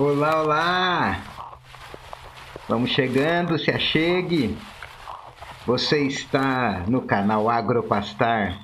Olá, 0.00 0.40
olá! 0.40 1.22
Vamos 2.68 2.90
chegando, 2.90 3.58
se 3.58 3.68
achegue. 3.68 4.56
Você 5.66 6.06
está 6.06 6.84
no 6.86 7.02
canal 7.02 7.50
Agropastar, 7.50 8.60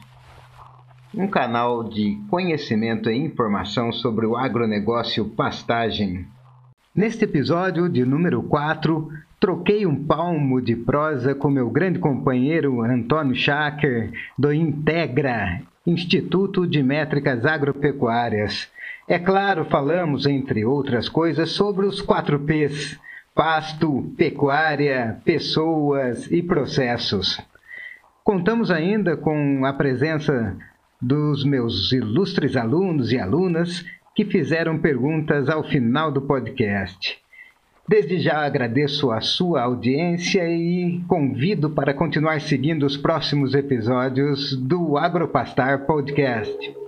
um 1.12 1.27
canal 1.27 1.82
de 1.82 2.17
conhecimento 2.31 3.11
e 3.11 3.17
informação 3.17 3.91
sobre 3.91 4.25
o 4.27 4.36
agronegócio 4.36 5.29
pastagem. 5.31 6.25
Neste 6.94 7.25
episódio 7.25 7.89
de 7.89 8.05
número 8.05 8.41
4, 8.41 9.11
troquei 9.41 9.85
um 9.85 10.05
palmo 10.05 10.63
de 10.63 10.77
prosa 10.77 11.35
com 11.35 11.50
meu 11.50 11.69
grande 11.69 11.99
companheiro 11.99 12.80
Antônio 12.80 13.35
Schacker, 13.35 14.13
do 14.39 14.53
Integra, 14.53 15.63
Instituto 15.86 16.66
de 16.66 16.82
Métricas 16.82 17.44
Agropecuárias. 17.44 18.70
É 19.06 19.18
claro, 19.18 19.66
falamos, 19.66 20.24
entre 20.24 20.64
outras 20.64 21.10
coisas, 21.10 21.50
sobre 21.50 21.84
os 21.84 22.00
quatro 22.00 22.40
P's: 22.40 22.98
pasto, 23.34 24.10
pecuária, 24.16 25.20
pessoas 25.24 26.30
e 26.30 26.43
processos. 26.43 27.38
Contamos 28.22 28.70
ainda 28.70 29.14
com 29.14 29.66
a 29.66 29.74
presença 29.74 30.57
dos 30.98 31.44
meus 31.44 31.93
ilustres 31.93 32.56
alunos 32.56 33.12
e 33.12 33.19
alunas 33.19 33.84
que 34.14 34.24
fizeram 34.24 34.78
perguntas 34.78 35.50
ao 35.50 35.62
final 35.64 36.10
do 36.10 36.22
podcast. 36.22 37.23
Desde 37.86 38.18
já 38.18 38.38
agradeço 38.38 39.10
a 39.10 39.20
sua 39.20 39.62
audiência 39.62 40.48
e 40.48 41.02
convido 41.06 41.68
para 41.68 41.92
continuar 41.92 42.41
seguindo 42.41 42.86
os 42.86 42.96
próximos 42.96 43.54
episódios 43.54 44.56
do 44.56 44.96
Agropastar 44.96 45.84
Podcast. 45.84 46.83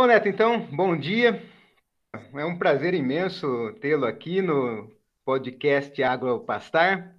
Bom, 0.00 0.06
Neto, 0.06 0.30
então, 0.30 0.66
bom 0.72 0.96
dia. 0.96 1.42
É 2.34 2.42
um 2.46 2.56
prazer 2.56 2.94
imenso 2.94 3.74
tê-lo 3.82 4.06
aqui 4.06 4.40
no 4.40 4.90
podcast 5.26 6.02
Agropastar. 6.02 7.14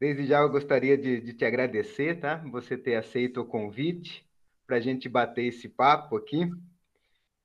Desde 0.00 0.24
já 0.24 0.40
eu 0.40 0.48
gostaria 0.48 0.96
de, 0.96 1.20
de, 1.20 1.34
te 1.34 1.44
agradecer, 1.44 2.20
tá? 2.20 2.42
Você 2.50 2.74
ter 2.74 2.94
aceito 2.94 3.42
o 3.42 3.44
convite 3.44 4.26
para 4.66 4.76
a 4.76 4.80
gente 4.80 5.10
bater 5.10 5.44
esse 5.44 5.68
papo 5.68 6.16
aqui. 6.16 6.50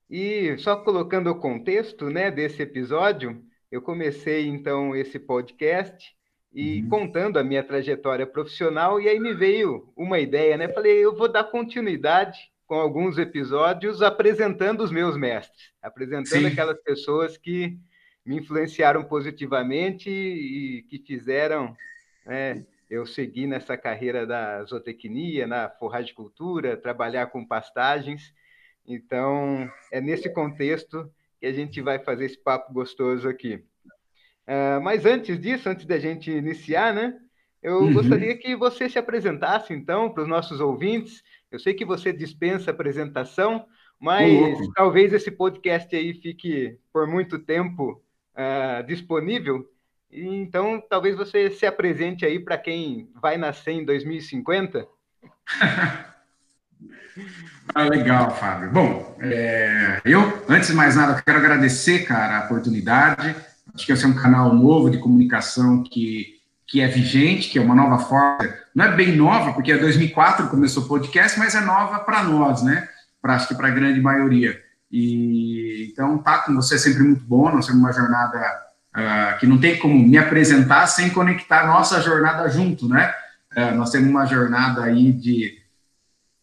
E 0.10 0.58
só 0.58 0.78
colocando 0.78 1.30
o 1.30 1.38
contexto, 1.38 2.10
né, 2.10 2.32
desse 2.32 2.62
episódio, 2.62 3.44
eu 3.70 3.82
comecei 3.82 4.48
então 4.48 4.96
esse 4.96 5.20
podcast 5.20 6.16
e 6.54 6.82
uhum. 6.84 6.88
contando 6.88 7.40
a 7.40 7.44
minha 7.44 7.62
trajetória 7.62 8.26
profissional 8.26 9.02
e 9.02 9.10
aí 9.10 9.20
me 9.20 9.34
veio 9.34 9.92
uma 9.98 10.18
ideia, 10.18 10.56
né? 10.56 10.70
Falei, 10.70 10.94
eu 11.04 11.14
vou 11.14 11.30
dar 11.30 11.44
continuidade 11.44 12.53
com 12.74 12.80
alguns 12.80 13.20
episódios 13.20 14.02
apresentando 14.02 14.84
os 14.84 14.90
meus 14.90 15.16
mestres, 15.16 15.72
apresentando 15.80 16.42
Sim. 16.42 16.48
aquelas 16.48 16.82
pessoas 16.82 17.38
que 17.38 17.78
me 18.26 18.38
influenciaram 18.38 19.04
positivamente 19.04 20.10
e 20.10 20.82
que 20.90 20.98
fizeram 20.98 21.78
né, 22.26 22.66
eu 22.90 23.06
seguir 23.06 23.46
nessa 23.46 23.78
carreira 23.78 24.26
da 24.26 24.64
zootecnia, 24.64 25.46
na 25.46 25.70
forragicultura, 25.70 26.76
trabalhar 26.76 27.28
com 27.28 27.46
pastagens. 27.46 28.34
Então, 28.88 29.70
é 29.92 30.02
nesse 30.02 30.28
contexto 30.28 31.08
que 31.40 31.46
a 31.46 31.54
gente 31.54 31.80
vai 31.80 32.00
fazer 32.00 32.26
esse 32.26 32.40
papo 32.40 32.74
gostoso 32.74 33.30
aqui. 33.30 33.64
Uh, 34.48 34.82
mas 34.82 35.06
antes 35.06 35.40
disso, 35.40 35.70
antes 35.70 35.86
da 35.86 36.00
gente 36.00 36.32
iniciar, 36.32 36.92
né, 36.92 37.20
eu 37.62 37.82
uhum. 37.82 37.94
gostaria 37.94 38.36
que 38.36 38.56
você 38.56 38.90
se 38.90 38.98
apresentasse, 38.98 39.76
então, 39.76 40.12
para 40.12 40.24
os 40.24 40.28
nossos 40.28 40.60
ouvintes, 40.60 41.24
eu 41.54 41.60
sei 41.60 41.76
que 41.76 41.86
você 41.86 42.12
dispensa 42.12 42.72
apresentação, 42.72 43.66
mas 44.00 44.60
uhum. 44.60 44.72
talvez 44.74 45.14
esse 45.14 45.30
podcast 45.30 45.96
aí 45.96 46.16
fique 46.16 46.80
por 46.92 47.08
muito 47.08 47.38
tempo 47.38 48.02
uh, 48.34 48.84
disponível. 48.88 49.64
Então, 50.12 50.84
talvez 50.90 51.16
você 51.16 51.52
se 51.52 51.68
apresente 51.68 52.26
aí 52.26 52.40
para 52.40 52.58
quem 52.58 53.08
vai 53.22 53.38
nascer 53.38 53.74
em 53.74 53.86
2050. 53.86 54.88
ah, 57.76 57.84
legal, 57.84 58.32
Fábio. 58.32 58.72
Bom, 58.72 59.16
é, 59.22 60.02
eu, 60.04 60.22
antes 60.50 60.70
de 60.70 60.76
mais 60.76 60.96
nada, 60.96 61.22
quero 61.22 61.38
agradecer, 61.38 62.06
cara, 62.06 62.40
a 62.40 62.46
oportunidade. 62.46 63.36
Acho 63.76 63.86
que 63.86 63.92
esse 63.92 64.06
é 64.06 64.08
um 64.08 64.16
canal 64.16 64.54
novo 64.56 64.90
de 64.90 64.98
comunicação 64.98 65.84
que 65.84 66.33
que 66.74 66.82
é 66.82 66.88
vigente, 66.88 67.50
que 67.50 67.60
é 67.60 67.62
uma 67.62 67.76
nova 67.76 68.00
forma, 68.04 68.52
não 68.74 68.86
é 68.86 68.96
bem 68.96 69.16
nova, 69.16 69.54
porque 69.54 69.72
é 69.72 69.78
2004 69.78 70.48
começou 70.48 70.82
o 70.82 70.88
podcast, 70.88 71.38
mas 71.38 71.54
é 71.54 71.62
nova 71.62 72.00
para 72.00 72.24
nós, 72.24 72.64
né? 72.64 72.90
Pra, 73.22 73.36
acho 73.36 73.48
que 73.48 73.54
para 73.54 73.68
a 73.68 73.72
grande 73.72 74.02
maioria. 74.02 74.60
E 74.92 75.88
então 75.92 76.18
tá 76.18 76.40
com 76.40 76.56
você 76.56 76.74
é 76.74 76.78
sempre 76.80 77.04
muito 77.04 77.24
bom, 77.26 77.52
nós 77.52 77.68
temos 77.68 77.80
uma 77.80 77.94
jornada 77.94 78.40
uh, 78.98 79.40
que 79.40 79.46
não 79.46 79.60
tem 79.60 79.78
como 79.78 79.94
me 79.94 80.18
apresentar 80.18 80.88
sem 80.88 81.12
conectar 81.12 81.68
nossa 81.68 82.02
jornada 82.02 82.50
junto, 82.50 82.90
né? 82.90 83.14
Uh, 83.56 83.76
nós 83.76 83.92
temos 83.92 84.10
uma 84.10 84.26
jornada 84.26 84.84
aí 84.84 85.12
de 85.12 85.56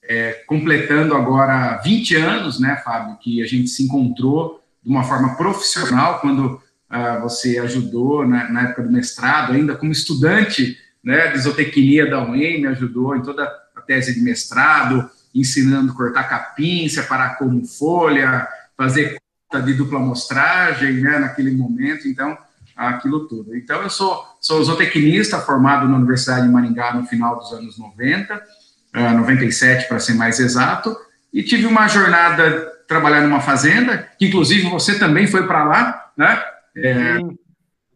é, 0.05 0.45
completando 0.47 1.13
agora 1.17 1.79
20 1.79 2.15
anos, 2.15 2.61
né, 2.61 2.81
Fábio, 2.85 3.19
que 3.21 3.43
a 3.43 3.47
gente 3.49 3.67
se 3.67 3.83
encontrou 3.83 4.63
de 4.81 4.89
uma 4.89 5.03
forma 5.03 5.35
profissional 5.35 6.21
quando 6.21 6.63
uh, 6.91 7.21
você 7.21 7.59
ajudou 7.59 8.27
na, 8.27 8.51
na, 8.51 8.63
época 8.63 8.83
do 8.83 8.93
mestrado, 8.93 9.53
ainda 9.53 9.77
como 9.77 9.93
estudante 9.93 10.77
né, 11.03 11.29
de 11.29 11.39
zootecnia 11.39 12.11
da 12.11 12.23
UEM, 12.23 12.63
me 12.63 12.67
ajudou 12.69 13.17
em 13.17 13.23
toda 13.23 13.45
a 13.77 13.81
tese 13.81 14.15
de 14.15 14.21
mestrado, 14.21 15.09
ensinando 15.35 15.95
cortar 15.95 16.29
capim, 16.29 16.89
separar 16.89 17.39
como 17.39 17.65
folha, 17.65 18.47
fazer 18.77 19.17
conta 19.49 19.65
de 19.65 19.75
dupla 19.75 19.99
amostragem, 19.99 20.95
né, 21.01 21.19
naquele 21.19 21.53
momento, 21.53 22.09
então, 22.09 22.37
aquilo 22.77 23.29
tudo. 23.29 23.57
Então, 23.57 23.83
eu 23.83 23.91
sou, 23.91 24.25
sou 24.41 24.63
zootecnista, 24.63 25.41
formado 25.41 25.89
na 25.89 25.97
Universidade 25.97 26.43
de 26.43 26.49
Maringá 26.49 26.95
no 26.95 27.07
final 27.07 27.39
dos 27.39 27.53
anos 27.53 27.79
90, 27.79 28.35
uh, 28.35 29.17
97 29.17 29.89
para 29.89 29.99
ser 29.99 30.15
mais 30.15 30.41
exato, 30.41 30.97
e 31.33 31.43
tive 31.43 31.67
uma 31.67 31.87
jornada 31.87 32.69
trabalhando 32.89 33.29
numa 33.29 33.41
fazenda, 33.41 34.09
que 34.19 34.27
inclusive 34.27 34.69
você 34.69 34.99
também 34.99 35.27
foi 35.27 35.47
para 35.47 35.65
lá, 35.65 36.11
né? 36.17 36.43
É, 36.83 37.19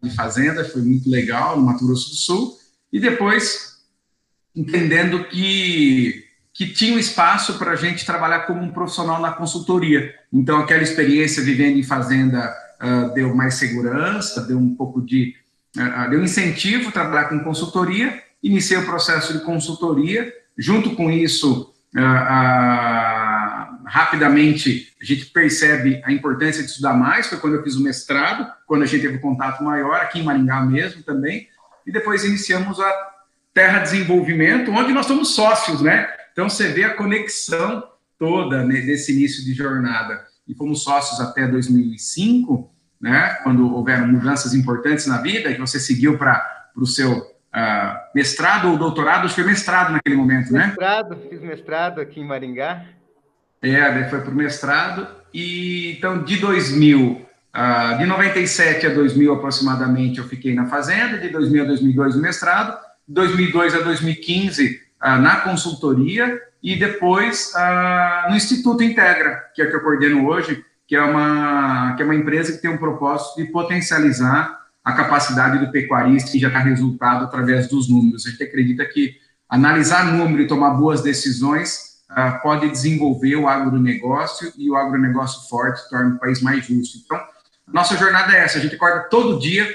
de 0.03 0.15
fazenda, 0.15 0.65
foi 0.65 0.83
muito 0.83 1.09
legal, 1.11 1.57
no 1.57 1.65
Mato 1.65 1.87
Grosso 1.87 2.11
do 2.11 2.17
Sul, 2.17 2.59
e 2.93 3.01
depois 3.01 3.75
entendendo 4.55 5.25
que, 5.25 6.25
que 6.53 6.67
tinha 6.69 6.95
um 6.95 6.99
espaço 6.99 7.59
para 7.59 7.73
a 7.73 7.77
gente 7.77 8.07
trabalhar 8.07 8.41
como 8.41 8.63
um 8.63 8.71
profissional 8.71 9.21
na 9.21 9.33
consultoria. 9.33 10.15
Então, 10.33 10.59
aquela 10.59 10.83
experiência 10.83 11.43
vivendo 11.43 11.77
em 11.77 11.83
fazenda 11.83 12.55
uh, 12.81 13.13
deu 13.15 13.35
mais 13.35 13.55
segurança, 13.55 14.43
deu 14.43 14.59
um 14.59 14.75
pouco 14.75 15.03
de. 15.03 15.35
Uh, 15.77 16.11
deu 16.11 16.23
incentivo 16.23 16.93
trabalhar 16.93 17.25
com 17.25 17.41
consultoria, 17.41 18.23
iniciei 18.41 18.79
o 18.79 18.87
processo 18.87 19.33
de 19.33 19.41
consultoria, 19.41 20.33
junto 20.57 20.95
com 20.95 21.11
isso, 21.11 21.75
uh, 21.97 21.99
rapidamente 23.87 24.93
a 25.01 25.05
gente 25.05 25.27
percebe 25.27 26.01
a 26.05 26.13
importância 26.13 26.63
de 26.63 26.71
estudar 26.71 26.95
mais, 26.95 27.27
foi 27.27 27.39
quando 27.39 27.57
eu 27.57 27.63
fiz 27.63 27.75
o 27.77 27.83
mestrado, 27.83 28.51
quando 28.67 28.83
a 28.83 28.87
gente 28.87 29.03
teve 29.03 29.17
um 29.17 29.21
contato 29.21 29.63
maior, 29.63 29.97
aqui 29.97 30.21
em 30.21 30.23
Maringá 30.23 30.63
mesmo 30.63 31.03
também, 31.03 31.49
e 31.87 31.93
depois 31.93 32.25
iniciamos 32.25 32.81
a 32.81 33.11
Terra 33.53 33.81
Desenvolvimento, 33.81 34.71
onde 34.71 34.93
nós 34.93 35.07
somos 35.07 35.35
sócios, 35.35 35.81
né? 35.81 36.09
Então 36.33 36.49
você 36.49 36.69
vê 36.69 36.85
a 36.85 36.95
conexão 36.95 37.85
toda 38.19 38.65
nesse 38.65 39.13
início 39.13 39.45
de 39.45 39.55
jornada. 39.55 40.25
E 40.47 40.55
fomos 40.55 40.83
sócios 40.83 41.21
até 41.21 41.47
2005, 41.47 42.71
né? 43.01 43.39
Quando 43.43 43.73
houveram 43.73 44.09
mudanças 44.09 44.55
importantes 44.55 45.07
na 45.07 45.19
vida, 45.19 45.53
que 45.53 45.61
você 45.61 45.79
seguiu 45.79 46.19
para 46.19 46.71
o 46.77 46.87
seu 46.87 47.19
uh, 47.19 47.97
mestrado 48.15 48.71
ou 48.71 48.77
doutorado, 48.77 49.27
acho 49.27 49.35
que 49.35 49.43
foi 49.43 49.51
mestrado 49.51 49.93
naquele 49.93 50.17
momento, 50.17 50.53
mestrado, 50.53 51.11
né? 51.11 51.17
Mestrado, 51.17 51.29
fiz 51.29 51.41
mestrado 51.41 52.01
aqui 52.01 52.21
em 52.21 52.27
Maringá. 52.27 52.85
É, 53.65 54.09
foi 54.11 54.21
para 54.21 54.31
o 54.31 54.35
mestrado. 54.35 55.07
E 55.33 55.97
então, 55.97 56.23
de 56.23 56.37
2000, 56.37 57.13
uh, 57.13 57.27
ah, 57.53 57.95
de 57.95 58.05
97 58.05 58.87
a 58.87 58.91
2000 58.91 59.33
aproximadamente, 59.33 60.19
eu 60.19 60.29
fiquei 60.29 60.55
na 60.55 60.67
fazenda. 60.67 61.19
De 61.19 61.31
2000 61.31 61.65
a 61.65 61.67
2002 61.67 62.17
no 62.17 62.23
mestrado. 62.23 62.79
De 63.09 63.15
2002 63.15 63.75
a 63.75 63.79
2015 63.81 64.67
uh, 64.67 64.81
ah, 65.01 65.19
na 65.19 65.37
consultoria 65.37 66.41
e 66.63 66.77
depois 66.79 67.53
uh, 67.55 68.31
no 68.31 68.37
Instituto 68.37 68.83
Integra, 68.83 69.45
que 69.55 69.63
é 69.63 69.67
que 69.67 69.77
eu 69.77 69.81
coordeno 69.81 70.27
hoje, 70.27 70.65
que 70.87 70.95
é 70.95 71.03
uma 71.03 71.95
que 71.97 72.03
é 72.03 72.05
uma 72.05 72.15
empresa 72.15 72.53
que 72.53 72.59
tem 72.59 72.71
um 72.71 72.79
propósito 72.79 73.37
de 73.37 73.51
potencializar 73.51 74.61
a 74.83 74.93
capacidade 74.93 75.59
do 75.59 75.73
pecuarista 75.73 76.31
que 76.31 76.39
já 76.39 76.49
está 76.49 76.61
resultado 76.61 77.25
através 77.25 77.69
dos 77.69 77.89
números. 77.89 78.27
A 78.27 78.31
gente 78.31 78.45
acredita 78.45 78.85
que 78.85 79.17
analisar 79.49 80.13
número 80.13 80.43
e 80.43 80.47
tomar 80.47 80.71
boas 80.71 81.03
decisões 81.03 81.94
uh, 82.17 82.41
pode 82.43 82.71
desenvolver 82.71 83.37
o 83.37 83.49
agronegócio 83.49 84.53
e 84.57 84.71
o 84.71 84.77
agronegócio 84.77 85.49
forte 85.49 85.89
torna 85.91 86.15
o 86.15 86.19
país 86.19 86.41
mais 86.41 86.65
justo. 86.65 86.99
Então, 87.05 87.21
nossa 87.67 87.97
jornada 87.97 88.33
é 88.33 88.41
essa, 88.41 88.59
a 88.59 88.61
gente 88.61 88.77
acorda 88.77 89.09
todo 89.09 89.39
dia 89.39 89.69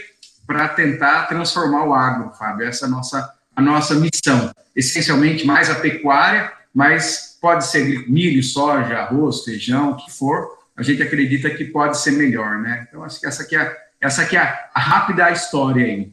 para 0.48 0.68
tentar 0.70 1.28
transformar 1.28 1.86
o 1.86 1.94
agro, 1.94 2.32
Fábio, 2.34 2.68
essa 2.68 2.86
é 2.86 2.88
a 2.88 2.92
nossa, 2.92 3.34
a 3.56 3.62
nossa 3.62 3.96
missão. 3.96 4.52
Essencialmente 4.76 5.46
mais 5.46 5.70
a 5.70 5.76
pecuária, 5.76 6.52
mas 6.74 7.38
pode 7.42 7.66
ser 7.66 8.10
milho, 8.10 8.42
soja, 8.42 9.00
arroz, 9.00 9.44
feijão, 9.44 9.92
o 9.92 9.98
que 9.98 10.12
for, 10.12 10.58
a 10.76 10.82
gente 10.82 11.04
acredita 11.04 11.50
que 11.50 11.66
pode 11.66 12.00
ser 12.00 12.12
melhor, 12.12 12.58
né? 12.60 12.88
Então, 12.88 13.04
acho 13.04 13.20
que 13.20 13.28
essa 13.28 13.44
aqui 13.44 13.56
é, 13.56 13.78
essa 14.00 14.22
aqui 14.22 14.38
é 14.38 14.70
a 14.74 14.80
rápida 14.80 15.30
história 15.32 15.86
aí. 15.86 16.12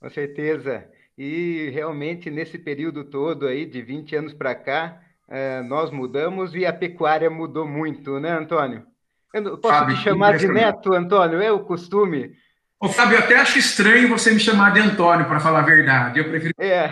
Com 0.00 0.10
certeza. 0.10 0.89
E 1.22 1.68
realmente, 1.68 2.30
nesse 2.30 2.56
período 2.56 3.04
todo 3.04 3.46
aí, 3.46 3.66
de 3.66 3.82
20 3.82 4.16
anos 4.16 4.32
para 4.32 4.54
cá, 4.54 5.02
é, 5.28 5.60
nós 5.60 5.90
mudamos 5.90 6.54
e 6.54 6.64
a 6.64 6.72
pecuária 6.72 7.28
mudou 7.28 7.68
muito, 7.68 8.18
né, 8.18 8.30
Antônio? 8.30 8.84
Eu 9.34 9.58
posso 9.58 9.80
Fábio, 9.80 9.96
te 9.96 10.02
chamar 10.02 10.38
de 10.38 10.48
neto, 10.48 10.94
Antônio? 10.94 11.42
É 11.42 11.52
o 11.52 11.60
costume. 11.60 12.32
Ô, 12.80 12.88
Fábio, 12.88 13.18
eu 13.18 13.22
até 13.22 13.36
acho 13.36 13.58
estranho 13.58 14.08
você 14.08 14.32
me 14.32 14.40
chamar 14.40 14.72
de 14.72 14.80
Antônio, 14.80 15.26
para 15.26 15.40
falar 15.40 15.58
a 15.58 15.64
verdade. 15.66 16.20
Eu 16.20 16.24
prefiro. 16.30 16.54
É. 16.58 16.88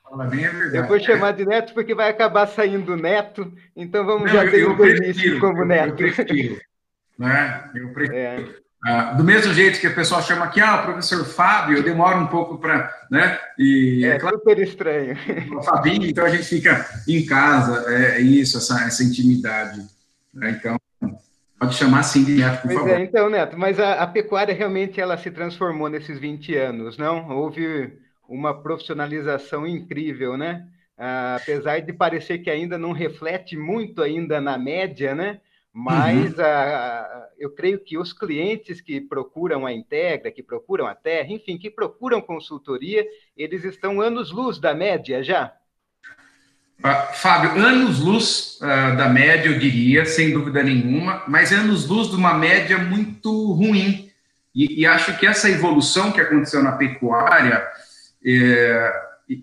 Falar 0.00 0.26
bem 0.26 0.46
a 0.46 0.50
verdade. 0.50 0.76
Eu 0.76 0.86
vou 0.86 1.00
chamar 1.00 1.32
de 1.32 1.44
neto 1.44 1.74
porque 1.74 1.92
vai 1.92 2.08
acabar 2.08 2.46
saindo 2.46 2.96
neto, 2.96 3.52
então 3.74 4.06
vamos 4.06 4.32
Não, 4.32 4.44
já 4.44 4.48
ter 4.48 4.64
o 4.64 4.86
início 4.86 5.40
como 5.40 5.62
eu, 5.62 5.66
neto. 5.66 6.04
Eu 6.04 6.12
prefiro. 6.14 6.60
Né? 7.18 7.68
Eu 7.74 7.92
prefiro. 7.92 8.16
É. 8.16 8.44
Ah, 8.84 9.14
do 9.14 9.24
mesmo 9.24 9.52
jeito 9.52 9.80
que 9.80 9.88
o 9.88 9.94
pessoal 9.94 10.22
chama 10.22 10.44
aqui, 10.44 10.60
ah, 10.60 10.80
o 10.80 10.84
professor 10.84 11.24
Fábio, 11.24 11.82
demora 11.82 12.18
um 12.18 12.26
pouco 12.26 12.58
para, 12.58 12.92
né? 13.10 13.38
E, 13.58 14.04
é, 14.04 14.10
é 14.10 14.18
claro, 14.18 14.38
super 14.38 14.58
estranho. 14.58 15.16
O 15.56 15.62
Fabinho, 15.62 16.06
então 16.06 16.24
a 16.24 16.28
gente 16.28 16.44
fica 16.44 16.86
em 17.08 17.24
casa, 17.24 17.84
é, 17.92 18.18
é 18.18 18.20
isso, 18.20 18.58
essa, 18.58 18.84
essa 18.84 19.02
intimidade. 19.02 19.80
Né? 20.32 20.50
Então, 20.50 20.76
pode 21.58 21.74
chamar 21.74 22.00
assim 22.00 22.22
de 22.22 22.36
Neto, 22.36 22.62
por 22.62 22.68
pois 22.68 22.78
favor. 22.78 22.90
É, 22.90 23.02
então, 23.02 23.30
Neto, 23.30 23.58
mas 23.58 23.80
a, 23.80 23.94
a, 23.94 24.06
pecuária 24.06 24.54
realmente 24.54 25.00
ela 25.00 25.16
se 25.16 25.30
transformou 25.30 25.88
nesses 25.88 26.18
20 26.18 26.54
anos, 26.54 26.98
não? 26.98 27.28
Houve 27.30 27.92
uma 28.28 28.54
profissionalização 28.54 29.66
incrível, 29.66 30.36
né? 30.36 30.66
Ah, 30.98 31.36
apesar 31.40 31.80
de 31.80 31.92
parecer 31.92 32.38
que 32.38 32.50
ainda 32.50 32.78
não 32.78 32.92
reflete 32.92 33.56
muito 33.56 34.02
ainda 34.02 34.40
na 34.40 34.56
média, 34.56 35.14
né? 35.14 35.40
Mas 35.78 36.32
uhum. 36.38 36.42
a, 36.42 37.28
eu 37.38 37.50
creio 37.50 37.78
que 37.78 37.98
os 37.98 38.10
clientes 38.10 38.80
que 38.80 38.98
procuram 38.98 39.66
a 39.66 39.72
Integra, 39.74 40.30
que 40.30 40.42
procuram 40.42 40.86
a 40.86 40.94
Terra, 40.94 41.28
enfim, 41.28 41.58
que 41.58 41.68
procuram 41.68 42.22
consultoria, 42.22 43.04
eles 43.36 43.62
estão 43.62 44.00
anos-luz 44.00 44.58
da 44.58 44.72
média 44.72 45.22
já? 45.22 45.52
Uh, 46.78 47.14
Fábio, 47.16 47.62
anos-luz 47.62 48.58
uh, 48.62 48.96
da 48.96 49.10
média, 49.10 49.50
eu 49.50 49.58
diria, 49.58 50.06
sem 50.06 50.32
dúvida 50.32 50.62
nenhuma, 50.62 51.22
mas 51.28 51.52
anos-luz 51.52 52.08
de 52.08 52.16
uma 52.16 52.32
média 52.32 52.78
muito 52.78 53.52
ruim. 53.52 54.10
E, 54.54 54.80
e, 54.80 54.86
acho 54.86 55.18
que 55.18 55.26
essa 55.26 55.50
evolução 55.50 56.10
que 56.10 56.22
aconteceu 56.22 56.62
na 56.62 56.72
pecuária, 56.72 57.62
é, 58.24 58.92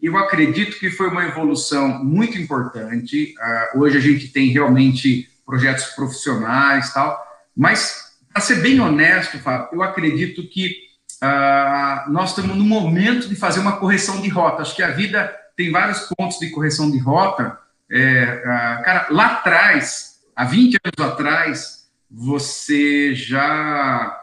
eu 0.02 0.18
acredito 0.18 0.80
que 0.80 0.90
foi 0.90 1.10
uma 1.10 1.28
evolução 1.28 2.04
muito 2.04 2.40
importante. 2.40 3.36
Uh, 3.76 3.82
hoje 3.82 4.00
a 4.00 4.02
gente 4.02 4.30
tem 4.30 4.48
realmente 4.48 5.32
projetos 5.46 5.86
profissionais 5.88 6.94
tal. 6.94 7.22
Mas, 7.56 8.16
para 8.32 8.42
ser 8.42 8.62
bem 8.62 8.80
honesto, 8.80 9.40
Fábio, 9.40 9.70
eu 9.74 9.84
acredito 9.84 10.48
que 10.48 10.76
uh, 11.24 12.12
nós 12.12 12.30
estamos 12.30 12.56
no 12.56 12.64
momento 12.64 13.28
de 13.28 13.36
fazer 13.36 13.60
uma 13.60 13.78
correção 13.78 14.22
de 14.22 14.30
rota. 14.30 14.62
Acho 14.62 14.76
que 14.76 14.84
a 14.84 14.92
vida 14.92 15.34
tem 15.56 15.72
vários 15.72 16.02
pontos 16.16 16.40
de 16.40 16.50
correção 16.50 16.90
de 16.90 16.98
rota. 16.98 17.58
É, 17.92 18.42
uh, 18.42 18.84
cara, 18.84 19.08
lá 19.10 19.26
atrás, 19.34 20.20
há 20.36 20.46
20 20.46 20.78
anos 20.84 21.12
atrás, 21.12 21.88
você 22.10 23.14
já 23.14 24.20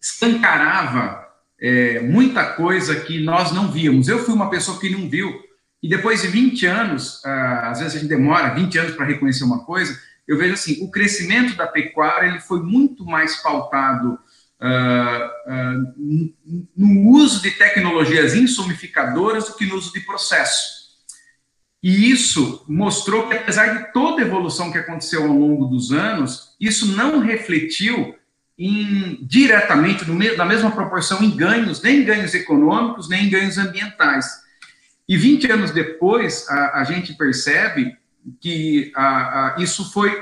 escancarava 0.00 1.22
é, 1.60 2.00
muita 2.00 2.44
coisa 2.54 2.96
que 2.96 3.22
nós 3.22 3.52
não 3.52 3.70
víamos. 3.70 4.08
Eu 4.08 4.18
fui 4.18 4.34
uma 4.34 4.50
pessoa 4.50 4.80
que 4.80 4.90
não 4.90 5.08
viu. 5.08 5.32
E 5.80 5.88
depois 5.88 6.22
de 6.22 6.28
20 6.28 6.66
anos, 6.66 7.22
uh, 7.24 7.64
às 7.64 7.78
vezes 7.78 7.96
a 7.96 7.98
gente 7.98 8.08
demora 8.08 8.54
20 8.54 8.78
anos 8.78 8.94
para 8.94 9.06
reconhecer 9.06 9.44
uma 9.44 9.64
coisa, 9.64 9.98
eu 10.26 10.38
vejo 10.38 10.54
assim, 10.54 10.82
o 10.82 10.90
crescimento 10.90 11.56
da 11.56 11.66
pecuária 11.66 12.28
ele 12.28 12.40
foi 12.40 12.60
muito 12.60 13.04
mais 13.04 13.36
pautado 13.36 14.18
uh, 14.60 15.52
uh, 15.52 16.34
no 16.76 17.10
uso 17.10 17.42
de 17.42 17.50
tecnologias 17.50 18.34
insumificadoras 18.34 19.46
do 19.46 19.54
que 19.54 19.66
no 19.66 19.76
uso 19.76 19.92
de 19.92 20.00
processo. 20.00 20.82
E 21.82 22.10
isso 22.10 22.64
mostrou 22.68 23.28
que, 23.28 23.34
apesar 23.34 23.76
de 23.76 23.92
toda 23.92 24.22
a 24.22 24.24
evolução 24.24 24.70
que 24.70 24.78
aconteceu 24.78 25.24
ao 25.24 25.36
longo 25.36 25.66
dos 25.66 25.90
anos, 25.90 26.54
isso 26.60 26.86
não 26.96 27.18
refletiu 27.18 28.14
em, 28.56 29.18
diretamente, 29.22 30.04
no, 30.08 30.16
na 30.36 30.44
mesma 30.44 30.70
proporção, 30.70 31.22
em 31.24 31.36
ganhos, 31.36 31.82
nem 31.82 32.02
em 32.02 32.04
ganhos 32.04 32.34
econômicos, 32.34 33.08
nem 33.08 33.26
em 33.26 33.30
ganhos 33.30 33.58
ambientais. 33.58 34.26
E 35.08 35.16
20 35.16 35.50
anos 35.50 35.70
depois, 35.72 36.48
a, 36.48 36.80
a 36.80 36.84
gente 36.84 37.14
percebe 37.14 37.96
que 38.40 38.92
ah, 38.94 39.54
ah, 39.56 39.62
isso 39.62 39.90
foi 39.92 40.12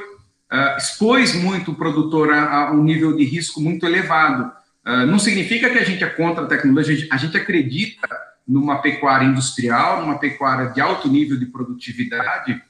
ah, 0.51 0.77
expôs 0.79 1.35
muito 1.35 1.73
o 1.73 1.75
produtor 1.75 2.33
a, 2.33 2.69
a, 2.69 2.73
um 2.73 2.83
nível 2.83 3.17
de 3.17 3.25
risco 3.25 3.61
muito 3.61 3.87
elevado. 3.87 4.59
Não 5.07 5.19
significa 5.19 5.69
que 5.69 5.79
a 5.79 5.85
gente 5.85 6.03
é 6.03 6.09
contra 6.09 6.45
a 6.45 6.49
tecnologia, 6.49 7.07
a 7.13 7.17
gente 7.19 7.37
acredita 7.37 8.09
numa 8.49 8.81
pecuária 8.81 9.27
industrial, 9.27 10.01
numa 10.01 10.19
pecuária 10.19 10.71
de 10.71 10.81
alto 10.81 11.07
nível 11.07 11.39
de 11.39 11.47
produtividade, 11.47 12.61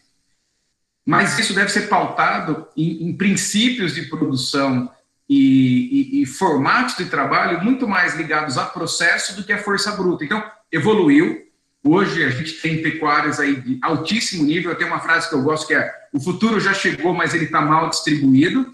mas 1.07 1.39
isso 1.39 1.55
deve 1.55 1.71
ser 1.71 1.89
pautado 1.89 2.67
em, 2.77 3.09
em 3.09 3.17
princípios 3.17 3.95
de 3.95 4.03
produção 4.03 4.91
e, 5.29 6.19
e, 6.19 6.23
e, 6.23 6.27
formatos 6.27 6.97
de 6.97 7.07
trabalho 7.07 7.63
muito 7.63 7.87
mais 7.87 8.17
ligados 8.17 8.59
a 8.59 8.65
processo 8.65 9.37
do 9.37 9.45
que 9.45 9.53
a 9.53 9.63
força 9.63 9.93
bruta. 9.93 10.25
Então, 10.25 10.45
evoluiu, 10.71 11.50
Hoje 11.83 12.23
a 12.25 12.31
gente 12.31 12.61
tem 12.61 12.83
pecuárias 12.83 13.41
aí 13.41 13.61
de 13.61 13.79
altíssimo 13.83 14.45
nível. 14.45 14.75
Tem 14.75 14.87
uma 14.87 15.01
frase 15.01 15.29
que 15.29 15.35
eu 15.35 15.43
gosto 15.43 15.67
que 15.67 15.75
é: 15.75 15.91
o 16.13 16.21
futuro 16.21 16.61
já 16.61 16.75
chegou, 16.75 17.15
mas 17.15 17.35
ele 17.35 17.45
está 17.47 17.61
mal 17.61 17.89
distribuído. 17.89 18.67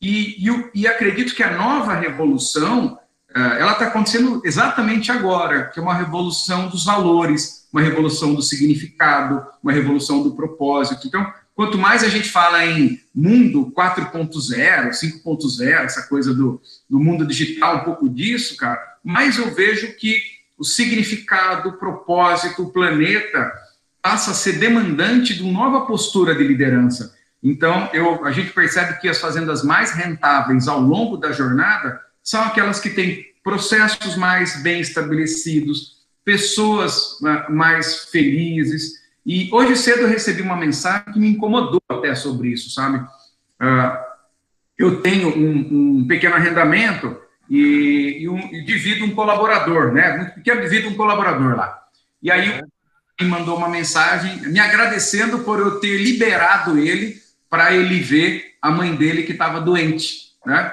E, 0.00 0.48
e, 0.48 0.70
e, 0.74 0.86
acredito 0.86 1.34
que 1.34 1.42
a 1.42 1.56
nova 1.56 1.94
revolução 1.94 2.98
eh, 3.34 3.60
ela 3.60 3.72
está 3.72 3.86
acontecendo 3.86 4.42
exatamente 4.44 5.10
agora, 5.10 5.68
que 5.68 5.80
é 5.80 5.82
uma 5.82 5.94
revolução 5.94 6.68
dos 6.68 6.84
valores, 6.84 7.66
uma 7.72 7.80
revolução 7.80 8.34
do 8.34 8.42
significado, 8.42 9.44
uma 9.62 9.72
revolução 9.72 10.22
do 10.22 10.36
propósito. 10.36 11.06
Então, 11.06 11.26
quanto 11.54 11.78
mais 11.78 12.04
a 12.04 12.08
gente 12.08 12.28
fala 12.28 12.64
em 12.66 13.00
mundo 13.14 13.72
4.0, 13.76 14.90
5.0, 14.90 15.66
essa 15.84 16.02
coisa 16.02 16.34
do, 16.34 16.60
do 16.88 17.00
mundo 17.00 17.26
digital, 17.26 17.78
um 17.78 17.84
pouco 17.84 18.08
disso, 18.08 18.56
cara, 18.56 18.80
mais 19.02 19.38
eu 19.38 19.54
vejo 19.54 19.96
que 19.96 20.33
o 20.58 20.64
significado, 20.64 21.70
o 21.70 21.78
propósito, 21.78 22.62
o 22.62 22.72
planeta 22.72 23.52
passa 24.00 24.32
a 24.32 24.34
ser 24.34 24.58
demandante 24.58 25.34
de 25.34 25.42
uma 25.42 25.52
nova 25.52 25.86
postura 25.86 26.34
de 26.34 26.44
liderança. 26.44 27.14
Então, 27.42 27.90
eu, 27.92 28.24
a 28.24 28.32
gente 28.32 28.52
percebe 28.52 28.98
que 29.00 29.08
as 29.08 29.20
fazendas 29.20 29.62
mais 29.62 29.92
rentáveis 29.92 30.68
ao 30.68 30.80
longo 30.80 31.16
da 31.16 31.32
jornada 31.32 32.00
são 32.22 32.42
aquelas 32.42 32.80
que 32.80 32.90
têm 32.90 33.26
processos 33.42 34.16
mais 34.16 34.62
bem 34.62 34.80
estabelecidos, 34.80 36.04
pessoas 36.24 37.18
né, 37.20 37.44
mais 37.50 38.04
felizes. 38.06 38.94
E 39.26 39.50
hoje 39.52 39.76
cedo 39.76 40.02
eu 40.02 40.08
recebi 40.08 40.40
uma 40.40 40.56
mensagem 40.56 41.12
que 41.12 41.18
me 41.18 41.28
incomodou 41.28 41.82
até 41.88 42.14
sobre 42.14 42.48
isso, 42.48 42.70
sabe? 42.70 42.98
Uh, 42.98 43.98
eu 44.78 45.02
tenho 45.02 45.28
um, 45.28 45.98
um 45.98 46.06
pequeno 46.06 46.34
arrendamento 46.34 47.16
e, 47.48 48.18
e, 48.20 48.28
um, 48.28 48.38
e 48.38 48.64
divido 48.64 49.04
um 49.04 49.14
colaborador, 49.14 49.92
né? 49.92 50.16
Muito 50.16 50.34
pequeno, 50.34 50.60
divido 50.62 50.88
um 50.88 50.94
colaborador 50.94 51.56
lá. 51.56 51.82
E 52.22 52.30
aí 52.30 52.48
é. 52.50 52.62
me 53.20 53.28
mandou 53.28 53.56
uma 53.56 53.68
mensagem 53.68 54.40
me 54.48 54.58
agradecendo 54.58 55.40
por 55.40 55.58
eu 55.58 55.80
ter 55.80 55.98
liberado 55.98 56.78
ele 56.78 57.16
para 57.50 57.72
ele 57.72 58.00
ver 58.00 58.54
a 58.60 58.70
mãe 58.70 58.94
dele 58.96 59.22
que 59.22 59.32
estava 59.32 59.60
doente, 59.60 60.32
né? 60.44 60.72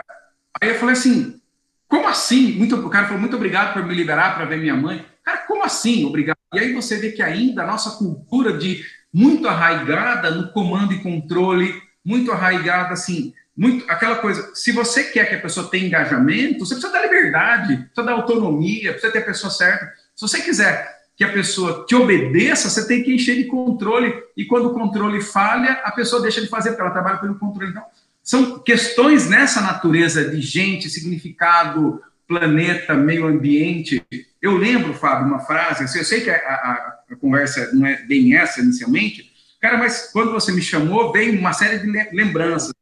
Aí 0.62 0.70
eu 0.70 0.76
falei 0.76 0.94
assim, 0.94 1.40
como 1.88 2.08
assim? 2.08 2.54
Muito, 2.54 2.76
o 2.76 2.90
cara 2.90 3.06
falou, 3.06 3.20
muito 3.20 3.36
obrigado 3.36 3.74
por 3.74 3.84
me 3.84 3.94
liberar 3.94 4.34
para 4.34 4.46
ver 4.46 4.58
minha 4.58 4.76
mãe. 4.76 5.06
Cara, 5.24 5.40
como 5.40 5.64
assim? 5.64 6.06
Obrigado. 6.06 6.38
E 6.54 6.60
aí 6.60 6.74
você 6.74 6.98
vê 6.98 7.12
que 7.12 7.22
ainda 7.22 7.64
a 7.64 7.68
nossa 7.68 7.98
cultura 7.98 8.58
de 8.58 8.84
muito 9.14 9.48
arraigada 9.48 10.32
no 10.32 10.52
comando 10.52 10.94
e 10.94 11.04
controle, 11.04 11.82
muito 12.04 12.32
arraigada 12.32 12.94
assim, 12.94 13.34
muito 13.56 13.90
aquela 13.90 14.16
coisa, 14.16 14.52
se 14.56 14.72
você 14.72 15.04
quer 15.06 15.30
que 15.30 15.36
a 15.36 15.42
pessoa 15.42 15.70
tenha 15.70 15.86
engajamento, 15.86 16.66
você 16.66 16.74
precisa 16.74 16.94
dar 16.94 17.04
liberdade, 17.04 17.78
precisa 17.78 18.04
dar 18.04 18.14
autonomia, 18.14 18.92
precisa 18.92 19.12
ter 19.12 19.20
a 19.20 19.26
pessoa 19.26 19.52
certa. 19.52 19.86
Se 20.16 20.22
você 20.22 20.42
quiser 20.42 21.02
que 21.16 21.24
a 21.24 21.32
pessoa 21.32 21.86
te 21.88 21.94
obedeça, 21.94 22.70
você 22.70 22.88
tem 22.88 23.04
que 23.04 23.14
encher 23.14 23.36
de 23.36 23.46
controle, 23.46 24.14
e 24.36 24.46
quando 24.46 24.70
o 24.70 24.74
controle 24.74 25.22
falha, 25.22 25.74
a 25.84 25.92
pessoa 25.92 26.22
deixa 26.22 26.42
de 26.42 26.48
fazer, 26.48 26.70
porque 26.70 26.82
ela 26.82 26.92
trabalha 26.92 27.18
pelo 27.18 27.38
controle. 27.38 27.72
Então, 27.72 27.84
são 28.24 28.60
questões 28.60 29.30
nessa 29.30 29.62
natureza 29.62 30.30
de 30.30 30.42
gente, 30.42 30.90
significado, 30.90 32.02
planeta, 32.28 32.94
meio 32.94 33.28
ambiente. 33.28 34.06
Eu 34.42 34.56
lembro, 34.56 34.94
Fábio, 34.94 35.28
uma 35.28 35.40
frase, 35.40 35.84
assim, 35.84 36.00
eu 36.00 36.06
sei 36.06 36.22
que 36.22 36.30
a, 36.30 36.36
a, 36.36 37.00
a 37.12 37.16
conversa 37.18 37.72
não 37.74 37.86
é 37.86 37.98
bem 38.06 38.36
essa 38.36 38.62
inicialmente, 38.62 39.31
Cara, 39.62 39.78
mas 39.78 40.10
quando 40.12 40.32
você 40.32 40.52
me 40.52 40.62
chamou, 40.62 41.12
veio 41.12 41.40
uma 41.40 41.54
série 41.54 41.80
de 41.80 41.88
lembranças. 42.16 42.74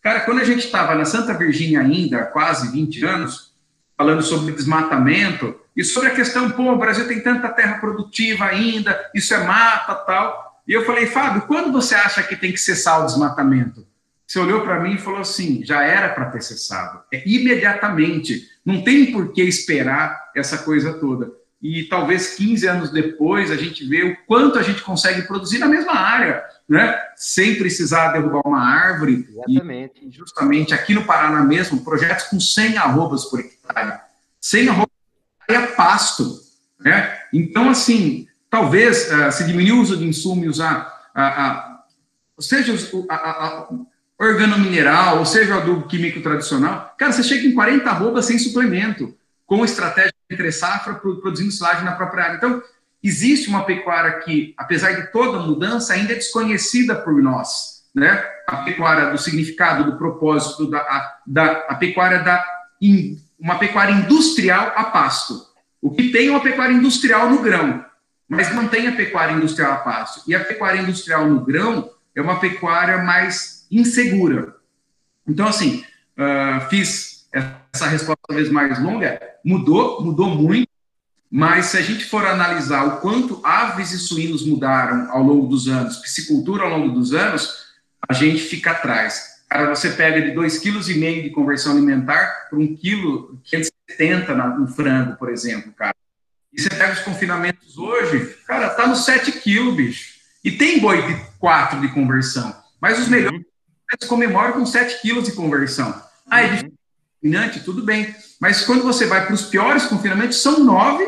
Cara, 0.00 0.20
quando 0.20 0.40
a 0.40 0.44
gente 0.44 0.64
estava 0.64 0.94
na 0.94 1.04
Santa 1.04 1.34
Virgínia 1.34 1.80
ainda, 1.80 2.24
quase 2.26 2.70
20 2.70 3.04
anos, 3.04 3.52
falando 3.96 4.22
sobre 4.22 4.54
desmatamento 4.54 5.60
e 5.76 5.82
sobre 5.82 6.10
a 6.10 6.14
questão, 6.14 6.50
pô, 6.50 6.72
o 6.72 6.78
Brasil 6.78 7.08
tem 7.08 7.20
tanta 7.20 7.48
terra 7.48 7.78
produtiva 7.78 8.44
ainda, 8.44 9.10
isso 9.12 9.34
é 9.34 9.44
mata, 9.44 9.94
tal. 9.96 10.62
E 10.66 10.72
eu 10.72 10.86
falei, 10.86 11.06
Fábio, 11.06 11.42
quando 11.42 11.72
você 11.72 11.96
acha 11.96 12.22
que 12.22 12.36
tem 12.36 12.52
que 12.52 12.58
cessar 12.58 13.02
o 13.02 13.06
desmatamento? 13.06 13.84
Você 14.28 14.38
olhou 14.38 14.60
para 14.60 14.78
mim 14.78 14.94
e 14.94 14.98
falou 14.98 15.20
assim: 15.20 15.64
já 15.64 15.82
era 15.82 16.10
para 16.10 16.26
ter 16.26 16.42
cessado. 16.42 17.00
É 17.10 17.26
imediatamente. 17.26 18.46
Não 18.62 18.84
tem 18.84 19.10
por 19.10 19.32
que 19.32 19.42
esperar 19.42 20.30
essa 20.36 20.58
coisa 20.58 20.92
toda. 20.92 21.32
E 21.60 21.84
talvez 21.84 22.36
15 22.36 22.66
anos 22.68 22.90
depois 22.90 23.50
a 23.50 23.56
gente 23.56 23.84
vê 23.84 24.04
o 24.04 24.16
quanto 24.26 24.58
a 24.58 24.62
gente 24.62 24.82
consegue 24.82 25.22
produzir 25.22 25.58
na 25.58 25.66
mesma 25.66 25.92
área, 25.92 26.44
né? 26.68 26.96
sem 27.16 27.56
precisar 27.56 28.12
derrubar 28.12 28.42
uma 28.46 28.62
árvore. 28.62 29.28
Exatamente. 29.28 30.06
E 30.06 30.10
justamente 30.10 30.72
aqui 30.72 30.94
no 30.94 31.04
Paraná 31.04 31.42
mesmo, 31.42 31.84
projetos 31.84 32.26
com 32.26 32.38
100 32.38 32.78
arrobas 32.78 33.24
por 33.24 33.40
hectare. 33.40 34.00
100 34.40 34.68
arrobas 34.68 34.88
por 34.88 35.54
hectare 35.54 35.72
é 35.72 35.74
pasto. 35.74 36.40
Né? 36.78 37.18
Então, 37.32 37.68
assim, 37.68 38.28
talvez 38.48 39.10
uh, 39.10 39.32
se 39.32 39.44
diminuir 39.44 39.72
o 39.72 39.80
uso 39.80 39.96
de 39.96 40.04
insumos 40.04 40.44
e 40.44 40.48
usar, 40.48 41.10
uh, 41.16 42.40
seja 42.40 42.72
a, 43.08 43.14
a 43.14 43.68
organomineral, 44.18 45.18
ou 45.18 45.26
seja, 45.26 45.54
o 45.54 45.58
adubo 45.58 45.88
químico 45.88 46.20
tradicional, 46.20 46.94
cara, 46.98 47.12
você 47.12 47.22
chega 47.22 47.46
em 47.46 47.54
40 47.54 47.88
arrobas 47.88 48.26
sem 48.26 48.38
suplemento, 48.38 49.16
com 49.46 49.64
estratégia 49.64 50.12
entre 50.30 50.52
safra, 50.52 50.94
produzindo 50.94 51.50
silagem 51.50 51.84
na 51.84 51.92
própria 51.92 52.24
área. 52.24 52.36
Então, 52.36 52.62
existe 53.02 53.48
uma 53.48 53.64
pecuária 53.64 54.18
que, 54.20 54.54
apesar 54.56 54.92
de 54.92 55.10
toda 55.12 55.40
mudança, 55.40 55.94
ainda 55.94 56.12
é 56.12 56.16
desconhecida 56.16 56.94
por 56.94 57.22
nós, 57.22 57.84
né? 57.94 58.24
A 58.46 58.58
pecuária 58.58 59.10
do 59.10 59.18
significado, 59.18 59.84
do 59.84 59.96
propósito, 59.96 60.70
da, 60.70 60.78
a, 60.78 61.18
da 61.26 61.52
a 61.68 61.74
pecuária 61.74 62.20
da 62.20 62.44
in, 62.80 63.18
uma 63.38 63.58
pecuária 63.58 63.92
industrial 63.92 64.72
a 64.76 64.84
pasto. 64.84 65.46
O 65.80 65.90
que 65.90 66.10
tem 66.10 66.28
é 66.28 66.30
uma 66.30 66.40
pecuária 66.40 66.72
industrial 66.72 67.30
no 67.30 67.40
grão, 67.40 67.84
mas 68.28 68.54
não 68.54 68.68
tem 68.68 68.88
a 68.88 68.92
pecuária 68.92 69.32
industrial 69.32 69.72
a 69.72 69.76
pasto. 69.76 70.22
E 70.28 70.34
a 70.34 70.44
pecuária 70.44 70.80
industrial 70.80 71.26
no 71.26 71.40
grão 71.40 71.90
é 72.14 72.20
uma 72.20 72.40
pecuária 72.40 72.98
mais 72.98 73.66
insegura. 73.70 74.56
Então, 75.26 75.46
assim, 75.46 75.84
uh, 76.16 76.68
fiz 76.68 77.28
essa 77.78 77.86
resposta 77.86 78.20
talvez 78.26 78.50
mais 78.50 78.82
longa, 78.82 79.20
mudou, 79.44 80.02
mudou 80.02 80.28
muito, 80.28 80.68
mas 81.30 81.66
se 81.66 81.76
a 81.76 81.80
gente 81.80 82.04
for 82.04 82.26
analisar 82.26 82.84
o 82.84 83.00
quanto 83.00 83.40
aves 83.44 83.92
e 83.92 83.98
suínos 83.98 84.44
mudaram 84.44 85.10
ao 85.12 85.22
longo 85.22 85.46
dos 85.46 85.68
anos, 85.68 85.98
piscicultura 85.98 86.64
ao 86.64 86.70
longo 86.70 86.92
dos 86.92 87.14
anos, 87.14 87.68
a 88.08 88.12
gente 88.12 88.42
fica 88.42 88.72
atrás. 88.72 89.38
Cara, 89.48 89.74
você 89.74 89.90
pega 89.90 90.20
de 90.20 90.32
2,5 90.32 90.60
kg 90.60 91.22
de 91.22 91.30
conversão 91.30 91.72
alimentar 91.72 92.48
para 92.50 92.58
1 92.58 92.76
kg 92.76 93.38
570 93.44 94.34
no 94.34 94.68
frango, 94.68 95.16
por 95.16 95.30
exemplo, 95.30 95.72
cara. 95.72 95.94
E 96.52 96.60
você 96.60 96.68
pega 96.70 96.94
os 96.94 97.00
confinamentos 97.00 97.78
hoje, 97.78 98.36
cara, 98.46 98.70
tá 98.70 98.86
no 98.86 98.96
7 98.96 99.32
kg, 99.32 99.72
bicho. 99.72 100.18
E 100.42 100.50
tem 100.50 100.80
boi 100.80 101.02
de 101.06 101.14
4 101.38 101.80
de 101.80 101.88
conversão. 101.88 102.54
Mas 102.80 102.98
os 102.98 103.08
melhores 103.08 103.44
comemora 104.08 104.52
com 104.52 104.66
7 104.66 105.00
quilos 105.00 105.24
de 105.24 105.32
conversão. 105.32 105.94
Ah, 106.30 106.42
é 106.42 106.68
dominante, 107.22 107.60
tudo 107.60 107.82
bem. 107.82 108.14
Mas 108.40 108.62
quando 108.64 108.82
você 108.82 109.06
vai 109.06 109.24
para 109.24 109.34
os 109.34 109.42
piores 109.42 109.86
confinamentos, 109.86 110.40
são 110.40 110.64
9 110.64 111.06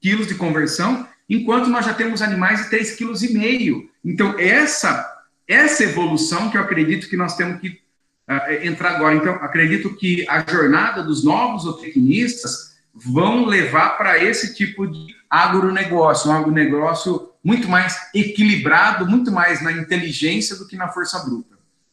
quilos 0.00 0.26
de 0.26 0.34
conversão, 0.34 1.06
enquanto 1.28 1.68
nós 1.68 1.86
já 1.86 1.94
temos 1.94 2.20
animais 2.20 2.64
de 2.64 2.76
3,5 2.76 3.32
kg. 3.32 3.88
Então, 4.04 4.38
essa, 4.38 5.22
essa 5.46 5.84
evolução 5.84 6.50
que 6.50 6.56
eu 6.56 6.60
acredito 6.60 7.08
que 7.08 7.16
nós 7.16 7.36
temos 7.36 7.60
que 7.60 7.68
uh, 7.68 8.66
entrar 8.66 8.96
agora. 8.96 9.14
Então, 9.14 9.34
acredito 9.34 9.94
que 9.96 10.26
a 10.28 10.44
jornada 10.48 11.02
dos 11.02 11.24
novos 11.24 11.62
zootecnistas 11.62 12.72
vão 12.94 13.46
levar 13.46 13.96
para 13.96 14.22
esse 14.22 14.54
tipo 14.54 14.86
de 14.86 15.14
agronegócio, 15.30 16.30
um 16.30 16.34
agronegócio 16.34 17.30
muito 17.42 17.68
mais 17.68 17.96
equilibrado, 18.14 19.06
muito 19.06 19.32
mais 19.32 19.62
na 19.62 19.72
inteligência 19.72 20.56
do 20.56 20.66
que 20.66 20.76
na 20.76 20.88
força 20.88 21.18
bruta. 21.20 21.51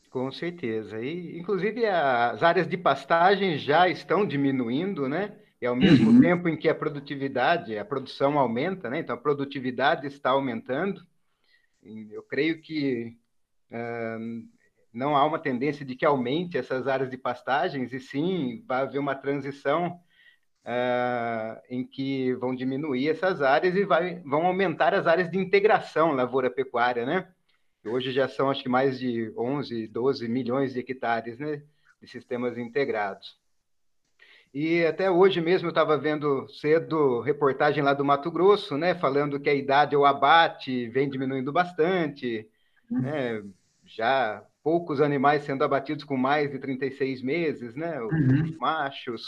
Com 0.09 0.31
certeza. 0.31 0.99
E, 0.99 1.37
inclusive, 1.37 1.85
as 1.85 2.41
áreas 2.41 2.67
de 2.67 2.77
pastagem 2.77 3.57
já 3.57 3.87
estão 3.87 4.25
diminuindo, 4.25 5.07
né? 5.07 5.37
E 5.61 5.65
ao 5.65 5.75
mesmo 5.75 6.11
uhum. 6.11 6.21
tempo 6.21 6.49
em 6.49 6.57
que 6.57 6.69
a 6.69 6.75
produtividade, 6.75 7.77
a 7.77 7.85
produção 7.85 8.39
aumenta, 8.39 8.89
né? 8.89 8.99
Então, 8.99 9.15
a 9.15 9.19
produtividade 9.19 10.07
está 10.07 10.31
aumentando. 10.31 11.01
Eu 12.11 12.23
creio 12.23 12.61
que 12.61 13.15
não 14.93 15.15
há 15.15 15.25
uma 15.25 15.39
tendência 15.39 15.85
de 15.85 15.95
que 15.95 16.05
aumente 16.05 16.57
essas 16.57 16.87
áreas 16.87 17.09
de 17.09 17.17
pastagens, 17.17 17.93
e 17.93 17.99
sim 17.99 18.63
vai 18.67 18.81
haver 18.81 18.99
uma 18.99 19.15
transição 19.15 19.99
uh, 20.65 21.61
em 21.69 21.85
que 21.85 22.33
vão 22.35 22.55
diminuir 22.55 23.09
essas 23.09 23.41
áreas 23.41 23.75
e 23.75 23.85
vai, 23.85 24.19
vão 24.21 24.45
aumentar 24.45 24.93
as 24.93 25.07
áreas 25.07 25.29
de 25.29 25.37
integração 25.37 26.11
lavoura-pecuária, 26.11 27.05
né? 27.05 27.27
Hoje 27.85 28.11
já 28.11 28.27
são, 28.27 28.49
acho 28.49 28.63
que, 28.63 28.69
mais 28.69 28.99
de 28.99 29.33
11, 29.37 29.87
12 29.87 30.27
milhões 30.27 30.73
de 30.73 30.79
hectares 30.79 31.39
né, 31.39 31.61
de 32.01 32.07
sistemas 32.07 32.57
integrados. 32.57 33.37
E 34.53 34.83
até 34.85 35.09
hoje 35.09 35.39
mesmo 35.39 35.67
eu 35.67 35.69
estava 35.71 35.97
vendo 35.97 36.47
cedo 36.49 37.21
reportagem 37.21 37.83
lá 37.83 37.93
do 37.93 38.03
Mato 38.03 38.31
Grosso, 38.31 38.77
né, 38.77 38.95
falando 38.95 39.39
que 39.39 39.49
a 39.49 39.53
idade 39.53 39.95
ao 39.95 40.05
abate 40.05 40.87
vem 40.89 41.07
diminuindo 41.07 41.51
bastante, 41.51 42.47
né, 42.89 43.43
já 43.85 44.43
poucos 44.63 44.99
animais 45.01 45.43
sendo 45.43 45.63
abatidos 45.63 46.03
com 46.03 46.17
mais 46.17 46.51
de 46.51 46.59
36 46.59 47.21
meses, 47.21 47.75
né, 47.75 48.01
os 48.01 48.11
uhum. 48.11 48.57
machos. 48.59 49.27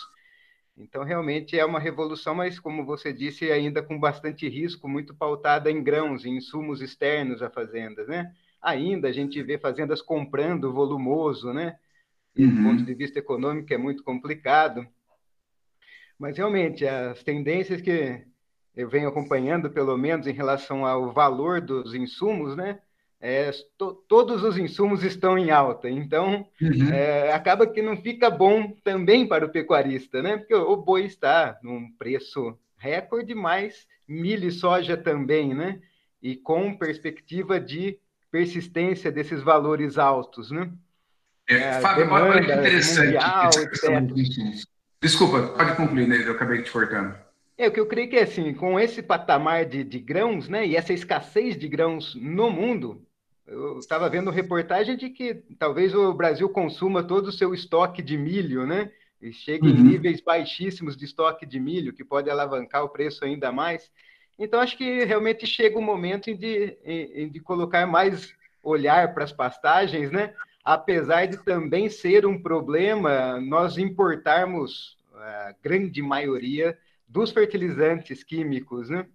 Então, 0.77 1.03
realmente 1.03 1.59
é 1.59 1.65
uma 1.65 1.79
revolução, 1.79 2.33
mas, 2.33 2.59
como 2.59 2.85
você 2.85 3.11
disse, 3.13 3.51
ainda 3.51 3.83
com 3.83 3.99
bastante 3.99 4.47
risco, 4.47 4.87
muito 4.87 5.13
pautada 5.13 5.69
em 5.69 5.83
grãos, 5.83 6.25
em 6.25 6.37
insumos 6.37 6.81
externos 6.81 7.41
a 7.41 7.49
fazendas, 7.49 8.07
né? 8.07 8.33
Ainda 8.61 9.09
a 9.09 9.11
gente 9.11 9.41
vê 9.43 9.57
fazendas 9.57 10.01
comprando 10.01 10.73
volumoso, 10.73 11.51
né? 11.53 11.77
E, 12.35 12.45
uhum. 12.45 12.55
Do 12.55 12.63
ponto 12.63 12.83
de 12.85 12.93
vista 12.93 13.19
econômico 13.19 13.73
é 13.73 13.77
muito 13.77 14.03
complicado. 14.03 14.87
Mas, 16.17 16.37
realmente, 16.37 16.87
as 16.87 17.21
tendências 17.23 17.81
que 17.81 18.25
eu 18.75 18.87
venho 18.89 19.09
acompanhando, 19.09 19.69
pelo 19.69 19.97
menos 19.97 20.25
em 20.25 20.31
relação 20.31 20.85
ao 20.85 21.11
valor 21.11 21.59
dos 21.59 21.93
insumos, 21.93 22.55
né? 22.55 22.79
É, 23.23 23.51
to, 23.77 23.93
todos 24.07 24.43
os 24.43 24.57
insumos 24.57 25.03
estão 25.03 25.37
em 25.37 25.51
alta, 25.51 25.87
então 25.87 26.47
uhum. 26.59 26.89
é, 26.91 27.31
acaba 27.31 27.67
que 27.67 27.79
não 27.79 27.95
fica 27.95 28.31
bom 28.31 28.75
também 28.83 29.27
para 29.27 29.45
o 29.45 29.49
pecuarista, 29.49 30.23
né? 30.23 30.37
Porque 30.37 30.55
o, 30.55 30.75
boi 30.75 31.05
está 31.05 31.59
num 31.61 31.91
preço 31.99 32.57
recorde, 32.79 33.35
mas 33.35 33.85
milho 34.07 34.47
e 34.47 34.51
soja 34.51 34.97
também, 34.97 35.53
né? 35.53 35.79
E 36.19 36.35
com 36.35 36.75
perspectiva 36.75 37.59
de 37.59 37.99
persistência 38.31 39.11
desses 39.11 39.43
valores 39.43 39.99
altos, 39.99 40.49
né? 40.49 40.71
É, 41.47 41.55
é 41.55 41.73
Fábio, 41.79 42.11
olha 42.11 42.43
que 42.43 42.51
interessante. 42.51 43.13
Mundial, 43.13 43.49
Desculpa, 44.99 45.41
pode 45.49 45.75
concluir, 45.75 46.07
né? 46.07 46.23
Eu 46.25 46.31
acabei 46.31 46.63
te 46.63 46.71
cortando. 46.71 47.15
É, 47.55 47.67
o 47.67 47.71
que 47.71 47.79
eu 47.79 47.85
creio 47.85 48.09
que 48.09 48.15
é 48.15 48.23
assim, 48.23 48.51
com 48.55 48.79
esse 48.79 49.03
patamar 49.03 49.65
de, 49.65 49.83
de 49.83 49.99
grãos, 49.99 50.49
né, 50.49 50.65
e 50.65 50.75
essa 50.75 50.93
escassez 50.93 51.55
de 51.55 51.67
grãos 51.67 52.15
no 52.15 52.49
mundo, 52.49 53.05
eu 53.47 53.79
estava 53.79 54.09
vendo 54.09 54.29
reportagem 54.31 54.95
de 54.95 55.09
que 55.09 55.35
talvez 55.57 55.93
o 55.93 56.13
Brasil 56.13 56.47
consuma 56.49 57.03
todo 57.03 57.27
o 57.27 57.31
seu 57.31 57.53
estoque 57.53 58.01
de 58.01 58.17
milho, 58.17 58.65
né? 58.65 58.91
E 59.21 59.31
chegue 59.31 59.67
uhum. 59.67 59.75
em 59.75 59.83
níveis 59.83 60.21
baixíssimos 60.21 60.97
de 60.97 61.05
estoque 61.05 61.45
de 61.45 61.59
milho, 61.59 61.93
que 61.93 62.03
pode 62.03 62.29
alavancar 62.29 62.83
o 62.83 62.89
preço 62.89 63.23
ainda 63.23 63.51
mais. 63.51 63.91
Então, 64.37 64.59
acho 64.59 64.77
que 64.77 65.03
realmente 65.03 65.45
chega 65.45 65.77
o 65.77 65.81
momento 65.81 66.33
de, 66.35 66.77
de 67.29 67.39
colocar 67.39 67.85
mais 67.85 68.33
olhar 68.63 69.13
para 69.13 69.23
as 69.23 69.31
pastagens, 69.31 70.11
né? 70.11 70.33
Apesar 70.63 71.25
de 71.25 71.37
também 71.43 71.89
ser 71.89 72.25
um 72.25 72.41
problema 72.41 73.39
nós 73.41 73.77
importarmos 73.77 74.97
a 75.13 75.55
grande 75.61 76.01
maioria 76.01 76.77
dos 77.07 77.31
fertilizantes 77.31 78.23
químicos, 78.23 78.89
né? 78.89 79.05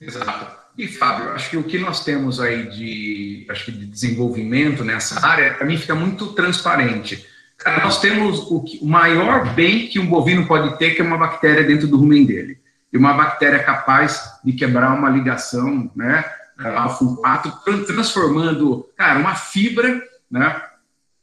Exato. 0.00 0.60
E, 0.78 0.88
Fábio, 0.88 1.30
acho 1.32 1.50
que 1.50 1.56
o 1.56 1.64
que 1.64 1.78
nós 1.78 2.04
temos 2.04 2.40
aí 2.40 2.68
de, 2.70 3.46
acho 3.50 3.66
que 3.66 3.72
de 3.72 3.86
desenvolvimento 3.86 4.84
nessa 4.84 5.24
área, 5.26 5.54
para 5.54 5.66
mim, 5.66 5.76
fica 5.76 5.94
muito 5.94 6.28
transparente. 6.32 7.26
Cara, 7.58 7.84
nós 7.84 8.00
temos 8.00 8.50
o, 8.50 8.62
que, 8.62 8.78
o, 8.80 8.86
maior 8.86 9.54
bem 9.54 9.88
que 9.88 9.98
um 9.98 10.06
bovino 10.06 10.46
pode 10.46 10.78
ter, 10.78 10.94
que 10.94 11.02
é 11.02 11.04
uma 11.04 11.18
bactéria 11.18 11.62
dentro 11.62 11.86
do 11.86 11.98
rumen 11.98 12.24
dele. 12.24 12.58
E 12.90 12.96
uma 12.96 13.12
bactéria 13.12 13.62
capaz 13.62 14.40
de 14.42 14.52
quebrar 14.52 14.96
uma 14.96 15.10
ligação, 15.10 15.90
né, 15.94 16.24
a 16.56 16.88
sulfato, 16.88 17.52
transformando, 17.86 18.88
cara, 18.96 19.18
uma 19.18 19.34
fibra, 19.34 20.02
né, 20.30 20.62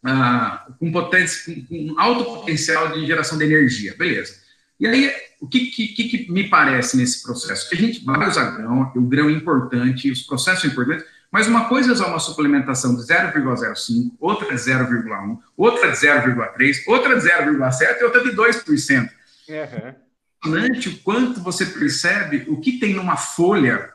ah, 0.03 0.67
com, 0.79 0.91
com, 0.91 1.01
com 1.01 2.00
alto 2.00 2.24
potencial 2.25 2.91
de 2.91 3.05
geração 3.07 3.38
de 3.38 3.46
energia. 3.46 3.96
Beleza. 3.98 4.47
E 4.79 4.86
aí, 4.86 5.12
o 5.41 5.48
que, 5.48 5.67
que, 5.67 5.88
que, 5.88 6.31
me 6.31 6.48
parece 6.50 6.98
nesse 6.98 7.24
processo? 7.24 7.69
Que 7.69 7.75
a 7.75 7.79
gente 7.79 8.03
vai 8.03 8.27
usar 8.27 8.51
grão, 8.51 8.91
o 8.96 9.01
grão 9.01 9.29
é 9.29 9.31
importante, 9.31 10.12
os 10.12 10.22
processos 10.22 10.62
são 10.62 10.72
importantes, 10.72 11.05
Mas 11.31 11.48
uma 11.48 11.67
coisa 11.67 11.89
é 11.89 11.93
usar 11.93 12.07
uma 12.07 12.19
suplementação 12.19 12.96
de 12.96 13.01
0,05, 13.01 14.12
outra 14.19 14.48
de 14.48 14.62
0,1, 14.62 15.39
outra 15.57 15.91
de 15.91 15.98
0,3, 15.98 16.77
outra 16.88 17.19
de 17.19 17.27
0,7 17.27 18.00
e 18.00 18.03
outra 18.03 18.24
de 18.24 18.36
2%. 18.36 19.10
Uhum. 19.50 20.91
o 20.91 20.98
quanto 21.03 21.41
você 21.41 21.65
percebe 21.65 22.46
o 22.48 22.60
que 22.60 22.79
tem 22.79 22.93
numa 22.93 23.17
folha, 23.17 23.91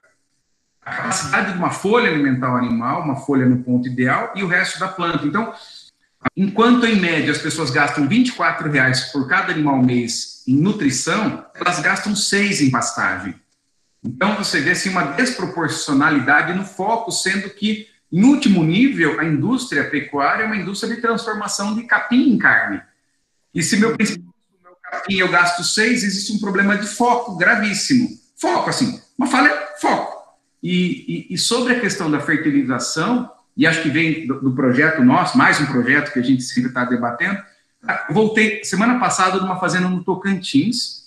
a 0.84 0.90
capacidade 0.90 1.52
de 1.52 1.58
uma 1.58 1.70
folha 1.70 2.10
alimentar 2.10 2.52
o 2.52 2.56
animal, 2.56 3.02
uma 3.02 3.16
folha 3.16 3.46
no 3.46 3.62
ponto 3.62 3.86
ideal 3.86 4.32
e 4.34 4.42
o 4.42 4.48
resto 4.48 4.80
da 4.80 4.88
planta. 4.88 5.24
Então, 5.24 5.54
enquanto 6.36 6.86
em 6.86 7.00
média 7.00 7.32
as 7.32 7.38
pessoas 7.38 7.70
gastam 7.70 8.08
24 8.08 8.70
reais 8.70 9.12
por 9.12 9.28
cada 9.28 9.52
animal 9.52 9.82
mês 9.82 10.42
em 10.46 10.56
nutrição, 10.56 11.44
elas 11.54 11.80
gastam 11.80 12.14
6 12.14 12.62
em 12.62 12.70
pastagem. 12.70 13.34
Então, 14.04 14.36
você 14.36 14.60
vê 14.60 14.72
assim, 14.72 14.88
uma 14.88 15.12
desproporcionalidade 15.12 16.52
no 16.54 16.64
foco, 16.64 17.12
sendo 17.12 17.48
que, 17.50 17.86
em 18.10 18.24
último 18.24 18.64
nível, 18.64 19.20
a 19.20 19.24
indústria 19.24 19.88
pecuária 19.88 20.42
é 20.42 20.46
uma 20.46 20.56
indústria 20.56 20.94
de 20.94 21.00
transformação 21.00 21.74
de 21.74 21.84
capim 21.84 22.30
em 22.30 22.38
carne. 22.38 22.82
E 23.54 23.62
se 23.62 23.76
meu 23.76 23.96
principal 23.96 24.34
meu 24.62 24.76
capim 24.82 25.16
eu 25.16 25.30
gasto 25.30 25.62
seis, 25.62 26.02
existe 26.02 26.32
um 26.32 26.40
problema 26.40 26.76
de 26.76 26.86
foco 26.86 27.36
gravíssimo. 27.36 28.08
Foco, 28.36 28.70
assim, 28.70 29.00
uma 29.16 29.28
falha, 29.28 29.68
foco. 29.80 30.20
E, 30.60 31.28
e, 31.30 31.34
e 31.34 31.38
sobre 31.38 31.74
a 31.74 31.80
questão 31.80 32.10
da 32.10 32.20
fertilização, 32.20 33.30
e 33.56 33.66
acho 33.66 33.82
que 33.82 33.90
vem 33.90 34.26
do, 34.26 34.40
do 34.40 34.52
projeto 34.54 35.02
nosso, 35.04 35.36
mais 35.36 35.60
um 35.60 35.66
projeto 35.66 36.12
que 36.12 36.18
a 36.18 36.22
gente 36.22 36.42
sempre 36.42 36.68
está 36.68 36.84
debatendo, 36.84 37.42
eu 38.08 38.14
voltei 38.14 38.62
semana 38.64 38.98
passada 38.98 39.38
de 39.38 39.44
uma 39.44 39.58
fazenda 39.58 39.88
no 39.88 40.04
Tocantins, 40.04 41.02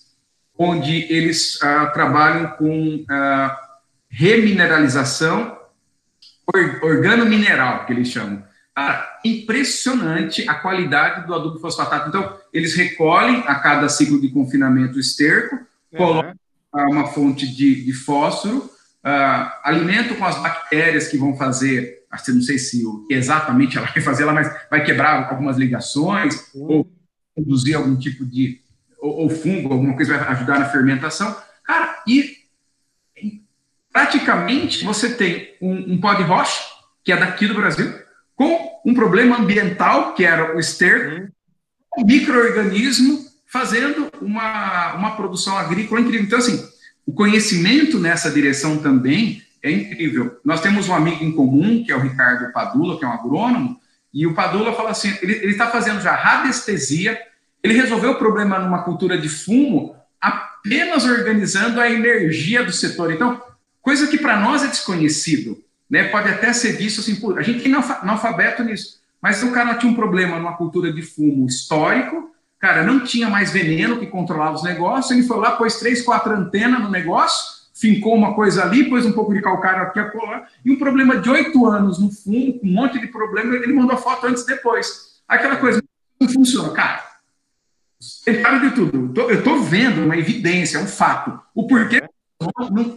onde 0.58 1.12
eles 1.12 1.60
ah, 1.62 1.88
trabalham 1.88 2.48
com 2.52 3.06
ah, 3.10 3.58
remineralização 4.10 5.58
or, 6.54 6.80
organomineral, 6.84 7.86
que 7.86 7.94
eles 7.94 8.10
chamam. 8.10 8.44
Ah, 8.75 9.20
impressionante 9.24 10.48
a 10.50 10.56
qualidade 10.56 11.25
do 11.25 11.34
adubo 11.34 11.60
fosfatato. 11.60 12.10
Então, 12.10 12.38
eles 12.54 12.75
recolhem 12.75 13.44
a 13.48 13.56
cada 13.56 13.88
ciclo 13.88 14.20
de 14.20 14.30
confinamento 14.30 14.98
o 14.98 15.00
esterco, 15.00 15.56
uhum. 15.56 15.98
colocam 15.98 16.36
uma 16.74 17.08
fonte 17.08 17.48
de, 17.48 17.86
de 17.86 17.94
fósforo, 17.94 18.70
ah, 19.08 19.62
alimentam 19.64 20.18
com 20.18 20.26
as 20.26 20.42
bactérias 20.42 21.08
que 21.08 21.16
vão 21.16 21.38
fazer, 21.38 22.04
que 22.24 22.32
não 22.32 22.42
sei 22.42 22.58
se 22.58 22.84
exatamente 23.08 23.78
ela 23.78 23.86
vai 23.94 24.02
fazer, 24.02 24.24
ela 24.24 24.34
mas 24.34 24.52
vai 24.70 24.84
quebrar 24.84 25.30
algumas 25.30 25.58
ligações, 25.58 26.50
ou 26.56 26.92
produzir 27.36 27.76
algum 27.76 27.96
tipo 27.96 28.26
de 28.26 28.62
ou, 29.00 29.12
ou 29.22 29.30
fungo, 29.30 29.72
alguma 29.72 29.96
coisa 29.96 30.18
vai 30.18 30.28
ajudar 30.30 30.58
na 30.58 30.70
fermentação. 30.70 31.36
Cara, 31.64 32.02
e 32.08 32.46
praticamente 33.94 34.84
você 34.84 35.14
tem 35.14 35.56
um, 35.62 35.94
um 35.94 36.02
pó 36.02 36.16
de 36.16 36.24
rocha, 36.24 36.64
que 37.04 37.12
é 37.12 37.18
daqui 37.18 37.48
do 37.48 37.54
Brasil, 37.54 37.94
com 38.36 38.82
um 38.84 38.96
problema 38.96 39.38
ambiental, 39.38 40.16
que 40.16 40.26
era 40.26 40.56
o 40.56 40.60
esterco, 40.60 41.32
um 41.98 42.06
microorganismo 42.06 43.24
fazendo 43.46 44.10
uma, 44.20 44.96
uma 44.96 45.16
produção 45.16 45.56
agrícola 45.56 46.02
incrível. 46.02 46.26
Então, 46.26 46.40
assim, 46.40 46.68
o 47.06 47.14
conhecimento 47.14 48.00
nessa 48.00 48.32
direção 48.32 48.78
também 48.78 49.41
é 49.62 49.72
incrível. 49.72 50.39
Nós 50.44 50.62
temos 50.62 50.89
um 50.89 50.96
amigo 50.96 51.24
em 51.24 51.32
comum, 51.32 51.84
que 51.84 51.91
é 51.91 51.96
o 51.96 52.02
Ricardo 52.02 52.52
Padula, 52.52 52.98
que 52.98 53.06
é 53.06 53.08
um 53.08 53.13
agrônomo, 53.13 53.80
e 54.13 54.26
o 54.26 54.34
Padula 54.34 54.74
fala 54.74 54.91
assim, 54.91 55.13
ele 55.22 55.48
está 55.48 55.68
fazendo 55.68 56.02
já 56.02 56.15
radiestesia 56.15 57.20
ele 57.65 57.74
resolveu 57.74 58.12
o 58.12 58.20
problema 58.20 58.60
numa 58.60 58.84
cultura 58.84 59.18
de 59.18 59.28
fumo 59.28 59.96
apenas 60.22 61.04
organizando 61.04 61.82
a 61.82 61.89
energia 61.89 62.63
do 62.63 62.72
setor. 62.72 63.12
Então, 63.12 63.41
coisa 63.82 64.06
que 64.06 64.20
para 64.20 64.39
nós 64.39 64.63
é 64.63 64.68
desconhecido, 64.68 65.63
né? 65.89 66.04
Pode 66.10 66.30
até 66.30 66.54
ser 66.54 66.74
visto 66.74 67.00
assim, 67.00 67.20
a 67.36 67.41
gente 67.41 67.63
tem 67.63 67.74
analfabeto 67.74 68.63
nisso. 68.63 69.00
Mas 69.20 69.41
o 69.41 69.52
cara 69.52 69.74
tinha 69.80 69.91
um 69.91 69.96
problema 69.96 70.38
numa 70.38 70.56
cultura 70.56 70.94
de 70.94 71.02
fumo 71.02 71.48
histórico, 71.48 72.35
cara, 72.60 72.84
não 72.84 73.04
tinha 73.04 73.30
mais 73.30 73.52
veneno 73.52 74.00
que 74.00 74.08
controlava 74.08 74.56
os 74.56 74.63
negócios, 74.63 75.12
ele 75.12 75.28
foi 75.28 75.38
lá, 75.38 75.52
pôs 75.52 75.78
três, 75.80 76.02
quatro 76.02 76.34
antenas 76.34 76.82
no 76.82 76.89
negócio, 76.89 77.56
fincou 77.74 78.15
uma 78.15 78.34
coisa 78.34 78.63
ali, 78.63 78.89
pôs 78.89 79.06
um 79.06 79.12
pouco 79.12 79.34
de 79.34 79.41
calcário 79.41 79.84
aqui, 79.84 80.00
acolá, 80.00 80.46
e 80.63 80.72
um 80.72 80.78
problema 80.78 81.18
de 81.18 81.30
oito 81.30 81.65
anos 81.65 82.00
no 82.00 82.12
fumo, 82.12 82.60
com 82.60 82.68
um 82.68 82.74
monte 82.74 83.00
de 83.00 83.08
problema, 83.08 83.56
ele 83.56 83.74
mandou 83.74 83.96
a 83.96 84.00
foto 84.00 84.28
antes 84.28 84.44
e 84.44 84.48
depois. 84.48 85.15
Aquela 85.28 85.58
coisa 85.58 85.84
não 86.20 86.30
funciona. 86.30 86.72
Cara, 86.72 87.15
Tentaram 88.24 88.60
de 88.60 88.76
tudo. 88.76 89.13
Eu 89.22 89.39
estou 89.39 89.62
vendo 89.62 90.04
uma 90.04 90.18
evidência, 90.18 90.80
um 90.80 90.88
fato. 90.88 91.39
O 91.54 91.68
porquê 91.68 92.04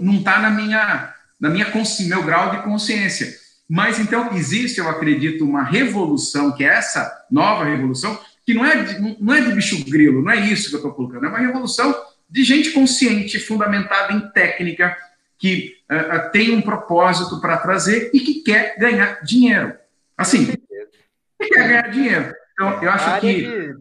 não 0.01 0.14
está 0.14 0.40
na 0.40 0.51
minha, 0.51 1.14
na 1.40 1.49
minha 1.49 1.66
meu 2.07 2.23
grau 2.23 2.51
de 2.51 2.62
consciência. 2.62 3.33
Mas 3.68 3.99
então 3.99 4.35
existe, 4.35 4.79
eu 4.79 4.88
acredito, 4.88 5.44
uma 5.44 5.62
revolução, 5.62 6.53
que 6.53 6.64
é 6.64 6.68
essa 6.68 7.27
nova 7.31 7.64
revolução, 7.64 8.18
que 8.48 8.54
não 8.54 8.64
é 8.64 8.82
de, 8.82 9.22
não 9.22 9.34
é 9.34 9.42
de 9.42 9.52
bicho 9.52 9.84
grilo, 9.84 10.22
não 10.22 10.32
é 10.32 10.40
isso 10.40 10.70
que 10.70 10.76
eu 10.76 10.78
estou 10.78 10.94
colocando, 10.94 11.26
é 11.26 11.28
uma 11.28 11.38
revolução 11.38 11.94
de 12.30 12.42
gente 12.42 12.70
consciente, 12.70 13.38
fundamentada 13.38 14.14
em 14.14 14.26
técnica, 14.30 14.96
que 15.37 15.76
uh, 15.84 16.32
tem 16.32 16.52
um 16.52 16.62
propósito 16.62 17.42
para 17.42 17.58
trazer 17.58 18.11
e 18.14 18.18
que 18.20 18.42
quer 18.42 18.74
ganhar 18.78 19.22
dinheiro. 19.22 19.74
Assim, 20.16 20.46
que 20.46 21.48
quer 21.50 21.68
ganhar 21.68 21.90
dinheiro. 21.90 22.34
Então, 22.54 22.82
eu 22.82 22.90
acho 22.90 23.20
que. 23.20 23.76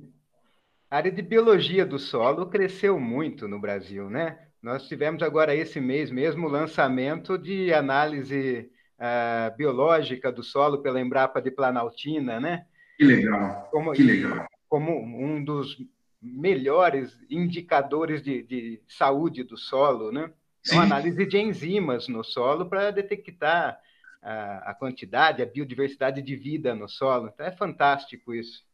A 0.91 0.97
área 0.97 1.11
de 1.13 1.21
biologia 1.21 1.85
do 1.85 1.97
solo 1.97 2.47
cresceu 2.47 2.99
muito 2.99 3.47
no 3.47 3.61
Brasil, 3.61 4.09
né? 4.09 4.37
Nós 4.61 4.85
tivemos 4.85 5.23
agora 5.23 5.55
esse 5.55 5.79
mês 5.79 6.11
mesmo 6.11 6.45
o 6.45 6.51
lançamento 6.51 7.37
de 7.37 7.73
análise 7.73 8.69
uh, 8.99 9.55
biológica 9.55 10.29
do 10.29 10.43
solo 10.43 10.81
pela 10.81 10.99
Embrapa 10.99 11.41
de 11.41 11.51
Planaltina, 11.51 12.37
né? 12.37 12.65
Que 12.97 13.05
legal, 13.05 13.69
como, 13.71 13.93
que 13.93 14.03
legal. 14.03 14.45
Como 14.67 14.91
um 14.97 15.43
dos 15.43 15.77
melhores 16.21 17.17
indicadores 17.29 18.21
de, 18.21 18.43
de 18.43 18.81
saúde 18.87 19.43
do 19.43 19.57
solo, 19.57 20.11
né? 20.11 20.31
É 20.69 20.73
uma 20.73 20.83
análise 20.83 21.25
de 21.25 21.37
enzimas 21.37 22.07
no 22.07 22.23
solo 22.23 22.65
para 22.65 22.91
detectar 22.91 23.79
a, 24.21 24.71
a 24.71 24.73
quantidade, 24.73 25.41
a 25.41 25.45
biodiversidade 25.45 26.21
de 26.21 26.35
vida 26.35 26.75
no 26.75 26.89
solo. 26.89 27.31
Então 27.33 27.45
é 27.45 27.51
fantástico 27.51 28.33
isso. 28.33 28.65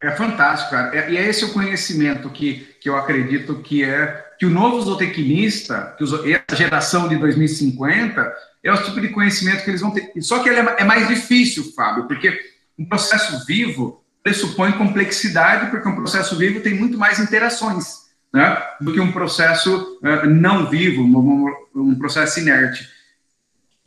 É 0.00 0.12
fantástico, 0.12 0.70
cara. 0.70 0.96
É, 0.96 1.10
e 1.10 1.16
é 1.16 1.28
esse 1.28 1.44
o 1.44 1.52
conhecimento 1.52 2.30
que, 2.30 2.60
que 2.80 2.88
eu 2.88 2.96
acredito 2.96 3.60
que 3.62 3.84
é 3.84 4.26
que 4.38 4.46
o 4.46 4.50
novo 4.50 4.80
zootecnista, 4.80 5.96
que 5.98 6.04
essa 6.04 6.56
geração 6.56 7.08
de 7.08 7.16
2050, 7.16 8.34
é 8.62 8.72
o 8.72 8.82
tipo 8.84 9.00
de 9.00 9.08
conhecimento 9.08 9.64
que 9.64 9.70
eles 9.70 9.80
vão 9.80 9.90
ter. 9.92 10.12
Só 10.22 10.42
que 10.42 10.48
ele 10.48 10.60
é, 10.60 10.76
é 10.78 10.84
mais 10.84 11.08
difícil, 11.08 11.72
Fábio, 11.74 12.06
porque 12.06 12.38
um 12.78 12.84
processo 12.84 13.44
vivo 13.44 14.04
pressupõe 14.28 14.72
complexidade, 14.72 15.70
porque 15.70 15.88
um 15.88 15.96
processo 15.96 16.36
vivo 16.36 16.60
tem 16.60 16.74
muito 16.74 16.98
mais 16.98 17.18
interações 17.18 18.08
né, 18.30 18.62
do 18.78 18.92
que 18.92 19.00
um 19.00 19.10
processo 19.10 19.98
uh, 20.02 20.26
não 20.28 20.68
vivo, 20.68 21.02
um, 21.02 21.50
um 21.74 21.94
processo 21.94 22.38
inerte. 22.38 22.86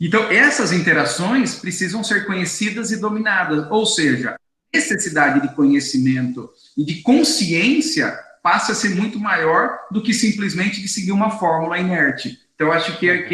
Então, 0.00 0.24
essas 0.32 0.72
interações 0.72 1.54
precisam 1.54 2.02
ser 2.02 2.26
conhecidas 2.26 2.90
e 2.90 2.96
dominadas, 2.96 3.68
ou 3.70 3.86
seja, 3.86 4.34
necessidade 4.74 5.46
de 5.46 5.54
conhecimento 5.54 6.50
e 6.76 6.84
de 6.84 7.02
consciência 7.02 8.12
passa 8.42 8.72
a 8.72 8.74
ser 8.74 8.96
muito 8.96 9.20
maior 9.20 9.78
do 9.92 10.02
que 10.02 10.12
simplesmente 10.12 10.82
de 10.82 10.88
seguir 10.88 11.12
uma 11.12 11.30
fórmula 11.38 11.78
inerte. 11.78 12.40
Então, 12.56 12.72
acho 12.72 12.98
que 12.98 13.08
é 13.08 13.28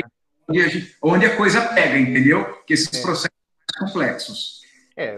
onde, 0.47 0.61
a 0.61 0.69
gente, 0.69 0.95
onde 1.01 1.25
a 1.25 1.37
coisa 1.37 1.63
pega, 1.63 1.99
entendeu? 1.99 2.45
Que 2.67 2.75
esses 2.75 2.93
é. 2.93 3.01
processos 3.01 3.31
mais 3.31 3.91
complexos. 3.91 4.59
É, 5.01 5.17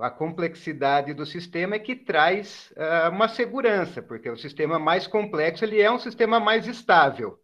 a 0.00 0.08
complexidade 0.08 1.12
do 1.12 1.26
sistema 1.26 1.76
é 1.76 1.78
que 1.78 1.94
traz 1.94 2.72
uh, 2.74 3.10
uma 3.10 3.28
segurança, 3.28 4.00
porque 4.00 4.30
o 4.30 4.38
sistema 4.38 4.78
mais 4.78 5.06
complexo 5.06 5.66
ele 5.66 5.82
é 5.82 5.92
um 5.92 5.98
sistema 5.98 6.40
mais 6.40 6.66
estável. 6.66 7.38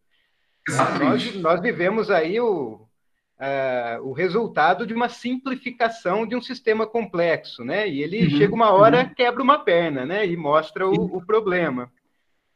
Nós, 0.98 1.34
nós 1.36 1.60
vivemos 1.60 2.10
aí 2.10 2.40
o, 2.40 2.86
uh, 3.38 4.02
o 4.02 4.14
resultado 4.14 4.86
de 4.86 4.94
uma 4.94 5.10
simplificação 5.10 6.26
de 6.26 6.34
um 6.34 6.40
sistema 6.40 6.86
complexo, 6.86 7.62
né? 7.62 7.86
E 7.86 8.02
ele 8.02 8.24
uhum, 8.24 8.38
chega 8.38 8.54
uma 8.54 8.70
hora, 8.70 9.02
uhum. 9.02 9.14
quebra 9.14 9.42
uma 9.42 9.58
perna, 9.58 10.06
né? 10.06 10.26
E 10.26 10.38
mostra 10.38 10.88
o, 10.88 11.18
o 11.18 11.26
problema. 11.26 11.92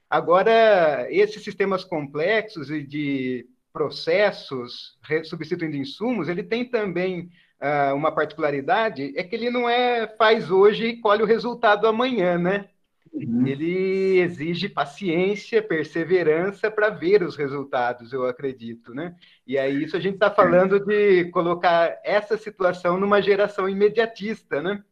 Agora, 0.08 1.06
esses 1.10 1.44
sistemas 1.44 1.84
complexos 1.84 2.70
e 2.70 2.82
de 2.82 3.46
processos 3.74 4.96
substituindo 5.24 5.76
insumos, 5.76 6.30
ele 6.30 6.42
tem 6.42 6.64
também 6.64 7.30
uh, 7.62 7.94
uma 7.94 8.10
particularidade, 8.10 9.12
é 9.16 9.22
que 9.22 9.36
ele 9.36 9.50
não 9.50 9.68
é 9.68 10.06
faz 10.18 10.50
hoje 10.50 10.86
e 10.86 10.96
colhe 10.96 11.22
o 11.22 11.26
resultado 11.26 11.86
amanhã, 11.86 12.36
né? 12.36 12.66
Uhum. 13.12 13.46
Ele 13.46 14.20
exige 14.20 14.68
paciência, 14.68 15.62
perseverança 15.62 16.70
para 16.70 16.88
ver 16.88 17.22
os 17.22 17.36
resultados, 17.36 18.12
eu 18.12 18.26
acredito, 18.26 18.94
né? 18.94 19.14
E 19.46 19.58
aí 19.58 19.84
isso 19.84 19.96
a 19.96 20.00
gente 20.00 20.14
está 20.14 20.30
falando 20.30 20.80
de 20.80 21.26
colocar 21.26 21.94
essa 22.02 22.38
situação 22.38 22.98
numa 22.98 23.20
geração 23.20 23.68
imediatista, 23.68 24.62
né? 24.62 24.82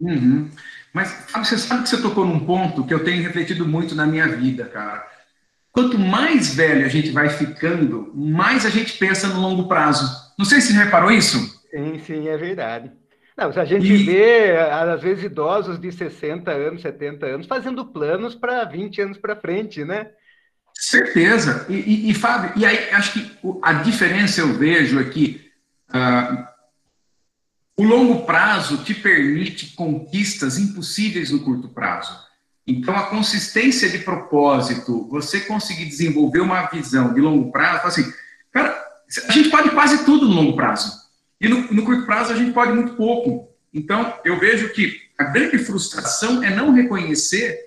Uhum. 0.00 0.48
Mas 0.94 1.26
você 1.36 1.58
sabe 1.58 1.82
que 1.82 1.90
você 1.90 2.00
tocou 2.00 2.24
num 2.24 2.40
ponto 2.40 2.84
que 2.86 2.94
eu 2.94 3.04
tenho 3.04 3.22
refletido 3.22 3.66
muito 3.66 3.94
na 3.94 4.06
minha 4.06 4.28
vida, 4.28 4.64
cara. 4.64 5.06
Quanto 5.70 5.98
mais 5.98 6.54
velho 6.54 6.86
a 6.86 6.88
gente 6.88 7.10
vai 7.10 7.28
ficando, 7.28 8.10
mais 8.14 8.64
a 8.64 8.70
gente 8.70 8.96
pensa 8.96 9.28
no 9.28 9.40
longo 9.40 9.68
prazo. 9.68 10.08
Não 10.38 10.46
sei 10.46 10.60
se 10.60 10.72
você 10.72 10.84
reparou 10.84 11.10
isso. 11.10 11.57
Sim, 11.70 11.98
sim, 11.98 12.28
é 12.28 12.36
verdade. 12.36 12.90
Não, 13.36 13.50
a 13.50 13.64
gente 13.64 13.86
e... 13.86 14.04
vê, 14.04 14.56
às 14.56 15.00
vezes, 15.00 15.24
idosos 15.24 15.78
de 15.78 15.92
60 15.92 16.50
anos, 16.50 16.82
70 16.82 17.24
anos, 17.26 17.46
fazendo 17.46 17.86
planos 17.86 18.34
para 18.34 18.64
20 18.64 19.00
anos 19.00 19.18
para 19.18 19.36
frente, 19.36 19.84
né? 19.84 20.10
Certeza. 20.74 21.66
E, 21.68 21.74
e, 21.74 22.10
e, 22.10 22.14
Fábio, 22.14 22.52
e 22.56 22.66
aí 22.66 22.90
acho 22.90 23.12
que 23.12 23.38
a 23.62 23.74
diferença 23.74 24.40
eu 24.40 24.52
vejo 24.54 24.98
aqui, 24.98 25.50
uh, 25.90 26.46
o 27.76 27.84
longo 27.84 28.26
prazo 28.26 28.78
te 28.78 28.92
permite 28.92 29.74
conquistas 29.76 30.58
impossíveis 30.58 31.30
no 31.30 31.40
curto 31.40 31.68
prazo. 31.68 32.12
Então, 32.66 32.94
a 32.94 33.06
consistência 33.06 33.88
de 33.88 33.98
propósito, 34.00 35.08
você 35.08 35.40
conseguir 35.40 35.86
desenvolver 35.86 36.40
uma 36.40 36.66
visão 36.66 37.14
de 37.14 37.20
longo 37.20 37.50
prazo, 37.50 37.86
assim, 37.86 38.12
cara, 38.52 38.76
a 39.28 39.32
gente 39.32 39.48
pode 39.48 39.70
quase 39.70 40.04
tudo 40.04 40.28
no 40.28 40.34
longo 40.34 40.56
prazo. 40.56 41.07
E 41.40 41.48
no, 41.48 41.72
no 41.72 41.84
curto 41.84 42.06
prazo 42.06 42.32
a 42.32 42.36
gente 42.36 42.52
pode 42.52 42.72
muito 42.72 42.94
pouco. 42.94 43.48
Então, 43.72 44.14
eu 44.24 44.38
vejo 44.38 44.70
que 44.70 45.00
a 45.16 45.24
grande 45.24 45.58
frustração 45.58 46.42
é 46.42 46.54
não 46.54 46.72
reconhecer 46.72 47.58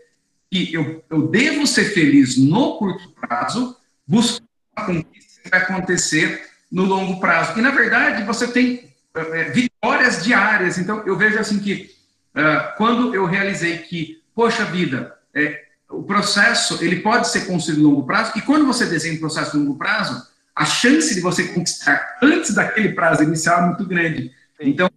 que 0.49 0.73
eu, 0.73 1.03
eu 1.09 1.27
devo 1.27 1.65
ser 1.65 1.85
feliz 1.85 2.37
no 2.37 2.77
curto 2.77 3.09
prazo, 3.11 3.77
buscar 4.05 4.43
a 4.75 4.83
conquista 4.83 5.41
que 5.43 5.49
vai 5.49 5.61
acontecer 5.61 6.49
no 6.71 6.83
longo 6.83 7.19
prazo. 7.19 7.57
E, 7.57 7.61
na 7.61 7.71
verdade, 7.71 8.23
você 8.23 8.47
tem 8.47 8.91
é, 9.13 9.43
vitórias 9.45 10.23
diárias. 10.23 10.77
Então, 10.77 11.03
eu 11.05 11.17
vejo 11.17 11.39
assim 11.39 11.59
que 11.59 11.91
uh, 12.35 12.77
quando 12.77 13.13
eu 13.15 13.25
realizei 13.25 13.77
que 13.79 14.21
poxa 14.33 14.65
vida, 14.65 15.17
é, 15.33 15.65
o 15.89 16.03
processo 16.03 16.83
ele 16.83 17.01
pode 17.01 17.27
ser 17.27 17.45
construído 17.45 17.85
a 17.85 17.89
longo 17.89 18.05
prazo, 18.05 18.31
e 18.35 18.41
quando 18.41 18.65
você 18.65 18.85
desenha 18.85 19.15
um 19.15 19.19
processo 19.19 19.55
a 19.55 19.59
longo 19.59 19.77
prazo, 19.77 20.30
a 20.61 20.65
chance 20.65 21.15
de 21.15 21.21
você 21.21 21.45
conquistar 21.45 22.19
antes 22.21 22.53
daquele 22.53 22.89
prazo 22.89 23.23
inicial 23.23 23.63
é 23.63 23.65
muito 23.65 23.83
grande. 23.83 24.31
Então, 24.59 24.87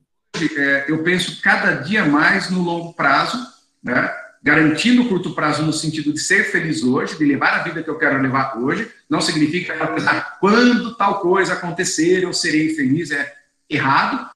é, 0.59 0.85
eu 0.89 1.03
penso 1.03 1.41
cada 1.41 1.77
dia 1.77 2.05
mais 2.05 2.51
no 2.51 2.61
longo 2.61 2.93
prazo, 2.93 3.39
né? 3.83 4.15
garantindo 4.43 5.01
o 5.01 5.09
curto 5.09 5.35
prazo 5.35 5.63
no 5.63 5.73
sentido 5.73 6.13
de 6.13 6.21
ser 6.21 6.45
feliz 6.51 6.83
hoje, 6.83 7.17
de 7.17 7.25
levar 7.25 7.61
a 7.61 7.63
vida 7.63 7.83
que 7.83 7.89
eu 7.89 7.97
quero 7.97 8.21
levar 8.21 8.59
hoje, 8.59 8.91
não 9.09 9.23
significa 9.23 9.75
ah, 10.07 10.37
quando 10.39 10.95
tal 10.97 11.21
coisa 11.21 11.55
acontecer 11.55 12.25
eu 12.25 12.35
serei 12.35 12.75
feliz, 12.75 13.11
é 13.11 13.35
errado, 13.71 14.29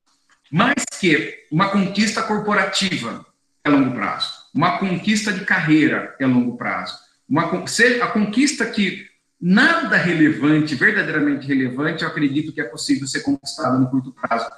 mas 0.50 0.82
que 0.98 1.44
uma 1.52 1.68
conquista 1.68 2.22
corporativa 2.22 3.26
é 3.62 3.68
longo 3.68 3.94
prazo. 3.94 4.32
Uma 4.54 4.78
conquista 4.78 5.30
de 5.30 5.44
carreira 5.44 6.16
é 6.18 6.26
longo 6.26 6.56
prazo. 6.56 6.96
Uma, 7.28 7.42
a 7.42 8.06
conquista 8.06 8.64
que 8.64 9.06
nada 9.40 9.96
relevante, 9.96 10.74
verdadeiramente 10.74 11.46
relevante, 11.46 12.02
eu 12.02 12.08
acredito 12.08 12.52
que 12.52 12.60
é 12.60 12.64
possível 12.64 13.06
ser 13.06 13.20
conquistada 13.20 13.78
no 13.78 13.88
curto 13.88 14.12
prazo. 14.12 14.50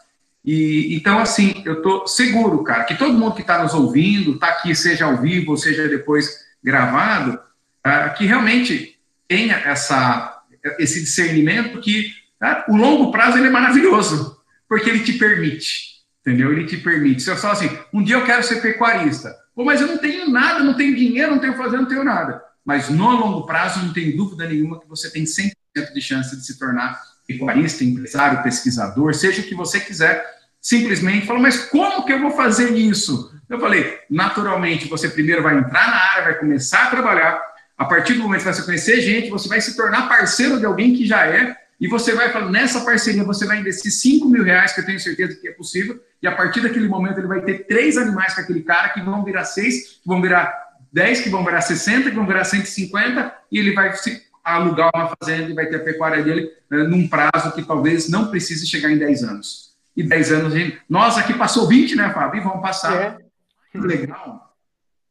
E 0.44 0.96
então, 0.96 1.18
assim, 1.18 1.62
eu 1.66 1.74
estou 1.74 2.06
seguro, 2.06 2.64
cara, 2.64 2.84
que 2.84 2.96
todo 2.96 3.12
mundo 3.12 3.34
que 3.34 3.42
está 3.42 3.62
nos 3.62 3.74
ouvindo, 3.74 4.34
está 4.34 4.48
aqui, 4.48 4.74
seja 4.74 5.04
ao 5.04 5.18
vivo 5.18 5.50
ou 5.50 5.56
seja 5.56 5.86
depois 5.88 6.46
gravado, 6.62 7.38
uh, 7.86 8.14
que 8.16 8.24
realmente 8.24 8.98
tenha 9.28 9.56
essa, 9.56 10.42
esse 10.78 11.00
discernimento 11.00 11.80
que 11.80 12.12
uh, 12.42 12.72
o 12.72 12.76
longo 12.76 13.12
prazo 13.12 13.36
ele 13.36 13.48
é 13.48 13.50
maravilhoso, 13.50 14.40
porque 14.66 14.88
ele 14.88 15.00
te 15.00 15.12
permite, 15.14 16.00
entendeu? 16.20 16.52
Ele 16.52 16.64
te 16.64 16.78
permite. 16.78 17.22
Se 17.22 17.30
eu 17.30 17.36
só 17.36 17.50
assim, 17.50 17.70
um 17.92 18.02
dia 18.02 18.16
eu 18.16 18.24
quero 18.24 18.42
ser 18.42 18.62
pecuarista, 18.62 19.36
Pô, 19.54 19.64
mas 19.64 19.80
eu 19.80 19.88
não 19.88 19.98
tenho 19.98 20.30
nada, 20.30 20.60
não 20.64 20.74
tenho 20.74 20.96
dinheiro, 20.96 21.32
não 21.32 21.38
tenho 21.38 21.54
fazer, 21.54 21.76
não 21.76 21.84
tenho 21.84 22.02
nada. 22.02 22.42
Mas 22.70 22.88
no 22.88 23.10
longo 23.10 23.44
prazo, 23.46 23.84
não 23.84 23.92
tem 23.92 24.16
dúvida 24.16 24.46
nenhuma 24.46 24.78
que 24.78 24.86
você 24.86 25.10
tem 25.10 25.24
100% 25.24 25.52
de 25.92 26.00
chance 26.00 26.36
de 26.36 26.46
se 26.46 26.56
tornar 26.56 27.02
pecuarista, 27.26 27.82
empresário, 27.82 28.44
pesquisador, 28.44 29.12
seja 29.12 29.42
o 29.42 29.44
que 29.44 29.56
você 29.56 29.80
quiser. 29.80 30.24
Simplesmente 30.60 31.26
falou, 31.26 31.42
mas 31.42 31.64
como 31.64 32.06
que 32.06 32.12
eu 32.12 32.20
vou 32.20 32.30
fazer 32.30 32.70
isso? 32.70 33.34
Eu 33.48 33.58
falei, 33.58 33.98
naturalmente, 34.08 34.86
você 34.86 35.08
primeiro 35.08 35.42
vai 35.42 35.58
entrar 35.58 35.90
na 35.90 35.96
área, 35.96 36.24
vai 36.26 36.34
começar 36.34 36.84
a 36.84 36.90
trabalhar. 36.90 37.42
A 37.76 37.84
partir 37.86 38.14
do 38.14 38.20
momento 38.20 38.44
que 38.44 38.54
você 38.54 38.62
conhecer 38.62 39.00
gente, 39.00 39.30
você 39.30 39.48
vai 39.48 39.60
se 39.60 39.74
tornar 39.74 40.08
parceiro 40.08 40.56
de 40.60 40.64
alguém 40.64 40.94
que 40.94 41.04
já 41.04 41.26
é, 41.26 41.56
e 41.80 41.88
você 41.88 42.14
vai 42.14 42.30
falar, 42.30 42.52
nessa 42.52 42.82
parceria 42.84 43.24
você 43.24 43.46
vai 43.46 43.58
investir 43.58 43.90
5 43.90 44.28
mil 44.28 44.44
reais, 44.44 44.72
que 44.72 44.80
eu 44.80 44.86
tenho 44.86 45.00
certeza 45.00 45.34
que 45.34 45.48
é 45.48 45.52
possível, 45.52 46.00
e 46.22 46.28
a 46.28 46.36
partir 46.36 46.60
daquele 46.60 46.86
momento 46.86 47.18
ele 47.18 47.26
vai 47.26 47.40
ter 47.40 47.66
três 47.66 47.96
animais 47.96 48.32
com 48.32 48.42
aquele 48.42 48.62
cara, 48.62 48.90
que 48.90 49.00
vão 49.00 49.24
virar 49.24 49.44
seis, 49.44 49.98
que 50.00 50.06
vão 50.06 50.22
virar 50.22 50.69
10, 50.92 51.20
que 51.20 51.28
vão 51.28 51.44
virar 51.44 51.60
60, 51.60 52.10
que 52.10 52.16
vão 52.16 52.26
virar 52.26 52.44
150, 52.44 53.34
e 53.50 53.58
ele 53.58 53.72
vai 53.72 53.94
se 53.96 54.22
alugar 54.42 54.90
uma 54.94 55.14
fazenda 55.16 55.50
e 55.50 55.54
vai 55.54 55.66
ter 55.66 55.76
a 55.76 55.84
pecuária 55.84 56.22
dele 56.22 56.50
né, 56.70 56.82
num 56.84 57.06
prazo 57.06 57.52
que 57.54 57.62
talvez 57.62 58.08
não 58.08 58.28
precise 58.28 58.66
chegar 58.66 58.90
em 58.90 58.98
10 58.98 59.24
anos. 59.24 59.70
E 59.96 60.02
10 60.02 60.32
anos, 60.32 60.52
gente, 60.52 60.80
nós 60.88 61.18
aqui 61.18 61.34
passou 61.34 61.68
20, 61.68 61.96
né, 61.96 62.10
Fábio? 62.12 62.40
E 62.40 62.44
vamos 62.44 62.62
passar. 62.62 62.94
É. 62.94 63.18
Legal. 63.78 64.54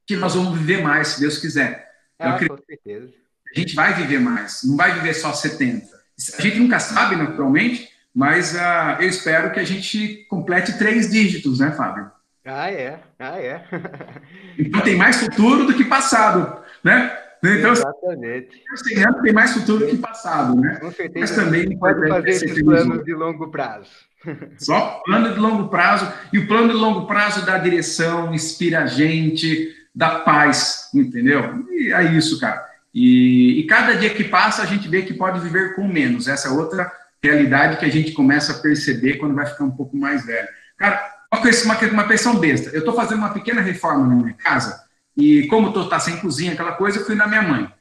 Que 0.06 0.16
nós 0.16 0.36
vamos 0.36 0.58
viver 0.58 0.82
mais, 0.82 1.10
se 1.10 1.20
Deus 1.20 1.38
quiser. 1.38 1.88
Ah, 2.18 2.38
com 2.38 2.58
certeza. 2.66 3.10
A 3.56 3.60
gente 3.60 3.76
vai 3.76 3.94
viver 3.94 4.20
mais, 4.20 4.64
não 4.64 4.76
vai 4.76 4.94
viver 4.94 5.14
só 5.14 5.32
70 5.32 6.00
a 6.38 6.42
gente 6.42 6.60
nunca 6.60 6.80
sabe, 6.80 7.16
naturalmente, 7.16 7.90
mas 8.14 8.54
uh, 8.54 9.02
eu 9.02 9.08
espero 9.08 9.52
que 9.52 9.60
a 9.60 9.64
gente 9.64 10.26
complete 10.30 10.78
três 10.78 11.10
dígitos, 11.10 11.60
né, 11.60 11.72
Fábio? 11.72 12.12
Ah, 12.46 12.70
é. 12.70 13.00
Ah, 13.20 13.38
é. 13.38 13.62
então 14.58 14.80
tem 14.82 14.96
mais 14.96 15.18
futuro 15.18 15.66
do 15.66 15.74
que 15.74 15.84
passado, 15.84 16.64
né? 16.84 17.12
Então, 17.44 17.72
Exatamente. 17.72 18.64
tem 19.24 19.34
mais 19.34 19.54
futuro 19.54 19.86
do 19.86 19.88
que 19.88 19.98
passado, 19.98 20.60
né? 20.60 20.78
Com 20.80 20.92
certeza. 20.92 21.20
Mas 21.20 21.36
também 21.36 21.78
pode 21.78 22.08
fazer 22.08 22.30
esses 22.30 22.62
planos 22.62 23.04
de 23.06 23.14
longo 23.14 23.50
prazo. 23.50 23.90
Só 24.58 25.02
plano 25.06 25.34
de 25.34 25.40
longo 25.40 25.70
prazo. 25.70 26.12
E 26.34 26.40
o 26.40 26.48
plano 26.48 26.70
de 26.70 26.74
longo 26.74 27.08
prazo 27.08 27.46
dá 27.46 27.58
direção, 27.58 28.34
inspira 28.34 28.84
a 28.84 28.86
gente, 28.86 29.74
dá 29.96 30.20
paz, 30.20 30.90
entendeu? 30.94 31.66
E 31.72 31.94
é 31.94 32.04
isso, 32.14 32.40
cara. 32.40 32.68
E, 32.94 33.60
e, 33.60 33.68
cada 33.68 33.94
dia 33.94 34.10
que 34.10 34.24
passa, 34.24 34.64
a 34.64 34.66
gente 34.66 34.88
vê 34.90 35.04
que 35.04 35.14
pode 35.14 35.40
viver 35.40 35.76
com 35.76 35.88
menos. 35.88 36.28
Essa 36.28 36.50
é 36.50 36.52
outra 36.52 36.92
realidade 37.24 37.78
que 37.78 37.86
a 37.86 37.90
gente 37.90 38.12
começa 38.12 38.54
a 38.54 38.62
perceber 38.62 39.16
quando 39.16 39.36
vai 39.36 39.46
ficar 39.46 39.64
um 39.64 39.72
pouco 39.72 39.96
mais 39.96 40.26
velho. 40.26 40.48
Cara, 40.76 41.19
uma, 41.32 41.76
coisa, 41.76 41.94
uma, 41.94 42.08
pensão 42.08 42.36
besta. 42.36 42.70
Eu 42.70 42.80
estou 42.80 42.94
fazendo 42.94 43.20
uma 43.20 43.34
pequena 43.34 43.62
reforma 43.62 44.08
na 44.08 44.16
minha 44.16 44.34
casa, 44.34 44.84
e 45.16 45.48
como 45.48 45.68
estou 45.68 45.88
tá 45.88 46.00
sem 46.00 46.18
cozinha, 46.18 46.54
aquela 46.54 46.74
coisa, 46.74 47.00
eu 47.00 47.06
fui 47.06 47.16
na 47.16 47.28
minha 47.28 47.42
mãe. 47.42 47.72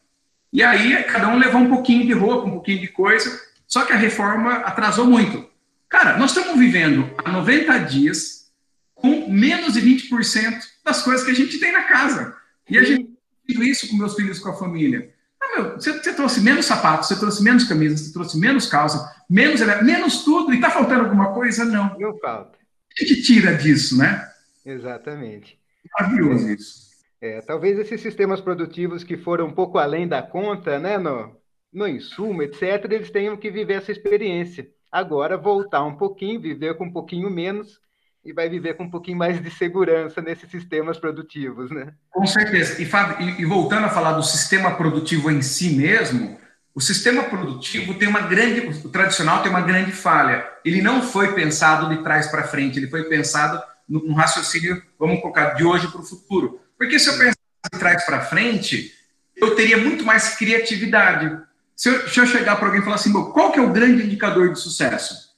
E 0.52 0.62
aí, 0.62 1.02
cada 1.04 1.28
um 1.28 1.38
levou 1.38 1.60
um 1.60 1.68
pouquinho 1.68 2.06
de 2.06 2.12
roupa, 2.12 2.46
um 2.46 2.52
pouquinho 2.52 2.80
de 2.80 2.88
coisa, 2.88 3.40
só 3.66 3.84
que 3.84 3.92
a 3.92 3.96
reforma 3.96 4.54
atrasou 4.56 5.06
muito. 5.06 5.48
Cara, 5.88 6.16
nós 6.18 6.30
estamos 6.30 6.58
vivendo 6.58 7.10
há 7.24 7.30
90 7.30 7.78
dias 7.80 8.50
com 8.94 9.30
menos 9.30 9.74
de 9.74 9.80
20% 9.80 10.60
das 10.84 11.02
coisas 11.02 11.24
que 11.24 11.30
a 11.30 11.34
gente 11.34 11.58
tem 11.58 11.72
na 11.72 11.84
casa. 11.84 12.34
E 12.68 12.76
a 12.76 12.82
gente 12.82 13.08
isso 13.48 13.88
com 13.88 13.96
meus 13.96 14.14
filhos, 14.14 14.38
com 14.38 14.50
a 14.50 14.54
família. 14.54 15.10
Ah, 15.40 15.56
meu, 15.56 15.72
você, 15.74 15.92
você, 15.92 16.12
trouxe 16.12 16.40
menos 16.40 16.66
sapatos, 16.66 17.08
você 17.08 17.16
trouxe 17.16 17.42
menos 17.42 17.64
camisas, 17.64 18.00
você 18.00 18.12
trouxe 18.12 18.38
menos 18.38 18.66
calça, 18.66 19.10
menos, 19.28 19.60
menos 19.82 20.24
tudo, 20.24 20.52
e 20.52 20.56
está 20.56 20.70
faltando 20.70 21.04
alguma 21.04 21.32
coisa? 21.32 21.64
Não. 21.64 21.96
Não 21.98 22.18
falta. 22.18 22.57
A 23.00 23.04
gente 23.04 23.22
tira 23.22 23.54
disso, 23.54 23.96
né? 23.96 24.28
Exatamente. 24.64 25.58
Maravilhoso 25.98 26.50
isso. 26.50 26.88
É, 27.20 27.40
talvez 27.40 27.78
esses 27.78 28.00
sistemas 28.00 28.40
produtivos 28.40 29.02
que 29.02 29.16
foram 29.16 29.46
um 29.46 29.52
pouco 29.52 29.78
além 29.78 30.06
da 30.06 30.22
conta, 30.22 30.78
né, 30.78 30.98
no, 30.98 31.36
no 31.72 31.86
insumo, 31.86 32.42
etc., 32.42 32.84
eles 32.90 33.10
tenham 33.10 33.36
que 33.36 33.50
viver 33.50 33.74
essa 33.74 33.90
experiência. 33.92 34.68
Agora, 34.90 35.36
voltar 35.36 35.84
um 35.84 35.96
pouquinho, 35.96 36.40
viver 36.40 36.76
com 36.76 36.84
um 36.84 36.92
pouquinho 36.92 37.28
menos 37.28 37.80
e 38.24 38.32
vai 38.32 38.48
viver 38.48 38.74
com 38.74 38.84
um 38.84 38.90
pouquinho 38.90 39.18
mais 39.18 39.42
de 39.42 39.50
segurança 39.50 40.20
nesses 40.20 40.50
sistemas 40.50 40.98
produtivos, 40.98 41.70
né? 41.70 41.92
Com 42.10 42.26
certeza. 42.26 42.80
E, 42.80 42.86
Fábio, 42.86 43.26
e, 43.26 43.42
e 43.42 43.44
voltando 43.44 43.86
a 43.86 43.90
falar 43.90 44.12
do 44.12 44.22
sistema 44.22 44.76
produtivo 44.76 45.30
em 45.30 45.42
si 45.42 45.74
mesmo, 45.74 46.38
o 46.74 46.80
sistema 46.80 47.24
produtivo 47.24 47.94
tem 47.94 48.08
uma 48.08 48.20
grande, 48.20 48.60
o 48.60 48.88
tradicional 48.88 49.42
tem 49.42 49.50
uma 49.50 49.60
grande 49.60 49.92
falha. 49.92 50.46
Ele 50.64 50.80
não 50.80 51.02
foi 51.02 51.34
pensado 51.34 51.88
de 51.88 52.02
trás 52.02 52.28
para 52.28 52.46
frente, 52.46 52.78
ele 52.78 52.88
foi 52.88 53.04
pensado 53.04 53.60
no, 53.88 54.14
raciocínio, 54.14 54.82
vamos 54.98 55.20
colocar, 55.20 55.54
de 55.54 55.64
hoje 55.64 55.88
para 55.88 56.00
o 56.00 56.04
futuro. 56.04 56.60
Porque 56.76 56.98
se 56.98 57.08
eu 57.08 57.14
pensasse 57.14 57.38
de 57.72 57.78
trás 57.78 58.04
para 58.04 58.20
frente, 58.20 58.92
eu 59.36 59.56
teria 59.56 59.78
muito 59.78 60.04
mais 60.04 60.36
criatividade. 60.36 61.40
Se 61.74 61.88
eu, 61.88 62.08
se 62.08 62.20
eu 62.20 62.26
chegar 62.26 62.56
para 62.56 62.66
alguém 62.66 62.80
e 62.80 62.84
falar 62.84 62.96
assim, 62.96 63.12
qual 63.12 63.50
que 63.50 63.58
é 63.58 63.62
o 63.62 63.72
grande 63.72 64.04
indicador 64.04 64.52
de 64.52 64.60
sucesso? 64.60 65.28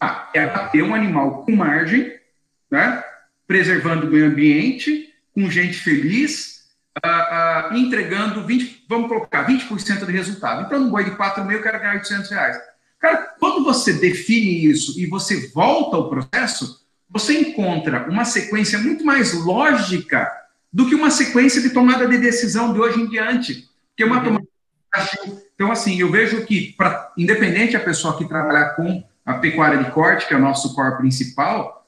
Ah, 0.00 0.30
é 0.34 0.46
ter 0.46 0.82
um 0.82 0.94
animal 0.94 1.44
com 1.44 1.56
margem, 1.56 2.12
né? 2.70 3.02
preservando 3.46 4.06
o 4.06 4.10
meio 4.10 4.26
ambiente, 4.26 5.12
com 5.34 5.50
gente 5.50 5.78
feliz, 5.78 6.53
uh, 7.02 7.72
uh, 7.72 7.76
entregando 7.76 8.44
20, 8.44 8.84
vamos 8.88 9.08
colocar, 9.08 9.46
20% 9.46 10.04
de 10.04 10.12
resultado. 10.12 10.62
Então, 10.62 10.78
no 10.78 10.90
boi 10.90 11.04
de 11.04 11.12
4 11.12 11.44
mil, 11.44 11.58
eu 11.58 11.62
quero 11.62 11.78
ganhar 11.78 11.94
800 11.94 12.30
reais. 12.30 12.56
Cara, 13.00 13.34
quando 13.38 13.64
você 13.64 13.92
define 13.94 14.66
isso 14.66 14.98
e 14.98 15.06
você 15.06 15.48
volta 15.48 15.96
ao 15.96 16.08
processo, 16.08 16.84
você 17.08 17.38
encontra 17.38 18.08
uma 18.08 18.24
sequência 18.24 18.78
muito 18.78 19.04
mais 19.04 19.32
lógica 19.34 20.30
do 20.72 20.88
que 20.88 20.94
uma 20.94 21.10
sequência 21.10 21.62
de 21.62 21.70
tomada 21.70 22.06
de 22.08 22.18
decisão 22.18 22.72
de 22.72 22.80
hoje 22.80 23.00
em 23.00 23.08
diante. 23.08 23.68
Que 23.96 24.02
é 24.02 24.06
uma 24.06 24.18
uhum. 24.18 24.24
tomada. 24.24 24.46
Então, 25.54 25.70
assim, 25.70 26.00
eu 26.00 26.10
vejo 26.10 26.44
que, 26.46 26.72
pra, 26.76 27.12
independente 27.16 27.76
a 27.76 27.80
pessoa 27.80 28.16
que 28.16 28.28
trabalhar 28.28 28.70
com 28.70 29.04
a 29.24 29.34
pecuária 29.34 29.82
de 29.82 29.90
corte, 29.90 30.26
que 30.26 30.34
é 30.34 30.36
o 30.36 30.40
nosso 30.40 30.74
core 30.74 30.96
principal, 30.96 31.86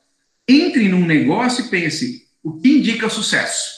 entre 0.48 0.88
num 0.88 1.04
negócio 1.04 1.64
e 1.64 1.68
pense 1.68 2.28
o 2.42 2.60
que 2.60 2.78
indica 2.78 3.08
sucesso. 3.08 3.75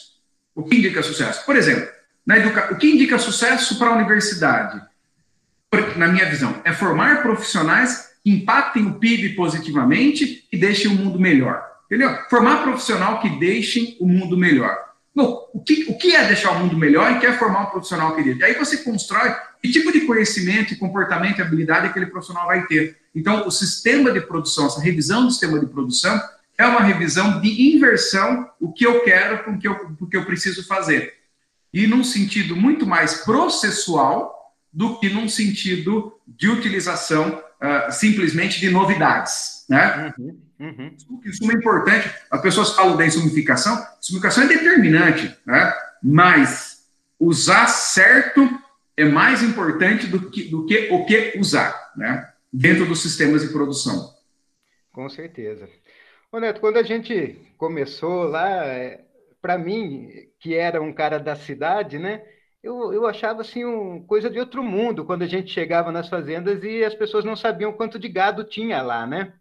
O 0.58 0.64
que 0.64 0.76
indica 0.76 1.04
sucesso? 1.04 1.46
Por 1.46 1.54
exemplo, 1.54 1.88
na 2.26 2.36
educa... 2.36 2.72
o 2.72 2.76
que 2.76 2.90
indica 2.90 3.16
sucesso 3.16 3.78
para 3.78 3.90
a 3.90 3.94
universidade? 3.94 4.82
Na 5.94 6.08
minha 6.08 6.28
visão, 6.28 6.60
é 6.64 6.72
formar 6.72 7.22
profissionais 7.22 8.08
que 8.24 8.30
impactem 8.32 8.84
o 8.88 8.94
PIB 8.94 9.36
positivamente 9.36 10.48
e 10.50 10.58
deixem 10.58 10.90
o 10.90 10.94
mundo 10.96 11.20
melhor. 11.20 11.64
Entendeu? 11.86 12.12
Formar 12.28 12.64
profissional 12.64 13.20
que 13.20 13.38
deixem 13.38 13.96
o 14.00 14.06
mundo 14.08 14.36
melhor. 14.36 14.76
Bom, 15.14 15.48
o 15.54 15.62
que, 15.62 15.84
o 15.88 15.96
que 15.96 16.16
é 16.16 16.26
deixar 16.26 16.50
o 16.50 16.58
mundo 16.58 16.76
melhor 16.76 17.12
e 17.12 17.20
quer 17.20 17.30
é 17.30 17.38
formar 17.38 17.62
um 17.62 17.70
profissional 17.70 18.16
querido? 18.16 18.44
Aí 18.44 18.54
você 18.54 18.78
constrói 18.78 19.32
que 19.62 19.70
tipo 19.70 19.92
de 19.92 20.00
conhecimento, 20.00 20.76
comportamento 20.76 21.38
e 21.38 21.42
habilidade 21.42 21.86
aquele 21.86 22.06
profissional 22.06 22.48
vai 22.48 22.66
ter. 22.66 22.96
Então, 23.14 23.46
o 23.46 23.50
sistema 23.52 24.10
de 24.10 24.20
produção, 24.22 24.66
essa 24.66 24.80
revisão 24.80 25.24
do 25.24 25.30
sistema 25.30 25.60
de 25.60 25.66
produção, 25.66 26.20
é 26.58 26.66
uma 26.66 26.80
revisão 26.80 27.40
de 27.40 27.76
inversão, 27.76 28.50
o 28.60 28.72
que 28.72 28.84
eu 28.84 29.04
quero 29.04 29.44
com 29.44 29.52
o 29.52 29.58
que 29.58 29.68
eu, 29.68 29.96
o 30.00 30.06
que 30.06 30.16
eu 30.16 30.24
preciso 30.24 30.66
fazer. 30.66 31.14
E 31.72 31.86
num 31.86 32.02
sentido 32.02 32.56
muito 32.56 32.84
mais 32.84 33.22
processual 33.22 34.56
do 34.72 34.98
que 34.98 35.08
num 35.08 35.28
sentido 35.28 36.18
de 36.26 36.48
utilização 36.48 37.38
uh, 37.38 37.92
simplesmente 37.92 38.58
de 38.58 38.70
novidades. 38.70 39.64
Né? 39.68 40.12
Uhum, 40.18 40.40
uhum. 40.58 40.96
Isso 41.24 41.48
é 41.50 41.54
importante. 41.54 42.10
As 42.28 42.42
pessoas 42.42 42.74
falam 42.74 42.96
da 42.96 43.06
insumificação. 43.06 43.80
Insumificação 44.00 44.44
é 44.44 44.48
determinante, 44.48 45.32
né? 45.46 45.72
mas 46.02 46.88
usar 47.20 47.68
certo 47.68 48.48
é 48.96 49.04
mais 49.04 49.44
importante 49.44 50.08
do 50.08 50.28
que, 50.28 50.44
do 50.44 50.66
que 50.66 50.88
o 50.90 51.04
que 51.04 51.34
usar 51.38 51.92
né? 51.96 52.28
dentro 52.52 52.84
dos 52.84 53.00
sistemas 53.00 53.42
de 53.42 53.48
produção. 53.48 54.12
Com 54.92 55.08
certeza. 55.08 55.68
Ô 56.30 56.38
Neto, 56.38 56.60
quando 56.60 56.76
a 56.76 56.82
gente 56.82 57.40
começou 57.56 58.24
lá, 58.24 58.66
é, 58.66 59.04
para 59.40 59.56
mim, 59.56 60.10
que 60.38 60.54
era 60.54 60.80
um 60.80 60.92
cara 60.92 61.18
da 61.18 61.34
cidade, 61.34 61.98
né? 61.98 62.22
Eu, 62.62 62.92
eu 62.92 63.06
achava 63.06 63.40
assim 63.40 63.64
um, 63.64 64.04
coisa 64.04 64.28
de 64.28 64.38
outro 64.38 64.62
mundo 64.62 65.04
quando 65.04 65.22
a 65.22 65.26
gente 65.26 65.50
chegava 65.50 65.90
nas 65.90 66.08
fazendas 66.08 66.62
e 66.62 66.84
as 66.84 66.94
pessoas 66.94 67.24
não 67.24 67.34
sabiam 67.34 67.72
quanto 67.72 67.98
de 67.98 68.08
gado 68.08 68.44
tinha 68.44 68.82
lá, 68.82 69.06
né? 69.06 69.32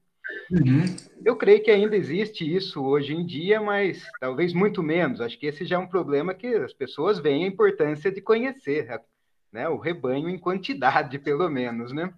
Uhum. 0.52 0.86
Eu 1.26 1.36
creio 1.36 1.62
que 1.62 1.72
ainda 1.72 1.96
existe 1.96 2.56
isso 2.56 2.84
hoje 2.84 3.14
em 3.14 3.26
dia, 3.26 3.60
mas 3.60 4.06
talvez 4.20 4.54
muito 4.54 4.82
menos. 4.82 5.20
Acho 5.20 5.38
que 5.38 5.48
esse 5.48 5.66
já 5.66 5.76
é 5.76 5.80
um 5.80 5.88
problema 5.88 6.34
que 6.34 6.48
as 6.48 6.74
pessoas 6.74 7.20
veem 7.20 7.44
a 7.44 7.48
importância 7.48 8.12
de 8.12 8.22
conhecer, 8.22 8.88
né? 9.52 9.68
O 9.68 9.78
rebanho 9.78 10.30
em 10.30 10.40
quantidade, 10.40 11.20
pelo 11.20 11.50
menos, 11.50 11.92
né? 11.92 12.14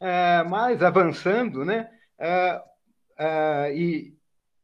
Uh, 0.00 0.48
mas 0.48 0.82
avançando, 0.82 1.64
né? 1.64 1.90
Uh, 2.18 2.73
uh, 3.18 3.72
e 3.74 4.14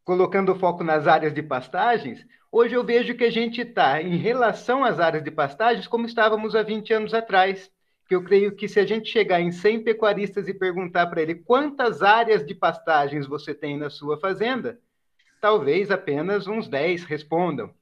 colocando 0.04 0.52
o 0.52 0.58
foco 0.58 0.82
nas 0.82 1.06
áreas 1.06 1.32
de 1.32 1.42
pastagens, 1.42 2.26
hoje 2.50 2.74
eu 2.74 2.84
vejo 2.84 3.14
que 3.14 3.24
a 3.24 3.30
gente 3.30 3.60
está, 3.60 4.02
em 4.02 4.16
relação 4.16 4.84
às 4.84 4.98
áreas 4.98 5.22
de 5.22 5.30
pastagens, 5.30 5.86
como 5.86 6.06
estávamos 6.06 6.54
há 6.54 6.62
20 6.62 6.92
anos 6.92 7.14
atrás. 7.14 7.70
Que 8.08 8.16
eu 8.16 8.24
creio 8.24 8.56
que 8.56 8.66
se 8.66 8.80
a 8.80 8.84
gente 8.84 9.08
chegar 9.08 9.40
em 9.40 9.52
100 9.52 9.84
pecuaristas 9.84 10.48
e 10.48 10.54
perguntar 10.54 11.06
para 11.06 11.22
ele 11.22 11.36
quantas 11.36 12.02
áreas 12.02 12.44
de 12.44 12.56
pastagens 12.56 13.24
você 13.24 13.54
tem 13.54 13.78
na 13.78 13.88
sua 13.88 14.18
fazenda, 14.18 14.80
talvez 15.40 15.92
apenas 15.92 16.48
uns 16.48 16.66
10 16.66 17.04
respondam. 17.04 17.72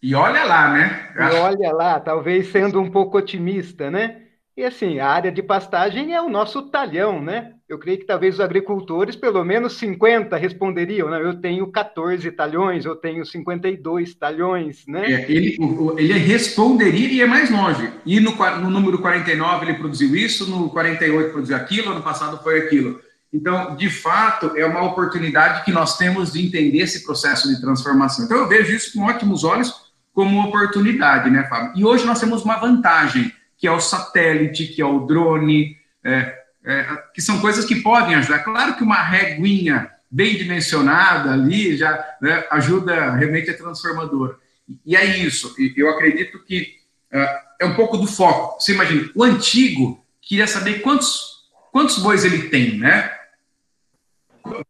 E 0.00 0.14
olha 0.14 0.44
lá, 0.44 0.72
né? 0.72 1.12
E 1.16 1.40
olha 1.40 1.72
lá, 1.72 1.98
talvez 1.98 2.46
sendo 2.52 2.80
um 2.80 2.88
pouco 2.88 3.18
otimista, 3.18 3.90
né? 3.90 4.28
E 4.56 4.64
assim, 4.64 5.00
a 5.00 5.08
área 5.08 5.32
de 5.32 5.42
pastagem 5.42 6.14
é 6.14 6.22
o 6.22 6.28
nosso 6.28 6.70
talhão, 6.70 7.20
né? 7.20 7.57
Eu 7.68 7.78
creio 7.78 7.98
que 7.98 8.06
talvez 8.06 8.36
os 8.36 8.40
agricultores, 8.40 9.14
pelo 9.14 9.44
menos 9.44 9.74
50, 9.74 10.34
responderiam, 10.38 11.10
né? 11.10 11.20
Eu 11.22 11.38
tenho 11.38 11.66
14 11.70 12.30
talhões, 12.32 12.86
eu 12.86 12.96
tenho 12.96 13.26
52 13.26 14.14
talhões, 14.14 14.86
né? 14.86 15.12
É, 15.12 15.30
ele, 15.30 15.58
ele 15.98 16.14
responderia 16.14 17.08
e 17.08 17.20
é 17.20 17.26
mais 17.26 17.50
longe. 17.50 17.90
E 18.06 18.20
no, 18.20 18.34
no 18.60 18.70
número 18.70 18.98
49 18.98 19.66
ele 19.66 19.78
produziu 19.78 20.16
isso, 20.16 20.48
no 20.48 20.70
48 20.70 21.30
produziu 21.30 21.56
aquilo, 21.56 21.90
ano 21.90 22.02
passado 22.02 22.42
foi 22.42 22.58
aquilo. 22.60 23.00
Então, 23.30 23.76
de 23.76 23.90
fato, 23.90 24.52
é 24.56 24.64
uma 24.64 24.82
oportunidade 24.84 25.62
que 25.64 25.70
nós 25.70 25.98
temos 25.98 26.32
de 26.32 26.46
entender 26.46 26.78
esse 26.78 27.04
processo 27.04 27.48
de 27.48 27.60
transformação. 27.60 28.24
Então, 28.24 28.38
eu 28.38 28.48
vejo 28.48 28.74
isso 28.74 28.94
com 28.94 29.04
ótimos 29.04 29.44
olhos 29.44 29.88
como 30.14 30.40
oportunidade, 30.42 31.30
né, 31.30 31.44
Fábio? 31.44 31.72
E 31.76 31.84
hoje 31.84 32.06
nós 32.06 32.18
temos 32.18 32.42
uma 32.42 32.56
vantagem 32.56 33.30
que 33.58 33.66
é 33.66 33.70
o 33.70 33.80
satélite, 33.80 34.68
que 34.68 34.80
é 34.80 34.86
o 34.86 35.00
drone, 35.00 35.76
é, 36.02 36.37
é, 36.68 36.86
que 37.14 37.22
são 37.22 37.40
coisas 37.40 37.64
que 37.64 37.76
podem 37.76 38.14
ajudar. 38.16 38.40
Claro 38.40 38.76
que 38.76 38.82
uma 38.82 39.02
reguinha 39.02 39.90
bem 40.10 40.36
dimensionada 40.36 41.32
ali 41.32 41.76
já 41.76 42.16
né, 42.20 42.44
ajuda, 42.50 43.12
realmente 43.12 43.48
é 43.48 43.54
transformador. 43.54 44.38
E 44.84 44.94
é 44.94 45.16
isso, 45.16 45.54
eu 45.76 45.88
acredito 45.88 46.44
que 46.44 46.76
é, 47.10 47.40
é 47.60 47.64
um 47.64 47.74
pouco 47.74 47.96
do 47.96 48.06
foco. 48.06 48.60
Você 48.60 48.74
imagina, 48.74 49.10
o 49.14 49.24
antigo 49.24 50.04
queria 50.20 50.46
saber 50.46 50.80
quantos, 50.80 51.48
quantos 51.72 51.98
bois 51.98 52.22
ele 52.22 52.50
tem, 52.50 52.78
né? 52.78 53.14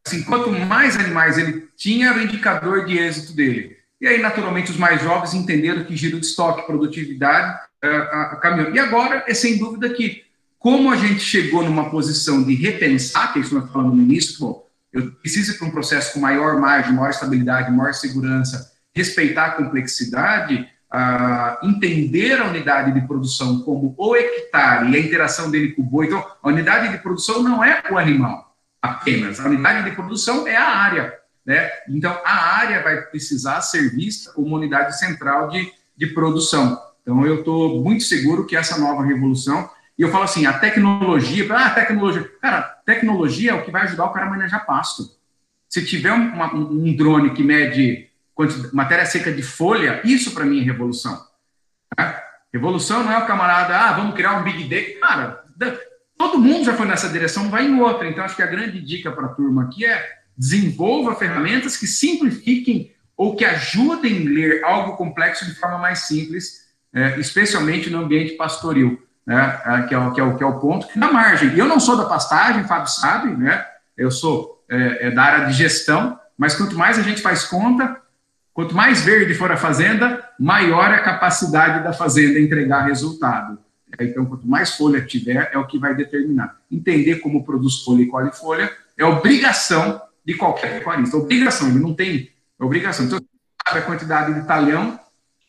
Assim, 0.06 0.22
quanto 0.22 0.50
mais 0.50 0.96
animais 0.96 1.36
ele 1.36 1.68
tinha, 1.76 2.10
era 2.10 2.18
o 2.18 2.22
indicador 2.22 2.84
de 2.84 2.96
êxito 2.96 3.32
dele. 3.32 3.76
E 4.00 4.06
aí, 4.06 4.20
naturalmente, 4.20 4.70
os 4.70 4.76
mais 4.76 5.02
jovens 5.02 5.34
entenderam 5.34 5.84
que 5.84 5.96
giro 5.96 6.20
de 6.20 6.26
estoque, 6.26 6.66
produtividade, 6.66 7.58
a, 7.82 8.32
a 8.32 8.36
caminhão. 8.36 8.72
E 8.72 8.78
agora 8.78 9.24
é 9.26 9.34
sem 9.34 9.58
dúvida 9.58 9.90
que, 9.90 10.24
como 10.58 10.90
a 10.90 10.96
gente 10.96 11.20
chegou 11.20 11.62
numa 11.62 11.90
posição 11.90 12.42
de 12.42 12.54
repensar, 12.54 13.32
que 13.32 13.38
é 13.38 13.42
isso 13.42 13.54
nós 13.54 13.70
falamos 13.70 13.96
no 13.96 14.02
início, 14.02 14.62
eu 14.92 15.12
preciso 15.12 15.52
ir 15.52 15.58
para 15.58 15.68
um 15.68 15.70
processo 15.70 16.14
com 16.14 16.20
maior 16.20 16.58
margem, 16.60 16.92
maior 16.92 17.10
estabilidade, 17.10 17.70
maior 17.70 17.94
segurança, 17.94 18.72
respeitar 18.94 19.46
a 19.46 19.50
complexidade, 19.52 20.66
a 20.90 21.58
entender 21.62 22.40
a 22.40 22.46
unidade 22.46 22.92
de 22.92 23.06
produção 23.06 23.60
como 23.60 23.94
o 23.96 24.16
hectare 24.16 24.90
e 24.90 24.96
a 24.96 25.00
interação 25.00 25.50
dele 25.50 25.72
com 25.72 25.82
o 25.82 25.84
boi. 25.84 26.06
Então, 26.06 26.24
a 26.42 26.48
unidade 26.48 26.90
de 26.90 26.98
produção 26.98 27.42
não 27.42 27.62
é 27.62 27.82
o 27.90 27.98
animal 27.98 28.56
apenas, 28.80 29.40
a 29.40 29.44
unidade 29.44 29.88
de 29.88 29.94
produção 29.94 30.46
é 30.46 30.56
a 30.56 30.68
área. 30.68 31.14
Né? 31.44 31.68
Então, 31.88 32.12
a 32.24 32.56
área 32.56 32.82
vai 32.82 33.02
precisar 33.02 33.60
ser 33.60 33.90
vista 33.90 34.32
como 34.32 34.56
unidade 34.56 34.98
central 34.98 35.48
de, 35.48 35.70
de 35.96 36.06
produção. 36.08 36.80
Então, 37.02 37.24
eu 37.26 37.40
estou 37.40 37.82
muito 37.82 38.04
seguro 38.04 38.46
que 38.46 38.56
essa 38.56 38.78
nova 38.78 39.04
revolução, 39.04 39.68
e 39.98 40.02
eu 40.02 40.10
falo 40.12 40.24
assim, 40.24 40.46
a 40.46 40.52
tecnologia, 40.52 41.46
ah, 41.52 41.70
tecnologia, 41.70 42.30
cara, 42.40 42.62
tecnologia 42.86 43.50
é 43.50 43.54
o 43.54 43.64
que 43.64 43.70
vai 43.70 43.82
ajudar 43.82 44.04
o 44.04 44.12
cara 44.12 44.26
a 44.26 44.30
manejar 44.30 44.64
pasto. 44.64 45.02
Se 45.68 45.84
tiver 45.84 46.12
uma, 46.12 46.54
um 46.54 46.94
drone 46.94 47.30
que 47.30 47.42
mede 47.42 48.08
matéria 48.72 49.04
seca 49.04 49.32
de 49.32 49.42
folha, 49.42 50.00
isso 50.04 50.32
para 50.32 50.44
mim 50.44 50.60
é 50.60 50.64
revolução. 50.64 51.20
Tá? 51.96 52.22
Revolução 52.52 53.02
não 53.02 53.12
é 53.12 53.18
o 53.18 53.26
camarada, 53.26 53.76
ah, 53.76 53.92
vamos 53.92 54.14
criar 54.14 54.38
um 54.38 54.44
Big 54.44 54.68
Data. 54.68 55.00
Cara, 55.00 55.44
todo 56.16 56.38
mundo 56.38 56.64
já 56.64 56.74
foi 56.74 56.86
nessa 56.86 57.08
direção, 57.08 57.50
vai 57.50 57.66
em 57.66 57.80
outra. 57.80 58.08
Então, 58.08 58.24
acho 58.24 58.36
que 58.36 58.42
a 58.42 58.46
grande 58.46 58.80
dica 58.80 59.10
para 59.10 59.26
a 59.26 59.34
turma 59.34 59.64
aqui 59.64 59.84
é 59.84 60.18
desenvolva 60.36 61.16
ferramentas 61.16 61.76
que 61.76 61.88
simplifiquem 61.88 62.92
ou 63.16 63.34
que 63.34 63.44
ajudem 63.44 64.28
a 64.28 64.30
ler 64.30 64.64
algo 64.64 64.96
complexo 64.96 65.44
de 65.44 65.56
forma 65.56 65.78
mais 65.78 66.06
simples 66.06 66.68
é, 66.94 67.18
especialmente 67.18 67.90
no 67.90 67.98
ambiente 67.98 68.34
pastoril, 68.34 69.02
né, 69.28 69.60
é, 69.66 69.82
que, 69.82 69.94
é 69.94 69.98
o, 69.98 70.10
que, 70.10 70.20
é 70.20 70.24
o, 70.24 70.36
que 70.38 70.42
é 70.42 70.46
o 70.46 70.58
ponto 70.58 70.88
que 70.88 70.98
dá 70.98 71.12
margem. 71.12 71.54
Eu 71.54 71.66
não 71.66 71.78
sou 71.78 71.98
da 71.98 72.06
pastagem, 72.06 72.64
Fábio 72.64 72.88
sabe, 72.88 73.36
né, 73.36 73.62
eu 73.94 74.10
sou 74.10 74.64
é, 74.70 75.08
é, 75.08 75.10
da 75.10 75.22
área 75.22 75.46
de 75.46 75.52
gestão, 75.52 76.18
mas 76.36 76.56
quanto 76.56 76.78
mais 76.78 76.98
a 76.98 77.02
gente 77.02 77.20
faz 77.20 77.44
conta, 77.44 78.00
quanto 78.54 78.74
mais 78.74 79.02
verde 79.02 79.34
for 79.34 79.52
a 79.52 79.56
fazenda, 79.58 80.24
maior 80.40 80.90
a 80.90 81.00
capacidade 81.00 81.84
da 81.84 81.92
fazenda 81.92 82.40
entregar 82.40 82.86
resultado. 82.86 83.58
É, 83.98 84.04
então, 84.04 84.24
quanto 84.24 84.48
mais 84.48 84.74
folha 84.74 85.04
tiver, 85.04 85.50
é 85.52 85.58
o 85.58 85.66
que 85.66 85.78
vai 85.78 85.94
determinar. 85.94 86.56
Entender 86.72 87.16
como 87.16 87.44
produz 87.44 87.82
folha 87.84 88.02
e 88.02 88.06
colhe 88.06 88.32
folha 88.32 88.72
é 88.96 89.04
obrigação 89.04 90.00
de 90.24 90.34
qualquer 90.34 90.78
pecuarista. 90.78 91.18
Obrigação, 91.18 91.68
ele 91.68 91.80
não 91.80 91.92
tem 91.92 92.30
obrigação. 92.58 93.04
Então, 93.04 93.18
sabe 93.66 93.80
a 93.80 93.82
quantidade 93.82 94.32
de 94.32 94.46
talhão, 94.46 94.98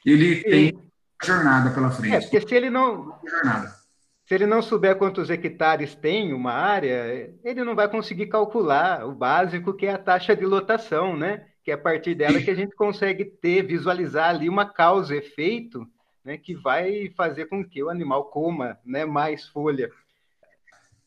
ele 0.06 0.38
tem 0.44 0.88
jornada 1.23 1.71
pela 1.71 1.91
frente. 1.91 2.15
É, 2.15 2.21
porque 2.21 2.41
se 2.41 2.55
ele 2.55 2.69
não. 2.69 3.19
Jornada. 3.27 3.79
Se 4.25 4.36
ele 4.36 4.45
não 4.45 4.62
souber 4.62 4.95
quantos 4.95 5.29
hectares 5.29 5.95
tem 5.95 6.34
uma 6.34 6.51
área, 6.51 7.34
ele 7.43 7.63
não 7.63 7.75
vai 7.75 7.89
conseguir 7.89 8.27
calcular 8.27 9.03
o 9.03 9.12
básico, 9.12 9.73
que 9.73 9.88
é 9.88 9.93
a 9.93 9.97
taxa 9.97 10.36
de 10.36 10.45
lotação, 10.45 11.17
né? 11.17 11.45
Que 11.63 11.71
é 11.71 11.73
a 11.73 11.77
partir 11.77 12.13
dela 12.13 12.39
que 12.39 12.51
a 12.51 12.55
gente 12.55 12.75
consegue 12.75 13.25
ter, 13.25 13.65
visualizar 13.65 14.29
ali 14.29 14.47
uma 14.47 14.71
causa 14.71 15.15
efeito, 15.15 15.84
né? 16.23 16.38
Que 16.38 16.53
vai 16.53 17.12
fazer 17.17 17.45
com 17.45 17.65
que 17.65 17.82
o 17.82 17.89
animal 17.89 18.25
coma 18.25 18.77
né, 18.86 19.03
mais 19.03 19.47
folha. 19.47 19.89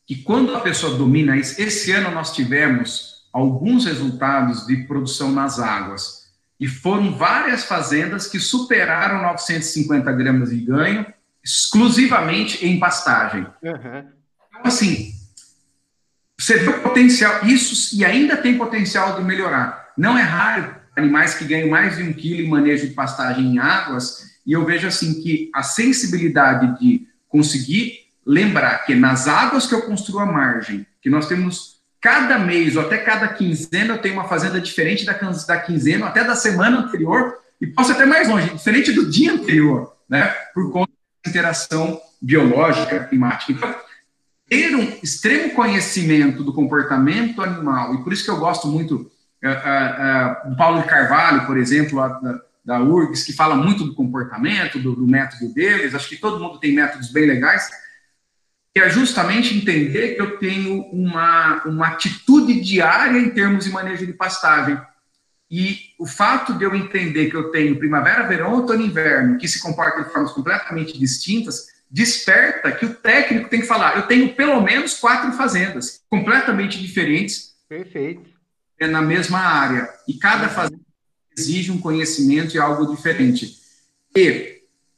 E 0.09 0.17
quando 0.17 0.53
a 0.53 0.59
pessoa 0.59 0.97
domina 0.97 1.37
isso, 1.37 1.61
esse 1.61 1.93
ano 1.93 2.11
nós 2.11 2.35
tivemos 2.35 3.29
alguns 3.31 3.85
resultados 3.85 4.67
de 4.67 4.83
produção 4.85 5.31
nas 5.31 5.59
águas 5.59 6.22
e 6.63 6.67
foram 6.67 7.13
várias 7.13 7.65
fazendas 7.65 8.25
que 8.25 8.39
superaram 8.39 9.21
950 9.21 10.09
gramas 10.13 10.49
de 10.49 10.61
ganho 10.61 11.05
exclusivamente 11.43 12.65
em 12.65 12.79
pastagem. 12.79 13.45
Uhum. 13.61 14.07
assim, 14.63 15.11
você 16.39 16.59
vê 16.59 16.69
o 16.69 16.81
potencial, 16.81 17.45
isso 17.45 17.93
e 17.93 18.05
ainda 18.05 18.37
tem 18.37 18.57
potencial 18.57 19.17
de 19.17 19.25
melhorar. 19.25 19.91
Não 19.97 20.17
é 20.17 20.21
raro 20.21 20.73
animais 20.95 21.33
que 21.33 21.43
ganham 21.43 21.69
mais 21.69 21.97
de 21.97 22.03
um 22.03 22.13
quilo 22.13 22.39
em 22.39 22.47
manejo 22.47 22.87
de 22.87 22.93
pastagem 22.93 23.43
em 23.43 23.59
águas, 23.59 24.31
e 24.47 24.53
eu 24.53 24.63
vejo 24.63 24.87
assim 24.87 25.21
que 25.21 25.51
a 25.53 25.63
sensibilidade 25.63 26.79
de 26.79 27.05
conseguir 27.27 28.05
lembrar 28.25 28.85
que 28.85 28.95
nas 28.95 29.27
águas 29.27 29.67
que 29.67 29.75
eu 29.75 29.81
construo 29.81 30.19
a 30.21 30.25
margem, 30.25 30.87
que 31.01 31.09
nós 31.09 31.27
temos 31.27 31.72
cada 32.03 32.37
mês 32.37 32.75
ou 32.75 32.81
até 32.81 32.97
cada 32.97 33.29
quinzena, 33.29 33.93
eu 33.93 33.97
tenho 33.97 34.15
uma 34.15 34.27
fazenda 34.27 34.59
diferente 34.59 35.05
da, 35.05 35.13
da 35.13 35.59
quinzena, 35.61 36.07
até 36.07 36.21
da 36.21 36.35
semana 36.35 36.79
anterior, 36.79 37.37
e 37.61 37.65
posso 37.65 37.93
até 37.93 38.05
mais 38.05 38.27
longe, 38.27 38.49
diferente 38.49 38.91
do 38.91 39.09
dia 39.09 39.31
anterior, 39.31 39.95
né? 40.09 40.27
Por 40.53 40.69
conta 40.69 40.91
da 41.23 41.29
interação 41.29 42.01
biológica, 42.21 43.05
climática. 43.05 43.53
Então, 43.53 43.75
ter 44.49 44.75
um 44.75 44.97
extremo 45.01 45.53
conhecimento 45.53 46.43
do 46.43 46.53
comportamento 46.53 47.41
animal, 47.41 47.95
e 47.95 48.03
por 48.03 48.11
isso 48.11 48.25
que 48.25 48.31
eu 48.31 48.37
gosto 48.37 48.67
muito 48.67 49.09
uh, 49.41 50.47
uh, 50.47 50.49
do 50.49 50.57
Paulo 50.57 50.81
de 50.81 50.87
Carvalho, 50.89 51.45
por 51.45 51.57
exemplo, 51.57 51.95
da, 52.21 52.41
da 52.65 52.81
URGS, 52.81 53.23
que 53.23 53.31
fala 53.31 53.55
muito 53.55 53.85
do 53.85 53.95
comportamento, 53.95 54.77
do, 54.77 54.93
do, 54.93 55.07
método 55.07 55.53
deles, 55.53 55.95
acho 55.95 56.09
que 56.09 56.17
todo 56.17 56.37
mundo 56.37 56.59
tem 56.59 56.73
métodos 56.73 57.09
bem 57.13 57.25
legais, 57.25 57.69
que 58.73 58.81
é 58.81 58.89
justamente 58.89 59.55
entender 59.55 60.15
que 60.15 60.21
eu 60.21 60.37
tenho 60.37 60.81
uma, 60.85 61.63
uma 61.65 61.87
atitude 61.89 62.59
diária 62.59 63.19
em 63.19 63.29
termos 63.29 63.65
de 63.65 63.71
manejo 63.71 64.05
de 64.05 64.13
pastagem. 64.13 64.79
E 65.49 65.91
o 65.99 66.07
fato 66.07 66.55
de 66.55 66.65
eu 66.65 66.73
entender 66.73 67.29
que 67.29 67.35
eu 67.35 67.51
tenho 67.51 67.77
primavera, 67.77 68.27
verão, 68.27 68.53
outono 68.53 68.81
e 68.81 68.87
inverno, 68.87 69.37
que 69.37 69.47
se 69.47 69.59
comportam 69.59 70.03
de 70.03 70.09
formas 70.09 70.31
completamente 70.31 70.97
distintas, 70.97 71.67
desperta 71.91 72.71
que 72.71 72.87
o 72.87 72.95
técnico 72.95 73.47
tem 73.47 73.61
que 73.61 73.67
falar: 73.67 73.95
eu 73.95 74.07
tenho 74.07 74.33
pelo 74.33 74.59
menos 74.61 74.95
quatro 74.95 75.31
fazendas 75.33 76.01
completamente 76.09 76.81
diferentes. 76.81 77.53
Perfeito. 77.69 78.31
É 78.79 78.87
na 78.87 79.03
mesma 79.03 79.37
área. 79.37 79.87
E 80.07 80.15
cada 80.15 80.49
fazenda 80.49 80.81
exige 81.37 81.71
um 81.71 81.79
conhecimento 81.79 82.55
e 82.55 82.59
algo 82.59 82.91
diferente. 82.93 83.55
E 84.15 84.52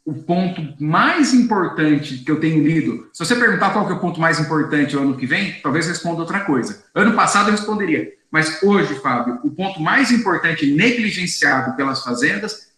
o 0.06 0.14
ponto 0.14 0.62
mais 0.80 1.34
importante 1.34 2.20
que 2.20 2.30
eu 2.30 2.40
tenho 2.40 2.64
lido, 2.64 3.10
se 3.12 3.26
você 3.26 3.36
perguntar 3.36 3.72
qual 3.72 3.90
é 3.90 3.94
o 3.94 4.00
ponto 4.00 4.20
mais 4.20 4.40
importante 4.40 4.96
o 4.96 5.02
ano 5.02 5.18
que 5.18 5.26
vem, 5.26 5.60
talvez 5.64 5.88
responda 5.88 6.22
outra 6.22 6.42
coisa. 6.42 6.84
Ano 6.94 7.16
passado 7.16 7.48
eu 7.48 7.54
responderia, 7.54 8.14
mas 8.30 8.62
hoje, 8.62 8.94
Fábio, 8.96 9.40
o 9.44 9.50
ponto 9.50 9.82
mais 9.82 10.12
importante 10.12 10.68
negligenciado 10.68 11.76
pelas 11.76 12.04
fazendas 12.04 12.72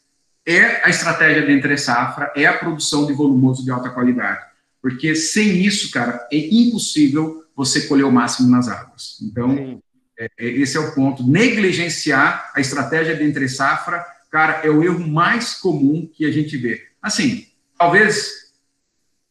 é 0.45 0.85
a 0.85 0.89
estratégia 0.89 1.45
de 1.45 1.51
entre 1.51 1.77
safra, 1.77 2.31
é 2.33 2.45
a 2.45 2.57
produção 2.57 3.05
de 3.05 3.11
volumoso 3.11 3.65
de 3.65 3.71
alta 3.71 3.89
qualidade. 3.89 4.45
Porque 4.81 5.13
sem 5.13 5.65
isso, 5.65 5.91
cara, 5.91 6.25
é 6.31 6.37
impossível 6.37 7.43
você 7.53 7.81
colher 7.87 8.05
o 8.05 8.11
máximo 8.11 8.49
nas 8.49 8.69
águas. 8.69 9.17
Então, 9.21 9.81
é, 10.17 10.29
é, 10.39 10.47
esse 10.47 10.77
é 10.77 10.79
o 10.79 10.95
ponto. 10.95 11.27
Negligenciar 11.27 12.51
a 12.55 12.61
estratégia 12.61 13.15
de 13.17 13.23
entre 13.25 13.49
safra, 13.49 14.05
cara, 14.31 14.61
é 14.63 14.69
o 14.69 14.81
erro 14.81 15.05
mais 15.05 15.55
comum 15.55 16.09
que 16.13 16.25
a 16.25 16.31
gente 16.31 16.55
vê. 16.55 16.86
Assim, 17.01 17.47
talvez 17.77 18.53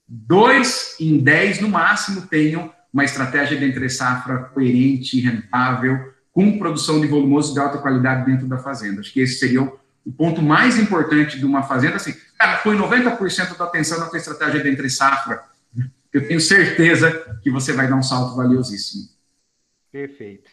dois 0.07 0.96
em 1.00 1.18
dez, 1.18 1.61
no 1.61 1.68
máximo, 1.68 2.26
tenham 2.26 2.72
uma 2.92 3.05
estratégia 3.05 3.59
de 3.59 3.64
entre 3.64 3.88
safra 3.90 4.44
coerente, 4.44 5.20
rentável, 5.20 6.14
com 6.33 6.59
produção 6.59 7.00
de 7.00 7.07
volumoso 7.07 7.52
de 7.52 7.61
alta 7.61 7.79
qualidade 7.79 8.26
dentro 8.26 8.46
da 8.46 8.59
fazenda. 8.59 9.00
Acho 9.00 9.12
que 9.12 9.20
esse 9.20 9.38
seria 9.38 9.62
o 9.62 10.12
ponto 10.12 10.40
mais 10.40 10.79
importante 10.79 11.38
de 11.38 11.44
uma 11.44 11.62
fazenda, 11.62 11.96
assim, 11.96 12.14
cara, 12.38 12.59
põe 12.59 12.76
90% 12.76 13.57
da 13.57 13.64
atenção 13.64 13.98
na 13.98 14.07
tua 14.07 14.18
estratégia 14.18 14.62
de 14.62 14.68
entre 14.68 14.88
safra, 14.88 15.42
eu 16.12 16.26
tenho 16.26 16.40
certeza 16.40 17.38
que 17.42 17.50
você 17.50 17.72
vai 17.72 17.88
dar 17.88 17.96
um 17.96 18.02
salto 18.02 18.37
valiosíssimo. 18.37 19.09
Perfeito. 19.92 20.50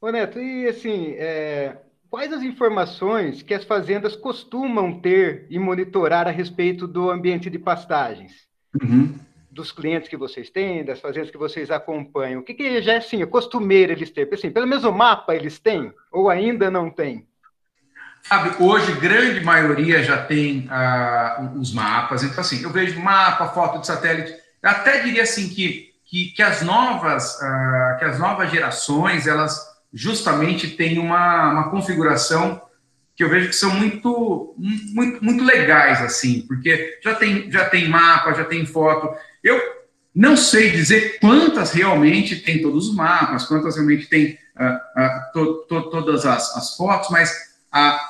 Ô 0.00 0.10
Neto, 0.10 0.40
e 0.40 0.66
assim, 0.66 1.12
é, 1.18 1.76
quais 2.10 2.32
as 2.32 2.42
informações 2.42 3.40
que 3.40 3.54
as 3.54 3.64
fazendas 3.64 4.16
costumam 4.16 5.00
ter 5.00 5.46
e 5.48 5.58
monitorar 5.58 6.26
a 6.26 6.30
respeito 6.30 6.86
do 6.86 7.08
ambiente 7.08 7.48
de 7.48 7.58
pastagens? 7.58 8.32
Uhum. 8.82 9.14
Dos 9.50 9.70
clientes 9.72 10.08
que 10.08 10.16
vocês 10.16 10.50
têm, 10.50 10.84
das 10.84 11.00
fazendas 11.00 11.30
que 11.30 11.38
vocês 11.38 11.70
acompanham. 11.70 12.40
O 12.40 12.44
que, 12.44 12.54
que 12.54 12.82
já 12.82 12.94
é 12.94 12.96
assim, 12.96 13.22
é 13.22 13.26
costumeiro 13.26 13.92
eles 13.92 14.10
terem? 14.10 14.32
Assim, 14.32 14.50
pelo 14.50 14.66
menos 14.66 14.84
o 14.84 14.92
mapa 14.92 15.34
eles 15.34 15.58
têm? 15.58 15.92
Ou 16.10 16.28
ainda 16.28 16.70
não 16.70 16.90
têm? 16.90 17.26
Sabe, 18.22 18.62
hoje, 18.62 18.92
grande 19.00 19.40
maioria 19.42 20.02
já 20.02 20.22
tem 20.24 20.68
uh, 20.68 21.58
os 21.58 21.72
mapas. 21.72 22.22
Então, 22.22 22.40
assim, 22.40 22.62
eu 22.62 22.70
vejo 22.70 23.00
mapa, 23.00 23.48
foto 23.48 23.80
de 23.80 23.86
satélite. 23.86 24.32
Eu 24.62 24.70
até 24.70 25.00
diria 25.00 25.22
assim 25.22 25.48
que, 25.48 25.94
que, 26.04 26.26
que 26.32 26.42
as 26.42 26.60
novas 26.62 27.36
uh, 27.36 27.98
que 27.98 28.04
as 28.04 28.18
novas 28.18 28.50
gerações, 28.50 29.26
elas 29.26 29.69
justamente 29.92 30.70
têm 30.70 30.98
uma, 30.98 31.52
uma 31.52 31.70
configuração 31.70 32.60
que 33.16 33.24
eu 33.24 33.28
vejo 33.28 33.48
que 33.48 33.56
são 33.56 33.74
muito, 33.74 34.54
muito, 34.56 35.22
muito 35.22 35.44
legais, 35.44 36.00
assim, 36.00 36.42
porque 36.48 36.98
já 37.04 37.14
tem, 37.14 37.50
já 37.50 37.68
tem 37.68 37.88
mapa, 37.88 38.32
já 38.32 38.44
tem 38.44 38.64
foto. 38.64 39.14
Eu 39.44 39.60
não 40.14 40.36
sei 40.36 40.70
dizer 40.70 41.18
quantas 41.20 41.72
realmente 41.72 42.36
tem 42.36 42.62
todos 42.62 42.88
os 42.88 42.94
mapas, 42.94 43.44
quantas 43.44 43.74
realmente 43.74 44.08
tem 44.08 44.38
uh, 44.56 45.32
to, 45.32 45.66
to, 45.68 45.90
todas 45.90 46.24
as, 46.24 46.56
as 46.56 46.76
fotos, 46.76 47.10
mas 47.10 47.30
ah, 47.70 48.00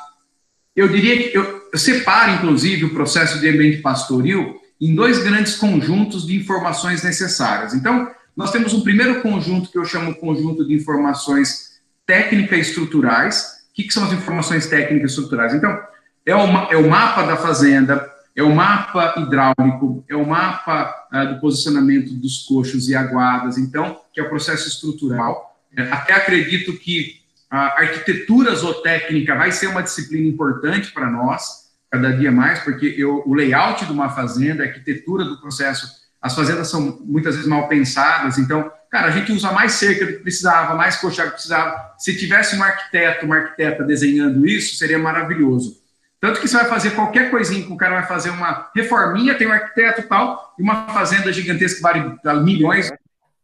eu 0.77 0.89
diria 0.89 1.29
que 1.29 1.37
eu, 1.37 1.69
eu 1.73 1.79
separo, 1.79 2.33
inclusive, 2.33 2.85
o 2.85 2.95
processo 2.95 3.41
de 3.41 3.49
ambiente 3.49 3.79
pastoril 3.79 4.61
em 4.81 4.95
dois 4.95 5.19
grandes 5.19 5.57
conjuntos 5.57 6.27
de 6.27 6.37
informações 6.37 7.03
necessárias. 7.03 7.75
Então, 7.75 8.11
nós 8.37 8.51
temos 8.51 8.73
um 8.73 8.81
primeiro 8.81 9.21
conjunto 9.21 9.71
que 9.71 9.77
eu 9.77 9.85
chamo 9.85 10.15
conjunto 10.15 10.67
de 10.67 10.73
informações 10.73 11.70
técnicas 12.11 12.59
e 12.59 12.61
estruturais. 12.63 13.61
O 13.71 13.75
que, 13.75 13.85
que 13.85 13.95
são 13.95 14.05
as 14.05 14.13
informações 14.13 14.67
técnicas 14.67 15.13
e 15.13 15.15
estruturais? 15.15 15.55
Então, 15.55 15.81
é 16.27 16.35
o, 16.35 16.41
é 16.73 16.77
o 16.77 16.91
mapa 16.91 17.23
da 17.23 17.37
fazenda, 17.37 18.11
é 18.35 18.43
o 18.43 18.53
mapa 18.53 19.15
hidráulico, 19.17 20.05
é 20.09 20.17
o 20.17 20.27
mapa 20.27 20.93
uh, 21.13 21.35
do 21.35 21.41
posicionamento 21.41 22.13
dos 22.15 22.39
coxos 22.39 22.89
e 22.89 22.97
aguadas, 22.97 23.57
então, 23.59 24.01
que 24.13 24.19
é 24.19 24.25
o 24.25 24.29
processo 24.29 24.67
estrutural. 24.67 25.57
Até 25.93 26.15
acredito 26.15 26.73
que 26.73 27.21
a 27.49 27.81
arquitetura 27.81 28.57
zootécnica 28.57 29.37
vai 29.37 29.53
ser 29.53 29.69
uma 29.69 29.83
disciplina 29.83 30.27
importante 30.29 30.91
para 30.91 31.09
nós, 31.09 31.71
cada 31.89 32.11
dia 32.11 32.33
mais, 32.33 32.59
porque 32.59 32.93
eu, 32.99 33.23
o 33.25 33.35
layout 33.35 33.87
de 33.87 33.93
uma 33.93 34.09
fazenda, 34.09 34.65
a 34.65 34.67
arquitetura 34.67 35.25
do 35.25 35.41
processo, 35.41 35.89
as 36.21 36.35
fazendas 36.35 36.69
são 36.69 37.01
muitas 37.05 37.37
vezes 37.37 37.49
mal 37.49 37.69
pensadas, 37.69 38.37
então, 38.37 38.71
cara, 38.91 39.09
a 39.09 39.11
gente 39.11 39.33
usa 39.33 39.53
mais 39.53 39.73
cerca 39.73 40.07
do 40.07 40.13
que 40.13 40.19
precisava, 40.19 40.75
mais 40.75 40.97
coxa 40.97 41.25
que 41.25 41.31
precisava. 41.31 41.95
Se 41.99 42.17
tivesse 42.17 42.57
um 42.57 42.63
arquiteto, 42.63 43.25
uma 43.25 43.37
arquiteta 43.37 43.85
desenhando 43.85 44.47
isso, 44.47 44.77
seria 44.77 44.99
maravilhoso. 44.99 45.81
Tanto 46.21 46.41
que 46.41 46.49
você 46.49 46.57
vai 46.57 46.67
fazer 46.67 46.91
qualquer 46.91 47.31
coisinha 47.31 47.65
que 47.65 47.73
o 47.73 47.77
cara 47.77 47.95
vai 47.95 48.07
fazer 48.07 48.31
uma 48.31 48.71
reforminha, 48.75 49.35
tem 49.35 49.47
um 49.47 49.53
arquiteto 49.53 50.03
e 50.03 50.05
tal, 50.05 50.55
e 50.59 50.63
uma 50.63 50.87
fazenda 50.89 51.33
gigantesca 51.33 51.77
que 51.77 51.83
vale 51.83 52.43
milhões, 52.43 52.91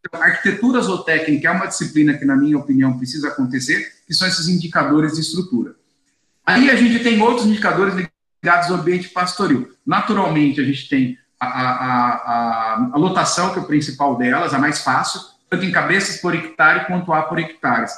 então, 0.07 0.23
arquitetura 0.23 0.81
zootécnica 0.81 1.49
é 1.49 1.51
uma 1.51 1.67
disciplina 1.67 2.15
que, 2.15 2.25
na 2.25 2.37
minha 2.37 2.57
opinião, 2.57 2.97
precisa 2.97 3.29
acontecer, 3.29 3.92
que 4.07 4.15
são 4.15 4.27
esses 4.29 4.49
indicadores 4.49 5.15
de 5.15 5.21
estrutura. 5.21 5.75
Aí 6.44 6.71
a 6.71 6.77
gente 6.77 7.03
tem 7.03 7.21
outros 7.21 7.47
indicadores 7.47 7.94
ligados 7.94 8.71
ao 8.71 8.77
ambiente 8.77 9.09
pastoril. 9.09 9.73
Naturalmente, 9.85 10.61
a 10.61 10.65
gente 10.65 10.88
tem 10.88 11.19
a, 11.40 11.47
a, 11.47 12.13
a, 12.15 12.90
a 12.92 12.97
lotação, 12.97 13.53
que 13.53 13.59
é 13.59 13.63
o 13.63 13.67
principal 13.67 14.17
delas, 14.17 14.55
a 14.55 14.59
mais 14.59 14.81
fácil, 14.81 15.21
tanto 15.49 15.65
em 15.65 15.73
cabeças 15.73 16.21
por 16.21 16.35
hectare 16.35 16.87
quanto 16.87 17.13
A 17.13 17.23
por 17.23 17.38
hectares, 17.38 17.92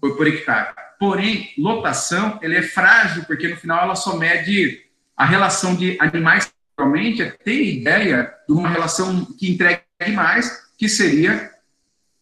por, 0.00 0.26
hectare. 0.26 0.74
Porém, 0.98 1.50
lotação, 1.58 2.38
ele 2.42 2.56
é 2.56 2.62
frágil, 2.62 3.24
porque 3.24 3.48
no 3.48 3.56
final 3.56 3.84
ela 3.84 3.94
só 3.94 4.16
mede 4.16 4.82
a 5.16 5.24
relação 5.26 5.74
de 5.74 5.98
animais, 6.00 6.50
realmente, 6.78 7.22
é 7.22 7.30
ter 7.30 7.62
ideia 7.62 8.34
de 8.48 8.54
uma 8.54 8.68
relação 8.68 9.26
que 9.38 9.50
entregue 9.50 9.82
mais 10.14 10.70
que 10.78 10.88
seria 10.88 11.50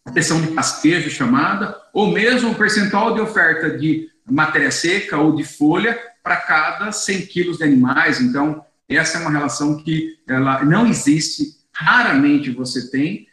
a 0.05 0.11
pressão 0.11 0.41
de 0.41 0.47
pastejo 0.49 1.09
chamada, 1.09 1.75
ou 1.93 2.11
mesmo 2.11 2.51
o 2.51 2.55
percentual 2.55 3.13
de 3.13 3.21
oferta 3.21 3.77
de 3.77 4.09
matéria 4.29 4.71
seca 4.71 5.17
ou 5.17 5.35
de 5.35 5.43
folha 5.43 5.97
para 6.21 6.35
cada 6.37 6.91
100 6.91 7.25
quilos 7.27 7.57
de 7.57 7.63
animais. 7.63 8.19
Então, 8.19 8.65
essa 8.87 9.17
é 9.17 9.21
uma 9.21 9.31
relação 9.31 9.77
que 9.77 10.17
ela 10.27 10.65
não 10.65 10.87
existe, 10.87 11.55
raramente 11.71 12.49
você 12.49 12.89
tem, 12.89 13.28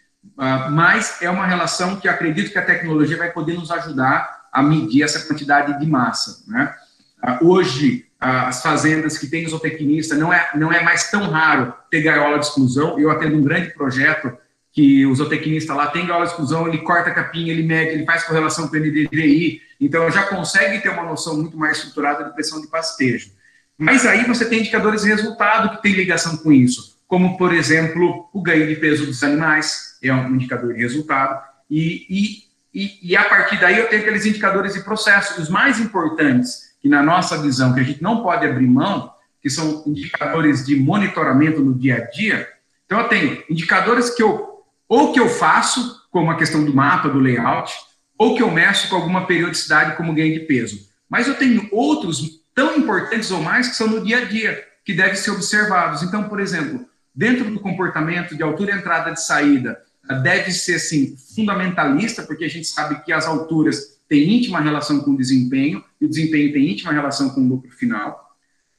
mas 0.70 1.22
é 1.22 1.30
uma 1.30 1.46
relação 1.46 1.96
que 1.96 2.08
acredito 2.08 2.50
que 2.52 2.58
a 2.58 2.64
tecnologia 2.64 3.16
vai 3.16 3.30
poder 3.30 3.54
nos 3.54 3.70
ajudar 3.70 4.46
a 4.52 4.62
medir 4.62 5.02
essa 5.02 5.20
quantidade 5.26 5.78
de 5.78 5.86
massa. 5.86 6.42
Né? 6.46 6.74
Uh, 7.22 7.48
hoje, 7.48 8.06
uh, 8.22 8.48
as 8.48 8.62
fazendas 8.62 9.18
que 9.18 9.26
têm 9.26 9.46
zootecnista, 9.46 10.14
não 10.14 10.32
é, 10.32 10.50
não 10.54 10.72
é 10.72 10.82
mais 10.82 11.10
tão 11.10 11.28
raro 11.30 11.74
ter 11.90 12.02
gaiola 12.02 12.38
de 12.38 12.46
exclusão. 12.46 12.98
Eu 12.98 13.10
atendo 13.10 13.36
um 13.36 13.42
grande 13.42 13.74
projeto 13.74 14.32
que 14.72 15.06
o 15.06 15.14
zootecnista 15.14 15.74
lá 15.74 15.86
tem 15.88 16.06
gaiola 16.06 16.24
de 16.24 16.32
exclusão, 16.32 16.68
ele 16.68 16.78
corta 16.78 17.10
a 17.10 17.14
capinha, 17.14 17.52
ele 17.52 17.62
mede, 17.62 17.92
ele 17.92 18.04
faz 18.04 18.24
correlação 18.24 18.68
com 18.68 18.76
o 18.76 18.78
NDVI, 18.78 19.62
então 19.80 20.10
já 20.10 20.24
consegue 20.24 20.82
ter 20.82 20.90
uma 20.90 21.02
noção 21.02 21.36
muito 21.36 21.56
mais 21.56 21.78
estruturada 21.78 22.24
de 22.24 22.34
pressão 22.34 22.60
de 22.60 22.66
pastejo. 22.66 23.30
Mas 23.78 24.06
aí 24.06 24.24
você 24.24 24.44
tem 24.46 24.60
indicadores 24.60 25.02
de 25.02 25.08
resultado 25.08 25.76
que 25.76 25.82
tem 25.82 25.92
ligação 25.92 26.36
com 26.36 26.52
isso. 26.52 26.96
como, 27.06 27.38
por 27.38 27.54
exemplo, 27.54 28.28
o 28.32 28.42
ganho 28.42 28.66
de 28.66 28.74
peso 28.76 29.06
dos 29.06 29.22
animais, 29.22 29.95
é 30.08 30.14
um 30.14 30.34
indicador 30.34 30.74
de 30.74 30.80
resultado, 30.80 31.42
e, 31.70 32.06
e, 32.08 32.46
e, 32.74 33.10
e 33.10 33.16
a 33.16 33.24
partir 33.24 33.58
daí 33.58 33.78
eu 33.78 33.88
tenho 33.88 34.02
aqueles 34.02 34.26
indicadores 34.26 34.74
de 34.74 34.80
processo, 34.80 35.40
os 35.40 35.48
mais 35.48 35.80
importantes, 35.80 36.76
que 36.80 36.88
na 36.88 37.02
nossa 37.02 37.40
visão, 37.40 37.74
que 37.74 37.80
a 37.80 37.82
gente 37.84 38.02
não 38.02 38.22
pode 38.22 38.46
abrir 38.46 38.66
mão, 38.66 39.12
que 39.42 39.50
são 39.50 39.82
indicadores 39.86 40.66
de 40.66 40.76
monitoramento 40.76 41.60
no 41.60 41.74
dia 41.74 41.96
a 41.96 42.10
dia. 42.10 42.48
Então, 42.84 43.00
eu 43.00 43.08
tenho 43.08 43.44
indicadores 43.48 44.10
que 44.10 44.22
eu, 44.22 44.64
ou 44.88 45.12
que 45.12 45.20
eu 45.20 45.28
faço, 45.28 46.02
como 46.10 46.30
a 46.30 46.36
questão 46.36 46.64
do 46.64 46.74
mapa, 46.74 47.08
do 47.08 47.18
layout, 47.18 47.72
ou 48.18 48.34
que 48.34 48.42
eu 48.42 48.50
meço 48.50 48.88
com 48.88 48.96
alguma 48.96 49.26
periodicidade, 49.26 49.96
como 49.96 50.14
ganho 50.14 50.34
de 50.34 50.46
peso. 50.46 50.88
Mas 51.08 51.28
eu 51.28 51.34
tenho 51.34 51.68
outros 51.70 52.40
tão 52.54 52.76
importantes 52.76 53.30
ou 53.30 53.40
mais 53.40 53.68
que 53.68 53.76
são 53.76 53.86
no 53.86 54.04
dia 54.04 54.18
a 54.18 54.24
dia, 54.24 54.64
que 54.84 54.94
devem 54.94 55.14
ser 55.14 55.30
observados. 55.30 56.02
Então, 56.02 56.24
por 56.24 56.40
exemplo, 56.40 56.84
dentro 57.14 57.50
do 57.50 57.60
comportamento 57.60 58.34
de 58.36 58.42
altura, 58.42 58.74
entrada 58.74 59.10
e 59.10 59.16
saída, 59.16 59.80
deve 60.14 60.52
ser 60.52 60.76
assim, 60.76 61.16
fundamentalista, 61.34 62.22
porque 62.22 62.44
a 62.44 62.48
gente 62.48 62.66
sabe 62.66 63.02
que 63.04 63.12
as 63.12 63.26
alturas 63.26 63.96
têm 64.08 64.38
íntima 64.38 64.60
relação 64.60 65.00
com 65.00 65.12
o 65.12 65.16
desempenho, 65.16 65.84
e 66.00 66.06
o 66.06 66.08
desempenho 66.08 66.52
tem 66.52 66.70
íntima 66.70 66.92
relação 66.92 67.30
com 67.30 67.40
o 67.40 67.48
lucro 67.48 67.70
final. 67.70 68.36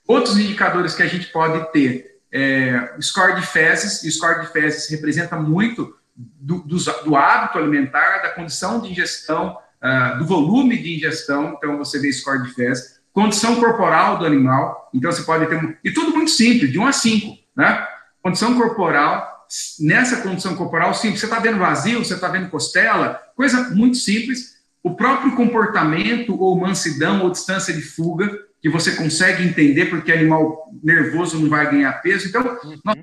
Outros 0.07 0.37
indicadores 0.37 0.95
que 0.95 1.03
a 1.03 1.07
gente 1.07 1.27
pode 1.27 1.71
ter, 1.71 2.19
é, 2.31 2.95
score 3.01 3.35
de 3.35 3.45
fezes, 3.45 4.03
e 4.03 4.11
score 4.11 4.41
de 4.41 4.51
fezes 4.51 4.89
representa 4.89 5.35
muito 5.35 5.95
do, 6.15 6.59
do, 6.59 6.77
do 7.03 7.15
hábito 7.15 7.57
alimentar, 7.57 8.19
da 8.19 8.29
condição 8.29 8.81
de 8.81 8.91
ingestão, 8.91 9.57
uh, 9.81 10.17
do 10.17 10.25
volume 10.25 10.77
de 10.77 10.95
ingestão, 10.95 11.55
então 11.57 11.77
você 11.77 11.99
vê 11.99 12.11
score 12.11 12.43
de 12.43 12.53
fezes, 12.53 12.99
condição 13.13 13.55
corporal 13.55 14.17
do 14.17 14.25
animal, 14.25 14.89
então 14.93 15.11
você 15.11 15.23
pode 15.23 15.45
ter, 15.47 15.79
e 15.83 15.91
tudo 15.91 16.11
muito 16.11 16.31
simples, 16.31 16.71
de 16.71 16.79
1 16.79 16.87
a 16.87 16.91
5, 16.91 17.37
né? 17.55 17.87
Condição 18.21 18.55
corporal, 18.57 19.36
nessa 19.79 20.21
condição 20.21 20.55
corporal 20.55 20.93
simples, 20.93 21.19
você 21.19 21.25
está 21.25 21.39
vendo 21.39 21.57
vazio, 21.57 22.03
você 22.03 22.13
está 22.13 22.27
vendo 22.27 22.49
costela, 22.49 23.21
coisa 23.35 23.69
muito 23.71 23.97
simples, 23.97 24.57
o 24.83 24.95
próprio 24.95 25.35
comportamento 25.35 26.39
ou 26.39 26.57
mansidão 26.57 27.23
ou 27.23 27.31
distância 27.31 27.73
de 27.73 27.81
fuga, 27.81 28.29
que 28.61 28.69
você 28.69 28.95
consegue 28.95 29.43
entender 29.43 29.87
porque 29.87 30.11
animal 30.11 30.71
nervoso 30.83 31.39
não 31.39 31.49
vai 31.49 31.69
ganhar 31.69 31.93
peso. 32.01 32.27
Então, 32.27 32.41
uhum. 32.63 32.79
nós 32.83 32.97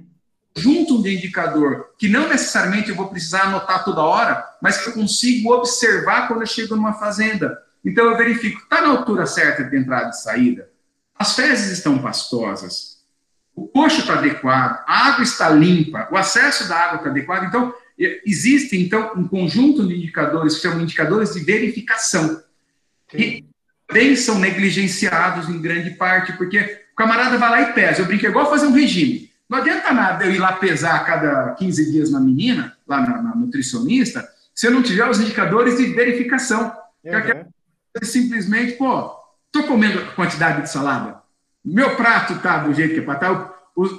junto 0.56 1.02
de 1.02 1.14
indicador 1.14 1.90
que 1.98 2.08
não 2.08 2.28
necessariamente 2.28 2.88
eu 2.88 2.94
vou 2.94 3.08
precisar 3.08 3.44
anotar 3.44 3.84
toda 3.84 4.02
hora, 4.02 4.44
mas 4.62 4.78
que 4.78 4.90
eu 4.90 4.92
consigo 4.92 5.52
observar 5.52 6.28
quando 6.28 6.42
eu 6.42 6.46
chego 6.46 6.76
numa 6.76 6.92
fazenda. 6.94 7.58
Então 7.84 8.04
eu 8.06 8.16
verifico, 8.16 8.62
está 8.62 8.80
na 8.80 8.88
altura 8.88 9.26
certa 9.26 9.64
de 9.64 9.76
entrada 9.76 10.10
e 10.10 10.12
saída? 10.12 10.70
As 11.18 11.34
fezes 11.34 11.70
estão 11.72 11.98
pastosas? 11.98 12.93
O 13.54 13.68
coxo 13.68 14.00
está 14.00 14.14
adequado? 14.14 14.82
A 14.86 15.08
água 15.08 15.22
está 15.22 15.48
limpa? 15.50 16.08
O 16.10 16.16
acesso 16.16 16.68
da 16.68 16.76
água 16.76 16.96
está 16.96 17.10
adequado? 17.10 17.44
Então, 17.44 17.72
existe 17.98 18.76
então 18.76 19.12
um 19.16 19.28
conjunto 19.28 19.86
de 19.86 19.96
indicadores 19.96 20.56
que 20.56 20.62
são 20.62 20.80
indicadores 20.80 21.34
de 21.34 21.40
verificação. 21.40 22.42
E 23.12 23.44
também 23.86 24.16
são 24.16 24.38
negligenciados 24.38 25.48
em 25.48 25.60
grande 25.60 25.90
parte, 25.90 26.32
porque 26.32 26.86
o 26.92 26.96
camarada 26.96 27.38
vai 27.38 27.50
lá 27.50 27.60
e 27.62 27.72
pesa. 27.72 28.02
Eu 28.02 28.06
brinco, 28.06 28.26
é 28.26 28.28
igual 28.28 28.50
fazer 28.50 28.66
um 28.66 28.72
regime. 28.72 29.30
Não 29.48 29.58
adianta 29.58 29.92
nada 29.92 30.24
eu 30.24 30.32
ir 30.32 30.38
lá 30.38 30.52
pesar 30.54 30.96
a 30.96 31.04
cada 31.04 31.54
15 31.54 31.92
dias 31.92 32.10
na 32.10 32.18
menina, 32.18 32.76
lá 32.86 33.00
na, 33.00 33.22
na 33.22 33.36
nutricionista, 33.36 34.26
se 34.54 34.66
eu 34.66 34.70
não 34.70 34.82
tiver 34.82 35.08
os 35.08 35.20
indicadores 35.20 35.76
de 35.76 35.86
verificação. 35.86 36.74
Uhum. 37.04 37.44
Simplesmente, 38.02 38.72
pô, 38.72 39.14
tô 39.52 39.64
comendo 39.64 40.00
a 40.00 40.06
quantidade 40.12 40.62
de 40.62 40.70
salada. 40.70 41.22
Meu 41.64 41.96
prato 41.96 42.38
tá 42.40 42.58
do 42.58 42.74
jeito 42.74 42.94
que 42.94 43.00
é 43.00 43.02
para 43.02 43.18
tá, 43.18 43.54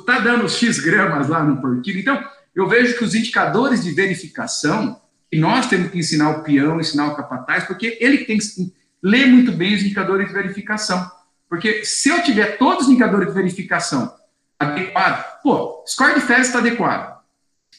tá 0.06 0.20
dando 0.20 0.48
X 0.48 0.80
gramas 0.80 1.28
lá 1.28 1.44
no 1.44 1.60
porquinho. 1.60 2.00
Então, 2.00 2.24
eu 2.54 2.68
vejo 2.68 2.98
que 2.98 3.04
os 3.04 3.16
indicadores 3.16 3.84
de 3.84 3.92
verificação, 3.92 5.02
e 5.32 5.40
nós 5.40 5.68
temos 5.68 5.92
que 5.92 5.98
ensinar 5.98 6.30
o 6.30 6.44
peão, 6.44 6.80
ensinar 6.80 7.08
o 7.08 7.16
capataz, 7.16 7.66
porque 7.66 7.98
ele 8.00 8.20
tem 8.20 8.38
que 8.38 8.74
ler 9.02 9.28
muito 9.28 9.52
bem 9.52 9.76
os 9.76 9.82
indicadores 9.82 10.28
de 10.28 10.34
verificação. 10.34 11.12
Porque 11.50 11.84
se 11.84 12.10
eu 12.10 12.24
tiver 12.24 12.58
todos 12.58 12.86
os 12.86 12.90
indicadores 12.90 13.28
de 13.28 13.34
verificação 13.34 14.14
adequados, 14.60 15.26
pô, 15.44 15.84
score 15.88 16.16
de 16.16 16.22
fezes 16.22 16.48
está 16.48 16.60
adequado, 16.60 17.20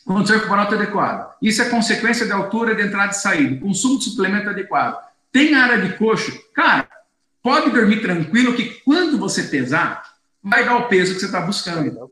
condição 0.04 0.38
corporal 0.38 0.64
está 0.64 0.76
adequado, 0.76 1.34
isso 1.40 1.62
é 1.62 1.68
consequência 1.68 2.26
da 2.26 2.36
altura 2.36 2.74
de 2.74 2.82
entrada 2.82 3.12
e 3.12 3.16
saída, 3.16 3.60
consumo 3.60 3.98
de 3.98 4.04
suplemento 4.04 4.50
adequado, 4.50 4.98
tem 5.32 5.54
área 5.54 5.80
de 5.80 5.96
coxo, 5.96 6.32
cara, 6.54 6.85
pode 7.46 7.70
dormir 7.70 8.02
tranquilo 8.02 8.56
que 8.56 8.80
quando 8.84 9.16
você 9.16 9.44
pesar, 9.44 10.02
vai 10.42 10.64
dar 10.64 10.78
o 10.78 10.88
peso 10.88 11.14
que 11.14 11.20
você 11.20 11.26
está 11.26 11.40
buscando. 11.40 12.10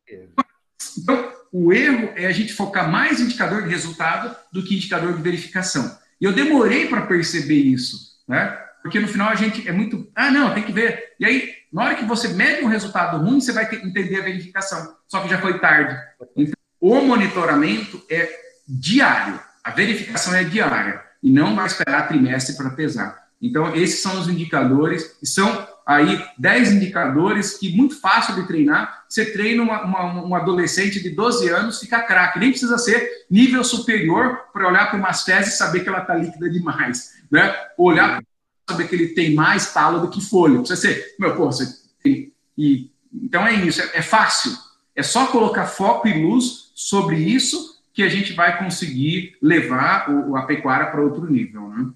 Então, 0.97 1.32
o 1.51 1.72
erro 1.72 2.12
é 2.14 2.26
a 2.26 2.30
gente 2.30 2.53
focar 2.53 2.89
mais 2.89 3.18
em 3.18 3.24
indicador 3.24 3.64
de 3.64 3.68
resultado 3.68 4.37
do 4.53 4.62
que 4.62 4.76
indicador 4.76 5.12
de 5.12 5.20
verificação. 5.20 5.99
E 6.20 6.24
eu 6.24 6.32
demorei 6.32 6.87
para 6.87 7.03
perceber 7.03 7.57
isso, 7.57 7.97
né? 8.28 8.57
Porque 8.80 9.01
no 9.01 9.09
final 9.09 9.28
a 9.28 9.35
gente 9.35 9.66
é 9.66 9.72
muito. 9.72 10.09
Ah, 10.14 10.30
não, 10.30 10.55
tem 10.55 10.62
que 10.62 10.72
ver. 10.72 11.14
E 11.18 11.24
aí, 11.24 11.53
na 11.72 11.82
hora 11.82 11.95
que 11.97 12.05
você 12.05 12.28
mede 12.28 12.64
um 12.64 12.68
resultado 12.68 13.18
ruim, 13.18 13.41
você 13.41 13.51
vai 13.51 13.68
ter 13.68 13.85
entender 13.85 14.20
a 14.20 14.22
verificação. 14.22 14.95
Só 15.09 15.20
que 15.20 15.28
já 15.28 15.41
foi 15.41 15.59
tarde. 15.59 16.01
Então, 16.37 16.55
o 16.80 17.01
monitoramento 17.01 18.01
é 18.09 18.30
diário. 18.68 19.41
A 19.64 19.72
verificação 19.72 20.32
é 20.32 20.45
diária. 20.45 21.03
E 21.20 21.28
não 21.28 21.57
vai 21.57 21.66
esperar 21.66 22.07
trimestre 22.07 22.57
para 22.57 22.70
pesar. 22.70 23.24
Então, 23.45 23.74
esses 23.76 24.01
são 24.01 24.18
os 24.18 24.26
indicadores, 24.26 25.16
e 25.22 25.26
são 25.26 25.68
aí 25.86 26.24
10 26.38 26.72
indicadores 26.72 27.59
que 27.59 27.76
muito 27.76 28.01
fácil 28.01 28.34
de 28.36 28.47
treinar. 28.47 29.05
Você 29.07 29.32
treina 29.32 29.62
uma, 29.62 29.82
uma, 29.82 30.24
um 30.24 30.34
adolescente 30.34 31.03
de 31.03 31.11
12 31.11 31.51
anos, 31.51 31.78
fica 31.78 32.03
craque, 32.03 32.38
nem 32.38 32.51
precisa 32.51 32.78
ser 32.78 33.26
nível 33.30 33.62
superior 33.62 34.45
para 34.51 34.66
olhar 34.66 34.88
para 34.88 34.99
umas 34.99 35.22
fezes 35.24 35.55
e 35.55 35.57
saber 35.59 35.80
que 35.80 35.88
ela 35.90 36.01
está 36.01 36.14
líquida 36.14 36.49
demais. 36.49 37.22
Né? 37.30 37.55
Olhar 37.76 38.22
para 38.64 38.74
saber 38.74 38.88
que 38.88 38.95
ele 38.95 39.09
tem 39.09 39.34
mais 39.34 39.74
talo 39.74 40.01
do 40.01 40.09
que 40.09 40.22
folha. 40.22 40.61
Precisa 40.61 40.80
ser, 40.80 41.14
meu, 41.18 41.36
pô, 41.36 41.47
você 41.47 41.66
tem. 42.03 42.32
E, 42.57 42.90
então 43.12 43.47
é 43.47 43.53
isso, 43.53 43.82
é, 43.82 43.90
é 43.95 44.03
fácil. 44.03 44.53
É 44.97 45.03
só 45.03 45.26
colocar 45.26 45.66
foco 45.66 46.09
e 46.09 46.22
luz 46.22 46.72
sobre 46.74 47.16
isso 47.16 47.74
que 47.92 48.03
a 48.03 48.09
gente 48.09 48.32
vai 48.32 48.59
conseguir 48.59 49.36
levar 49.40 50.11
o, 50.11 50.34
a 50.34 50.47
pecuária 50.47 50.86
para 50.86 51.03
outro 51.03 51.30
nível, 51.30 51.68
né? 51.68 51.90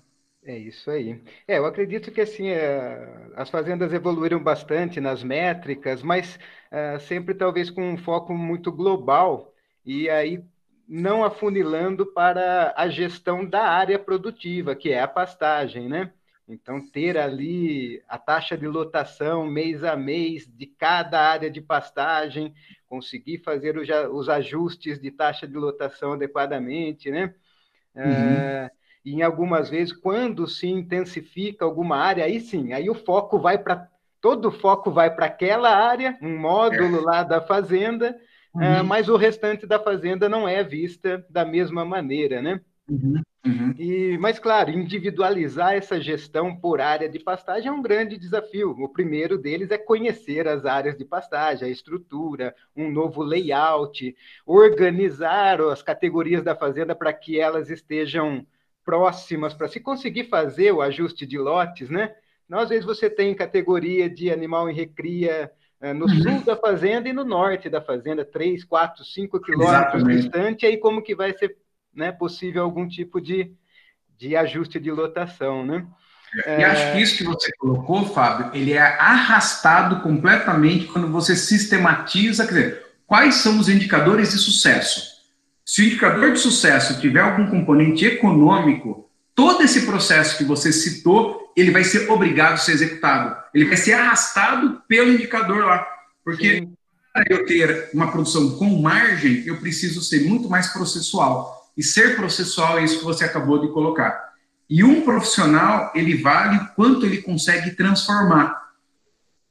É 0.48 0.56
isso 0.56 0.90
aí. 0.90 1.22
É, 1.46 1.58
eu 1.58 1.66
acredito 1.66 2.10
que 2.10 2.22
assim 2.22 2.48
é, 2.48 3.28
as 3.36 3.50
fazendas 3.50 3.92
evoluíram 3.92 4.42
bastante 4.42 4.98
nas 4.98 5.22
métricas, 5.22 6.02
mas 6.02 6.38
é, 6.70 6.98
sempre 7.00 7.34
talvez 7.34 7.68
com 7.70 7.82
um 7.92 7.98
foco 7.98 8.32
muito 8.32 8.72
global 8.72 9.52
e 9.84 10.08
aí 10.08 10.42
não 10.88 11.22
afunilando 11.22 12.06
para 12.14 12.72
a 12.74 12.88
gestão 12.88 13.44
da 13.46 13.62
área 13.62 13.98
produtiva, 13.98 14.74
que 14.74 14.90
é 14.90 15.02
a 15.02 15.08
pastagem, 15.08 15.86
né? 15.86 16.10
Então, 16.48 16.80
ter 16.90 17.18
ali 17.18 18.02
a 18.08 18.16
taxa 18.18 18.56
de 18.56 18.66
lotação 18.66 19.46
mês 19.46 19.84
a 19.84 19.94
mês 19.96 20.46
de 20.46 20.64
cada 20.66 21.20
área 21.20 21.50
de 21.50 21.60
pastagem, 21.60 22.54
conseguir 22.88 23.42
fazer 23.44 23.76
os 23.76 24.30
ajustes 24.30 24.98
de 24.98 25.10
taxa 25.10 25.46
de 25.46 25.52
lotação 25.58 26.14
adequadamente, 26.14 27.10
né? 27.10 27.34
Uhum. 28.04 28.48
É, 28.50 28.70
e 29.04 29.14
em 29.14 29.22
algumas 29.22 29.68
vezes, 29.68 29.92
quando 29.92 30.46
se 30.46 30.66
intensifica 30.66 31.64
alguma 31.64 31.96
área, 31.96 32.24
aí 32.24 32.40
sim, 32.40 32.72
aí 32.72 32.88
o 32.90 32.94
foco 32.94 33.38
vai 33.38 33.58
para. 33.58 33.88
Todo 34.20 34.48
o 34.48 34.52
foco 34.52 34.90
vai 34.90 35.14
para 35.14 35.26
aquela 35.26 35.70
área, 35.70 36.18
um 36.20 36.36
módulo 36.36 36.98
é. 36.98 37.00
lá 37.02 37.22
da 37.22 37.40
fazenda, 37.40 38.18
uhum. 38.52 38.80
uh, 38.80 38.84
mas 38.84 39.08
o 39.08 39.16
restante 39.16 39.64
da 39.64 39.78
fazenda 39.78 40.28
não 40.28 40.48
é 40.48 40.64
vista 40.64 41.24
da 41.30 41.44
mesma 41.44 41.84
maneira, 41.84 42.42
né? 42.42 42.60
Uhum. 42.90 43.22
Uhum. 43.46 43.74
E, 43.78 44.18
mas, 44.18 44.38
claro, 44.38 44.70
individualizar 44.70 45.74
essa 45.74 46.00
gestão 46.00 46.54
por 46.54 46.80
área 46.80 47.08
de 47.08 47.18
pastagem 47.18 47.68
é 47.68 47.72
um 47.72 47.80
grande 47.80 48.18
desafio. 48.18 48.70
O 48.70 48.88
primeiro 48.88 49.38
deles 49.38 49.70
é 49.70 49.78
conhecer 49.78 50.46
as 50.46 50.66
áreas 50.66 50.96
de 50.98 51.04
pastagem, 51.04 51.66
a 51.66 51.70
estrutura, 51.70 52.54
um 52.76 52.90
novo 52.90 53.22
layout, 53.22 54.14
organizar 54.44 55.60
as 55.62 55.82
categorias 55.82 56.42
da 56.42 56.54
fazenda 56.54 56.94
para 56.94 57.12
que 57.12 57.40
elas 57.40 57.70
estejam 57.70 58.44
próximas 58.88 59.52
para 59.52 59.68
se 59.68 59.80
conseguir 59.80 60.30
fazer 60.30 60.72
o 60.72 60.80
ajuste 60.80 61.26
de 61.26 61.36
lotes, 61.36 61.90
né? 61.90 62.14
Não, 62.48 62.58
às 62.58 62.70
vezes 62.70 62.86
você 62.86 63.10
tem 63.10 63.34
categoria 63.34 64.08
de 64.08 64.30
animal 64.30 64.70
em 64.70 64.74
recria 64.74 65.52
eh, 65.78 65.92
no 65.92 66.06
uhum. 66.06 66.22
sul 66.22 66.40
da 66.40 66.56
fazenda 66.56 67.06
e 67.06 67.12
no 67.12 67.22
norte 67.22 67.68
da 67.68 67.82
fazenda, 67.82 68.24
3, 68.24 68.64
4, 68.64 69.04
5 69.04 69.40
quilômetros 69.42 70.04
distante, 70.04 70.64
aí 70.64 70.78
como 70.78 71.02
que 71.02 71.14
vai 71.14 71.36
ser 71.36 71.54
né, 71.94 72.12
possível 72.12 72.62
algum 72.62 72.88
tipo 72.88 73.20
de, 73.20 73.52
de 74.16 74.34
ajuste 74.34 74.80
de 74.80 74.90
lotação, 74.90 75.66
né? 75.66 75.86
E 76.46 76.64
acho 76.64 76.92
que 76.92 77.02
isso 77.02 77.18
que 77.18 77.24
você 77.24 77.50
colocou, 77.58 78.06
Fábio, 78.06 78.50
ele 78.54 78.72
é 78.72 78.80
arrastado 78.80 80.00
completamente 80.00 80.86
quando 80.86 81.08
você 81.08 81.36
sistematiza, 81.36 82.46
quer 82.46 82.54
dizer, 82.54 82.86
quais 83.06 83.34
são 83.34 83.58
os 83.58 83.68
indicadores 83.68 84.30
de 84.30 84.38
sucesso? 84.38 85.17
Se 85.68 85.82
o 85.82 85.84
indicador 85.84 86.32
de 86.32 86.38
sucesso 86.38 86.98
tiver 86.98 87.20
algum 87.20 87.46
componente 87.50 88.06
econômico, 88.06 89.06
todo 89.34 89.62
esse 89.62 89.84
processo 89.84 90.38
que 90.38 90.44
você 90.44 90.72
citou, 90.72 91.52
ele 91.54 91.70
vai 91.70 91.84
ser 91.84 92.10
obrigado 92.10 92.54
a 92.54 92.56
ser 92.56 92.72
executado. 92.72 93.36
Ele 93.52 93.66
vai 93.66 93.76
ser 93.76 93.92
arrastado 93.92 94.80
pelo 94.88 95.12
indicador 95.12 95.66
lá. 95.66 95.86
Porque 96.24 96.66
para 97.12 97.24
eu 97.28 97.44
ter 97.44 97.90
uma 97.92 98.10
produção 98.10 98.56
com 98.56 98.80
margem, 98.80 99.42
eu 99.44 99.58
preciso 99.58 100.00
ser 100.00 100.26
muito 100.26 100.48
mais 100.48 100.68
processual. 100.68 101.70
E 101.76 101.82
ser 101.82 102.16
processual 102.16 102.78
é 102.78 102.84
isso 102.84 103.00
que 103.00 103.04
você 103.04 103.26
acabou 103.26 103.60
de 103.60 103.70
colocar. 103.70 104.32
E 104.70 104.82
um 104.82 105.02
profissional, 105.02 105.92
ele 105.94 106.16
vale 106.16 106.58
quanto 106.74 107.04
ele 107.04 107.20
consegue 107.20 107.72
transformar. 107.72 108.67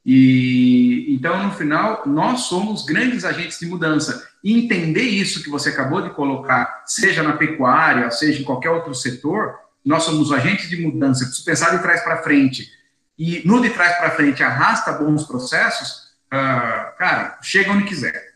E 0.10 1.14
então, 1.14 1.44
no 1.44 1.52
final, 1.52 2.04
nós 2.06 2.44
somos 2.44 2.86
grandes 2.86 3.26
agentes 3.26 3.60
de 3.60 3.66
mudança. 3.66 4.26
E 4.42 4.58
entender 4.58 5.02
isso 5.02 5.44
que 5.44 5.50
você 5.50 5.68
acabou 5.68 6.02
de 6.02 6.12
colocar, 6.12 6.86
seja 6.86 7.22
na 7.22 7.34
pecuária, 7.36 8.10
seja 8.10 8.42
em 8.42 8.46
qualquer 8.46 8.70
outro 8.70 8.96
setor, 8.96 9.60
nós 9.84 10.04
somos 10.04 10.32
agentes 10.32 10.70
de 10.70 10.82
mudança. 10.82 11.26
Preciso 11.26 11.44
pensar 11.44 11.76
de 11.76 11.82
trás 11.82 12.02
para 12.06 12.24
frente. 12.24 12.72
E 13.20 13.46
no 13.46 13.62
de 13.62 13.70
trás 13.72 13.98
para 13.98 14.12
frente 14.12 14.42
arrasta 14.42 14.94
bons 14.94 15.26
processos, 15.26 16.14
uh, 16.28 16.96
cara, 16.98 17.38
chega 17.42 17.72
onde 17.72 17.84
quiser. 17.84 18.36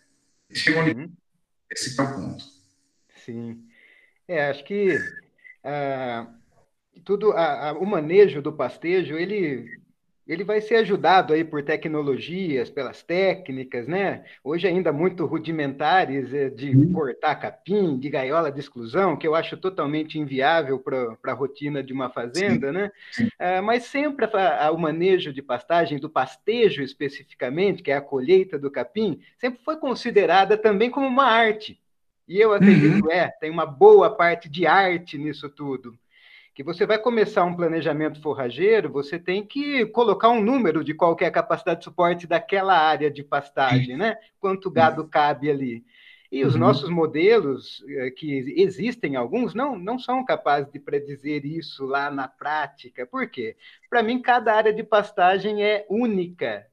Chega 0.52 0.82
onde 0.82 0.92
uhum. 0.92 1.12
Esse 1.70 1.98
é 1.98 2.04
o 2.04 2.14
ponto. 2.14 2.44
Sim. 3.26 3.64
É, 4.28 4.50
acho 4.50 4.66
que 4.66 4.98
uh, 4.98 6.28
tudo, 7.06 7.30
uh, 7.30 7.78
o 7.80 7.86
manejo 7.86 8.42
do 8.42 8.52
pastejo, 8.52 9.16
ele 9.16 9.81
ele 10.32 10.46
vai 10.46 10.62
ser 10.62 10.76
ajudado 10.76 11.34
aí 11.34 11.44
por 11.44 11.62
tecnologias, 11.62 12.70
pelas 12.70 13.04
técnicas, 13.04 13.86
né? 13.86 14.24
Hoje 14.42 14.66
ainda 14.66 14.90
muito 14.94 15.26
rudimentares 15.26 16.34
eh, 16.34 16.50
de 16.50 16.70
uhum. 16.70 16.94
cortar 16.94 17.36
capim, 17.36 18.00
de 18.00 18.10
gaiola 18.10 18.50
de 18.50 18.62
exclusão, 18.62 19.18
que 19.18 19.28
eu 19.28 19.36
acho 19.36 19.58
totalmente 19.58 20.18
inviável 20.18 20.80
para 20.80 21.18
a 21.22 21.34
rotina 21.34 21.84
de 21.84 21.92
uma 21.92 22.10
fazenda, 22.10 22.68
Sim. 22.68 22.74
né? 22.74 22.92
Sim. 23.12 23.26
Uh, 23.26 23.62
mas 23.62 23.84
sempre 23.84 24.26
a, 24.26 24.68
a, 24.68 24.72
o 24.72 24.80
manejo 24.80 25.34
de 25.34 25.42
pastagem, 25.42 26.00
do 26.00 26.10
pastejo 26.10 26.82
especificamente, 26.82 27.84
que 27.84 27.92
é 27.92 27.98
a 27.98 28.02
colheita 28.02 28.58
do 28.58 28.72
capim, 28.72 29.20
sempre 29.38 29.60
foi 29.66 29.76
considerada 29.76 30.58
também 30.58 30.90
como 30.90 31.08
uma 31.08 31.26
arte. 31.26 31.78
E 32.26 32.40
eu 32.40 32.54
acredito, 32.54 33.04
uhum. 33.04 33.12
é, 33.12 33.28
tem 33.28 33.50
uma 33.50 33.66
boa 33.66 34.10
parte 34.10 34.48
de 34.48 34.66
arte 34.66 35.18
nisso 35.18 35.50
tudo 35.50 36.00
que 36.54 36.64
você 36.64 36.86
vai 36.86 36.98
começar 36.98 37.46
um 37.46 37.56
planejamento 37.56 38.22
forrageiro, 38.22 38.92
você 38.92 39.18
tem 39.18 39.46
que 39.46 39.86
colocar 39.88 40.30
um 40.30 40.42
número 40.42 40.84
de 40.84 40.94
qual 40.94 41.16
é 41.20 41.26
a 41.26 41.32
capacidade 41.32 41.80
de 41.80 41.86
suporte 41.86 42.28
daquela 42.28 42.78
área 42.78 43.10
de 43.10 43.24
pastagem, 43.24 43.96
né? 43.98 44.18
Quanto 44.40 44.70
gado 44.70 45.08
cabe 45.08 45.50
ali. 45.50 45.86
E 46.32 46.46
os 46.46 46.54
uhum. 46.54 46.62
nossos 46.62 46.90
modelos, 46.90 47.84
eh, 47.90 48.10
que 48.12 48.54
existem 48.56 49.18
alguns, 49.18 49.54
não, 49.54 49.78
não 49.78 50.00
são 50.00 50.24
capazes 50.24 50.72
de 50.72 50.80
predizer 50.80 51.46
isso 51.46 51.86
lá 51.86 52.10
na 52.10 52.26
prática. 52.26 53.06
Por 53.06 53.30
quê? 53.30 53.58
Para 53.90 54.02
mim, 54.02 54.22
cada 54.22 54.54
área 54.54 54.74
de 54.74 54.82
pastagem 54.82 55.62
é 55.62 55.86
única 55.90 56.71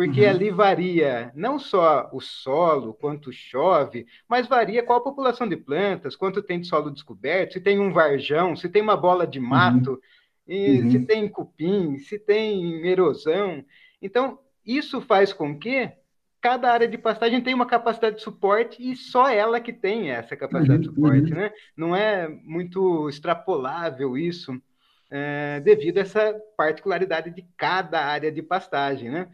porque 0.00 0.22
uhum. 0.22 0.30
ali 0.30 0.50
varia 0.50 1.30
não 1.34 1.58
só 1.58 2.08
o 2.10 2.22
solo, 2.22 2.94
quanto 2.94 3.30
chove, 3.30 4.06
mas 4.26 4.46
varia 4.46 4.82
qual 4.82 4.98
a 4.98 5.04
população 5.04 5.46
de 5.46 5.58
plantas, 5.58 6.16
quanto 6.16 6.42
tem 6.42 6.58
de 6.58 6.66
solo 6.66 6.90
descoberto, 6.90 7.52
se 7.52 7.60
tem 7.60 7.78
um 7.78 7.92
varjão, 7.92 8.56
se 8.56 8.66
tem 8.70 8.80
uma 8.80 8.96
bola 8.96 9.26
de 9.26 9.38
uhum. 9.38 9.46
mato, 9.46 10.00
uhum. 10.48 10.90
se 10.90 11.00
tem 11.00 11.28
cupim, 11.28 11.98
se 11.98 12.18
tem 12.18 12.86
erosão. 12.86 13.62
Então, 14.00 14.38
isso 14.64 15.02
faz 15.02 15.34
com 15.34 15.58
que 15.58 15.92
cada 16.40 16.72
área 16.72 16.88
de 16.88 16.96
pastagem 16.96 17.42
tenha 17.42 17.54
uma 17.54 17.66
capacidade 17.66 18.16
de 18.16 18.22
suporte 18.22 18.78
e 18.80 18.96
só 18.96 19.28
ela 19.28 19.60
que 19.60 19.74
tem 19.74 20.12
essa 20.12 20.34
capacidade 20.34 20.86
uhum. 20.86 20.94
de 20.94 20.96
suporte, 20.96 21.30
uhum. 21.30 21.38
né? 21.38 21.52
Não 21.76 21.94
é 21.94 22.26
muito 22.26 23.06
extrapolável 23.06 24.16
isso, 24.16 24.58
é, 25.10 25.60
devido 25.60 25.98
a 25.98 26.00
essa 26.00 26.40
particularidade 26.56 27.30
de 27.30 27.46
cada 27.54 28.02
área 28.02 28.32
de 28.32 28.40
pastagem, 28.40 29.10
né? 29.10 29.28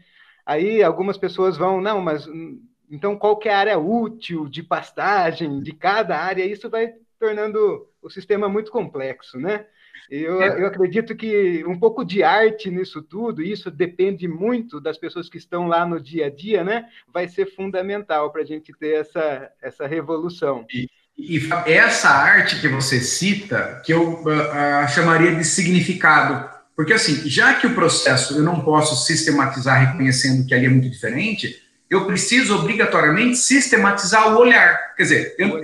Aí 0.47 0.81
algumas 0.81 1.17
pessoas 1.17 1.57
vão, 1.57 1.81
não, 1.81 1.99
mas 1.99 2.25
hum, 2.25 2.61
então 2.89 3.17
qual 3.17 3.35
que 3.35 3.49
é 3.49 3.53
a 3.53 3.59
área 3.59 3.77
útil 3.77 4.47
de 4.47 4.63
pastagem 4.63 5.61
de 5.61 5.73
cada 5.73 6.17
área? 6.17 6.45
Isso 6.45 6.69
vai 6.69 6.93
tornando 7.19 7.85
o 8.01 8.09
sistema 8.09 8.47
muito 8.47 8.71
complexo, 8.71 9.37
né? 9.37 9.65
Eu, 10.09 10.41
é. 10.41 10.61
eu 10.61 10.67
acredito 10.67 11.13
que 11.17 11.65
um 11.65 11.77
pouco 11.77 12.05
de 12.05 12.23
arte 12.23 12.71
nisso 12.71 13.01
tudo, 13.01 13.43
isso 13.43 13.69
depende 13.69 14.25
muito 14.25 14.79
das 14.79 14.97
pessoas 14.97 15.27
que 15.27 15.37
estão 15.37 15.67
lá 15.67 15.85
no 15.85 15.99
dia 15.99 16.27
a 16.27 16.29
dia, 16.29 16.63
né? 16.63 16.85
Vai 17.13 17.27
ser 17.27 17.53
fundamental 17.53 18.31
para 18.31 18.43
a 18.43 18.45
gente 18.45 18.71
ter 18.71 19.01
essa, 19.01 19.51
essa 19.61 19.85
revolução. 19.85 20.65
E, 20.73 20.87
e, 21.17 21.49
essa 21.65 22.07
arte 22.07 22.61
que 22.61 22.69
você 22.69 23.01
cita, 23.01 23.81
que 23.85 23.91
eu 23.91 24.21
uh, 24.21 24.29
uh, 24.29 24.87
chamaria 24.87 25.35
de 25.35 25.43
significado, 25.43 26.56
porque, 26.77 26.93
assim, 26.93 27.27
já 27.27 27.55
que 27.55 27.65
o 27.65 27.73
processo 27.73 28.35
eu 28.35 28.43
não 28.43 28.61
posso 28.61 29.03
sistematizar 29.03 29.79
reconhecendo 29.79 30.45
que 30.45 30.53
ali 30.53 30.67
é 30.67 30.69
muito 30.69 30.87
diferente, 30.87 31.59
eu 31.89 32.05
preciso 32.05 32.55
obrigatoriamente 32.55 33.35
sistematizar 33.35 34.31
o 34.31 34.37
olhar. 34.37 34.93
Quer 34.95 35.03
dizer, 35.03 35.35
eu, 35.39 35.59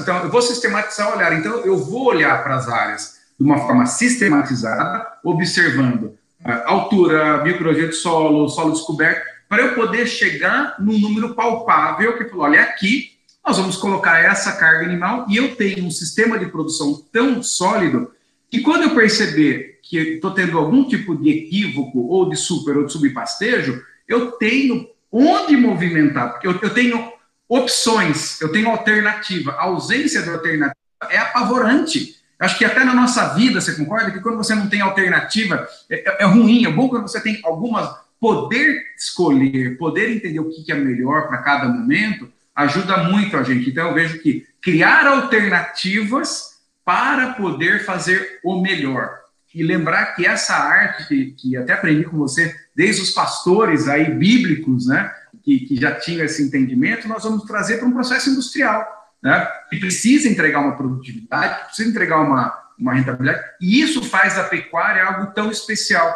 então, 0.00 0.22
eu 0.24 0.30
vou 0.30 0.40
sistematizar 0.40 1.10
o 1.10 1.16
olhar. 1.16 1.34
Então, 1.34 1.58
eu 1.66 1.76
vou 1.76 2.06
olhar 2.06 2.42
para 2.42 2.56
as 2.56 2.66
áreas 2.66 3.16
de 3.38 3.44
uma 3.44 3.58
forma 3.58 3.84
sistematizada, 3.84 5.06
observando 5.22 6.16
a 6.42 6.70
altura, 6.70 7.44
micrologia 7.44 7.88
de 7.88 7.94
solo, 7.94 8.48
solo 8.48 8.72
descoberto, 8.72 9.22
para 9.50 9.64
eu 9.64 9.74
poder 9.74 10.06
chegar 10.06 10.76
num 10.78 10.98
número 10.98 11.34
palpável 11.34 12.16
que 12.16 12.24
falou, 12.24 12.46
olha, 12.46 12.62
aqui 12.62 13.12
nós 13.46 13.58
vamos 13.58 13.76
colocar 13.76 14.18
essa 14.24 14.52
carga 14.52 14.86
animal 14.86 15.26
e 15.28 15.36
eu 15.36 15.54
tenho 15.54 15.84
um 15.84 15.90
sistema 15.90 16.38
de 16.38 16.46
produção 16.46 17.04
tão 17.12 17.42
sólido 17.42 18.10
que 18.56 18.62
quando 18.62 18.84
eu 18.84 18.94
perceber 18.94 19.80
que 19.82 19.98
estou 19.98 20.30
tendo 20.30 20.58
algum 20.58 20.84
tipo 20.84 21.14
de 21.14 21.30
equívoco, 21.30 22.06
ou 22.08 22.28
de 22.28 22.36
super 22.36 22.78
ou 22.78 22.86
de 22.86 22.92
subpastejo, 22.92 23.82
eu 24.08 24.32
tenho 24.32 24.88
onde 25.12 25.56
movimentar, 25.56 26.32
porque 26.32 26.46
eu, 26.46 26.58
eu 26.62 26.70
tenho 26.70 27.12
opções, 27.46 28.40
eu 28.40 28.50
tenho 28.50 28.70
alternativa. 28.70 29.52
A 29.52 29.64
ausência 29.64 30.22
de 30.22 30.30
alternativa 30.30 30.74
é 31.10 31.18
apavorante. 31.18 32.16
Acho 32.38 32.56
que 32.58 32.64
até 32.64 32.82
na 32.82 32.94
nossa 32.94 33.34
vida, 33.34 33.60
você 33.60 33.74
concorda 33.74 34.10
que 34.10 34.20
quando 34.20 34.38
você 34.38 34.54
não 34.54 34.68
tem 34.68 34.80
alternativa, 34.80 35.68
é, 35.88 35.96
é, 35.96 36.22
é 36.22 36.24
ruim. 36.24 36.64
É 36.64 36.70
bom 36.70 36.88
quando 36.88 37.02
você 37.02 37.20
tem 37.20 37.40
algumas. 37.44 37.88
Poder 38.18 38.82
escolher, 38.96 39.76
poder 39.76 40.10
entender 40.10 40.40
o 40.40 40.48
que 40.48 40.72
é 40.72 40.74
melhor 40.74 41.28
para 41.28 41.38
cada 41.38 41.68
momento, 41.68 42.32
ajuda 42.54 43.04
muito 43.04 43.36
a 43.36 43.42
gente. 43.42 43.68
Então, 43.68 43.88
eu 43.88 43.94
vejo 43.94 44.18
que 44.20 44.46
criar 44.62 45.06
alternativas 45.06 46.55
para 46.86 47.32
poder 47.32 47.84
fazer 47.84 48.38
o 48.44 48.62
melhor 48.62 49.18
e 49.52 49.62
lembrar 49.62 50.14
que 50.14 50.24
essa 50.24 50.54
arte, 50.54 51.08
que, 51.08 51.30
que 51.32 51.56
até 51.56 51.72
aprendi 51.72 52.04
com 52.04 52.16
você, 52.16 52.54
desde 52.76 53.02
os 53.02 53.10
pastores 53.10 53.88
aí 53.88 54.14
bíblicos, 54.14 54.86
né, 54.86 55.12
que, 55.42 55.60
que 55.60 55.76
já 55.80 55.98
tinham 55.98 56.24
esse 56.24 56.42
entendimento, 56.42 57.08
nós 57.08 57.24
vamos 57.24 57.44
trazer 57.44 57.78
para 57.78 57.88
um 57.88 57.92
processo 57.92 58.30
industrial, 58.30 58.86
né, 59.20 59.44
que 59.68 59.80
precisa 59.80 60.28
entregar 60.28 60.60
uma 60.60 60.76
produtividade, 60.76 61.64
precisa 61.64 61.88
entregar 61.88 62.20
uma, 62.20 62.56
uma 62.78 62.94
rentabilidade, 62.94 63.42
e 63.60 63.80
isso 63.80 64.02
faz 64.04 64.36
da 64.36 64.44
pecuária 64.44 65.04
algo 65.04 65.32
tão 65.32 65.50
especial. 65.50 66.14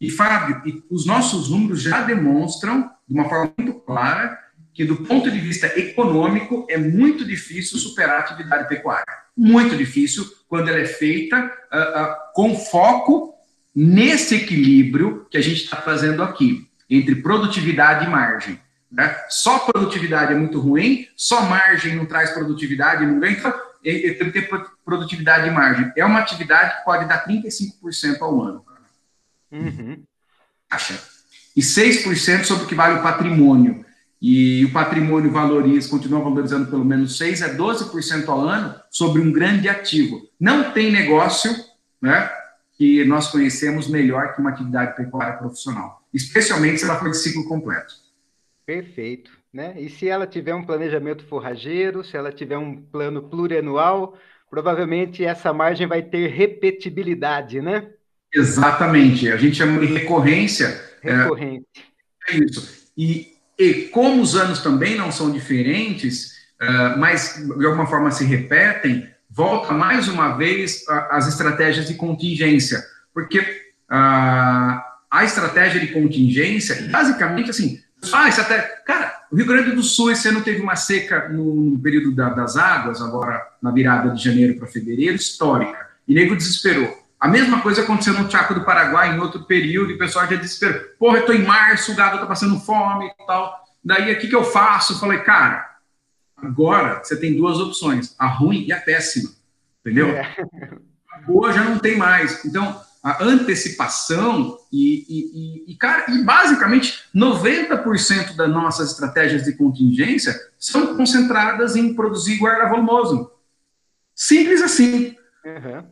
E, 0.00 0.08
Fábio, 0.10 0.84
os 0.88 1.04
nossos 1.04 1.50
números 1.50 1.82
já 1.82 2.02
demonstram, 2.02 2.90
de 3.08 3.14
uma 3.14 3.28
forma 3.28 3.52
muito 3.58 3.80
clara, 3.80 4.38
que 4.74 4.84
do 4.84 4.96
ponto 4.96 5.30
de 5.30 5.38
vista 5.38 5.66
econômico 5.78 6.66
é 6.68 6.78
muito 6.78 7.24
difícil 7.24 7.78
superar 7.78 8.16
a 8.16 8.20
atividade 8.20 8.68
pecuária. 8.68 9.04
Muito 9.36 9.76
difícil 9.76 10.24
quando 10.48 10.68
ela 10.68 10.78
é 10.78 10.86
feita 10.86 11.44
uh, 11.44 12.02
uh, 12.02 12.16
com 12.34 12.56
foco 12.56 13.34
nesse 13.74 14.36
equilíbrio 14.36 15.26
que 15.30 15.36
a 15.36 15.40
gente 15.40 15.64
está 15.64 15.76
fazendo 15.78 16.22
aqui, 16.22 16.68
entre 16.88 17.16
produtividade 17.16 18.06
e 18.06 18.08
margem. 18.08 18.58
Né? 18.90 19.14
Só 19.28 19.58
produtividade 19.60 20.32
é 20.32 20.36
muito 20.36 20.60
ruim, 20.60 21.06
só 21.16 21.42
margem 21.42 21.96
não 21.96 22.04
traz 22.04 22.30
produtividade, 22.30 23.06
não 23.06 23.18
ganha. 23.18 23.36
Então, 23.36 23.52
tem 23.82 24.14
que 24.14 24.32
ter 24.32 24.48
produtividade 24.84 25.48
e 25.48 25.50
margem. 25.50 25.90
É 25.96 26.04
uma 26.04 26.20
atividade 26.20 26.78
que 26.78 26.84
pode 26.84 27.06
dar 27.06 27.26
35% 27.26 28.20
ao 28.20 28.42
ano. 28.42 28.64
Uhum. 29.50 30.02
Acha? 30.70 30.98
E 31.56 31.60
6% 31.60 32.44
sobre 32.44 32.64
o 32.64 32.66
que 32.66 32.74
vale 32.74 32.98
o 32.98 33.02
patrimônio 33.02 33.84
e 34.22 34.64
o 34.64 34.72
patrimônio 34.72 35.32
valoriza, 35.32 35.90
continua 35.90 36.20
valorizando 36.20 36.70
pelo 36.70 36.84
menos 36.84 37.18
6 37.18 37.42
a 37.42 37.56
12% 37.56 38.28
ao 38.28 38.38
ano 38.42 38.72
sobre 38.88 39.20
um 39.20 39.32
grande 39.32 39.68
ativo. 39.68 40.22
Não 40.38 40.70
tem 40.70 40.92
negócio 40.92 41.50
né, 42.00 42.30
que 42.78 43.04
nós 43.04 43.26
conhecemos 43.32 43.88
melhor 43.88 44.32
que 44.32 44.40
uma 44.40 44.50
atividade 44.50 44.94
pecuária 44.94 45.36
profissional, 45.36 46.06
especialmente 46.14 46.78
se 46.78 46.84
ela 46.84 47.00
for 47.00 47.10
de 47.10 47.16
ciclo 47.16 47.48
completo. 47.48 47.94
Perfeito. 48.64 49.32
Né? 49.52 49.74
E 49.76 49.90
se 49.90 50.08
ela 50.08 50.24
tiver 50.24 50.54
um 50.54 50.64
planejamento 50.64 51.24
forrageiro, 51.24 52.04
se 52.04 52.16
ela 52.16 52.30
tiver 52.30 52.56
um 52.56 52.80
plano 52.80 53.24
plurianual, 53.24 54.16
provavelmente 54.48 55.24
essa 55.24 55.52
margem 55.52 55.88
vai 55.88 56.00
ter 56.00 56.28
repetibilidade, 56.28 57.60
né? 57.60 57.90
Exatamente. 58.32 59.30
A 59.32 59.36
gente 59.36 59.56
chama 59.56 59.80
de 59.80 59.86
recorrência. 59.86 60.80
Recorrente. 61.02 61.66
É, 62.30 62.34
é 62.34 62.38
isso. 62.38 62.90
E 62.96 63.31
e 63.62 63.88
como 63.88 64.20
os 64.20 64.34
anos 64.34 64.60
também 64.60 64.96
não 64.96 65.12
são 65.12 65.30
diferentes, 65.30 66.32
uh, 66.60 66.98
mas 66.98 67.40
de 67.58 67.66
alguma 67.66 67.86
forma 67.86 68.10
se 68.10 68.24
repetem, 68.24 69.08
volta 69.30 69.72
mais 69.72 70.08
uma 70.08 70.36
vez 70.36 70.84
as 71.10 71.28
estratégias 71.28 71.86
de 71.86 71.94
contingência, 71.94 72.82
porque 73.14 73.38
uh, 73.38 74.82
a 75.10 75.24
estratégia 75.24 75.80
de 75.80 75.88
contingência, 75.88 76.88
basicamente 76.90 77.50
assim, 77.50 77.78
Ah, 78.12 78.28
isso 78.28 78.40
até. 78.40 78.60
Cara, 78.84 79.14
o 79.30 79.36
Rio 79.36 79.46
Grande 79.46 79.70
do 79.70 79.82
Sul 79.82 80.10
esse 80.10 80.26
ano 80.26 80.40
teve 80.40 80.60
uma 80.60 80.74
seca 80.74 81.28
no, 81.28 81.78
período 81.78 82.10
da, 82.12 82.30
das 82.30 82.56
águas, 82.56 83.00
agora 83.00 83.40
na 83.62 83.70
virada 83.70 84.10
de 84.10 84.24
janeiro 84.24 84.56
para 84.56 84.66
fevereiro, 84.66 85.14
histórica. 85.14 85.86
E 86.08 86.14
nego 86.14 86.34
desesperou. 86.34 87.01
A 87.22 87.28
mesma 87.28 87.60
coisa 87.60 87.82
aconteceu 87.82 88.14
no 88.14 88.28
Chaco 88.28 88.52
do 88.52 88.64
Paraguai 88.64 89.14
em 89.14 89.20
outro 89.20 89.44
período, 89.44 89.92
e 89.92 89.94
o 89.94 89.98
pessoal 89.98 90.26
já 90.26 90.34
desesperou. 90.34 90.80
Porra, 90.98 91.18
eu 91.18 91.24
tô 91.24 91.32
em 91.32 91.44
março, 91.44 91.92
o 91.92 91.94
gado 91.94 92.18
tá 92.18 92.26
passando 92.26 92.58
fome 92.58 93.06
e 93.06 93.26
tal. 93.28 93.64
Daí, 93.84 94.12
o 94.12 94.18
que, 94.18 94.26
que 94.26 94.34
eu 94.34 94.42
faço? 94.42 94.94
Eu 94.94 94.98
falei, 94.98 95.20
cara, 95.20 95.64
agora 96.36 97.00
você 97.00 97.16
tem 97.16 97.36
duas 97.36 97.60
opções, 97.60 98.16
a 98.18 98.26
ruim 98.26 98.64
e 98.66 98.72
a 98.72 98.80
péssima. 98.80 99.30
Entendeu? 99.80 100.08
É. 100.08 100.34
A 101.12 101.18
boa 101.20 101.52
já 101.52 101.62
não 101.62 101.78
tem 101.78 101.96
mais. 101.96 102.44
Então, 102.44 102.82
a 103.00 103.22
antecipação 103.22 104.58
e, 104.72 105.06
e, 105.08 105.72
e, 105.72 105.76
cara, 105.76 106.10
e 106.10 106.24
basicamente 106.24 107.04
90% 107.14 108.34
das 108.34 108.50
nossas 108.50 108.90
estratégias 108.90 109.44
de 109.44 109.52
contingência 109.52 110.34
são 110.58 110.96
concentradas 110.96 111.76
em 111.76 111.94
produzir 111.94 112.40
guarda-volumoso. 112.40 113.30
Simples 114.12 114.60
assim. 114.60 115.14
Uhum. 115.44 115.86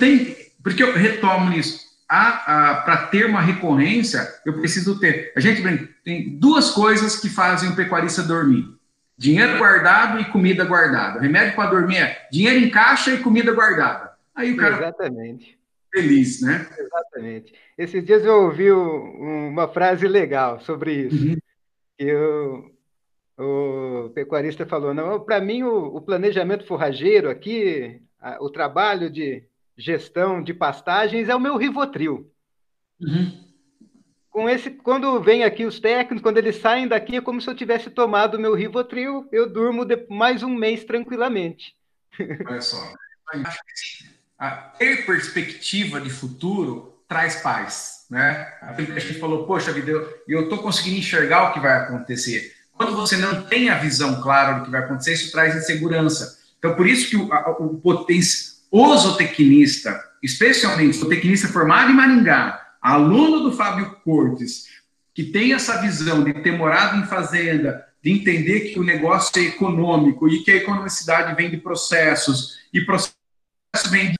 Tem, 0.00 0.36
porque 0.64 0.82
eu 0.82 0.92
retomo 0.92 1.50
nisso. 1.50 1.84
Para 2.08 3.08
ter 3.10 3.26
uma 3.26 3.40
recorrência, 3.40 4.26
eu 4.44 4.54
preciso 4.54 4.98
ter. 4.98 5.32
A 5.36 5.40
gente 5.40 5.62
tem 6.02 6.36
duas 6.38 6.70
coisas 6.70 7.16
que 7.16 7.28
fazem 7.28 7.70
o 7.70 7.76
pecuarista 7.76 8.22
dormir: 8.22 8.66
dinheiro 9.16 9.58
guardado 9.58 10.20
e 10.20 10.24
comida 10.24 10.64
guardada. 10.64 11.20
remédio 11.20 11.54
para 11.54 11.70
dormir 11.70 11.98
é 11.98 12.28
dinheiro 12.32 12.58
em 12.58 12.70
caixa 12.70 13.12
e 13.12 13.18
comida 13.18 13.52
guardada. 13.52 14.12
Aí 14.34 14.52
o 14.52 14.56
cara. 14.56 14.76
Exatamente 14.76 15.58
feliz, 15.94 16.42
né? 16.42 16.66
Exatamente. 16.76 17.54
Esses 17.78 18.04
dias 18.04 18.24
eu 18.24 18.42
ouvi 18.42 18.72
uma 18.72 19.68
frase 19.68 20.08
legal 20.08 20.60
sobre 20.60 20.92
isso. 20.92 21.24
Uhum. 21.24 21.36
Eu, 21.96 22.72
o 23.38 24.10
pecuarista 24.10 24.66
falou: 24.66 24.92
não, 24.92 25.20
para 25.20 25.40
mim 25.40 25.62
o, 25.62 25.96
o, 25.96 26.00
planejamento 26.00 26.66
forrageiro 26.66 27.30
aqui, 27.30 28.02
a, 28.20 28.42
o 28.42 28.50
trabalho 28.50 29.08
de 29.08 29.44
gestão 29.76 30.42
de 30.42 30.54
pastagens 30.54 31.28
é 31.28 31.34
o 31.34 31.40
meu 31.40 31.56
rivotril. 31.56 32.30
Uhum. 33.00 33.44
Com 34.30 34.48
esse, 34.48 34.70
quando 34.70 35.20
vem 35.20 35.44
aqui 35.44 35.64
os 35.64 35.78
técnicos, 35.78 36.22
quando 36.22 36.38
eles 36.38 36.56
saem 36.56 36.88
daqui, 36.88 37.16
é 37.16 37.20
como 37.20 37.40
se 37.40 37.48
eu 37.48 37.54
tivesse 37.54 37.90
tomado 37.90 38.36
o 38.36 38.40
meu 38.40 38.54
rivotril, 38.54 39.28
eu 39.30 39.48
durmo 39.48 39.86
mais 40.08 40.42
um 40.42 40.50
mês 40.50 40.84
tranquilamente. 40.84 41.74
Olha 42.46 42.60
só 42.60 42.94
ter 44.78 45.06
perspectiva 45.06 46.00
de 46.00 46.10
futuro 46.10 47.02
traz 47.08 47.36
paz, 47.36 48.06
né? 48.10 48.48
A 48.62 48.74
gente 48.80 49.20
falou, 49.20 49.46
poxa 49.46 49.72
vida, 49.72 49.90
eu 50.26 50.44
estou 50.44 50.58
conseguindo 50.58 50.98
enxergar 50.98 51.50
o 51.50 51.52
que 51.52 51.60
vai 51.60 51.72
acontecer. 51.72 52.52
Quando 52.72 52.96
você 52.96 53.16
não 53.16 53.42
tem 53.42 53.68
a 53.68 53.78
visão 53.78 54.20
clara 54.20 54.58
do 54.58 54.64
que 54.64 54.70
vai 54.70 54.80
acontecer, 54.80 55.12
isso 55.12 55.30
traz 55.30 55.54
insegurança. 55.54 56.38
Então, 56.58 56.74
por 56.74 56.86
isso 56.86 57.08
que 57.08 57.16
o, 57.16 57.28
o, 57.28 57.78
o 58.76 58.96
zootecnista, 58.96 60.02
especialmente 60.20 60.96
o 60.96 61.00
zootecnista 61.00 61.46
formado 61.46 61.92
em 61.92 61.94
Maringá, 61.94 62.60
aluno 62.82 63.44
do 63.44 63.52
Fábio 63.52 64.00
Cortes, 64.04 64.64
que 65.14 65.22
tem 65.22 65.52
essa 65.52 65.80
visão 65.80 66.24
de 66.24 66.32
ter 66.42 66.58
morado 66.58 66.96
em 66.96 67.06
fazenda, 67.06 67.86
de 68.02 68.10
entender 68.10 68.72
que 68.72 68.80
o 68.80 68.82
negócio 68.82 69.30
é 69.40 69.44
econômico 69.44 70.28
e 70.28 70.42
que 70.42 70.50
a 70.50 70.56
economicidade 70.56 71.36
vem 71.36 71.52
de 71.52 71.58
processos 71.58 72.58
e 72.72 72.80
processo 72.80 73.14
vem 73.90 74.10
de 74.10 74.18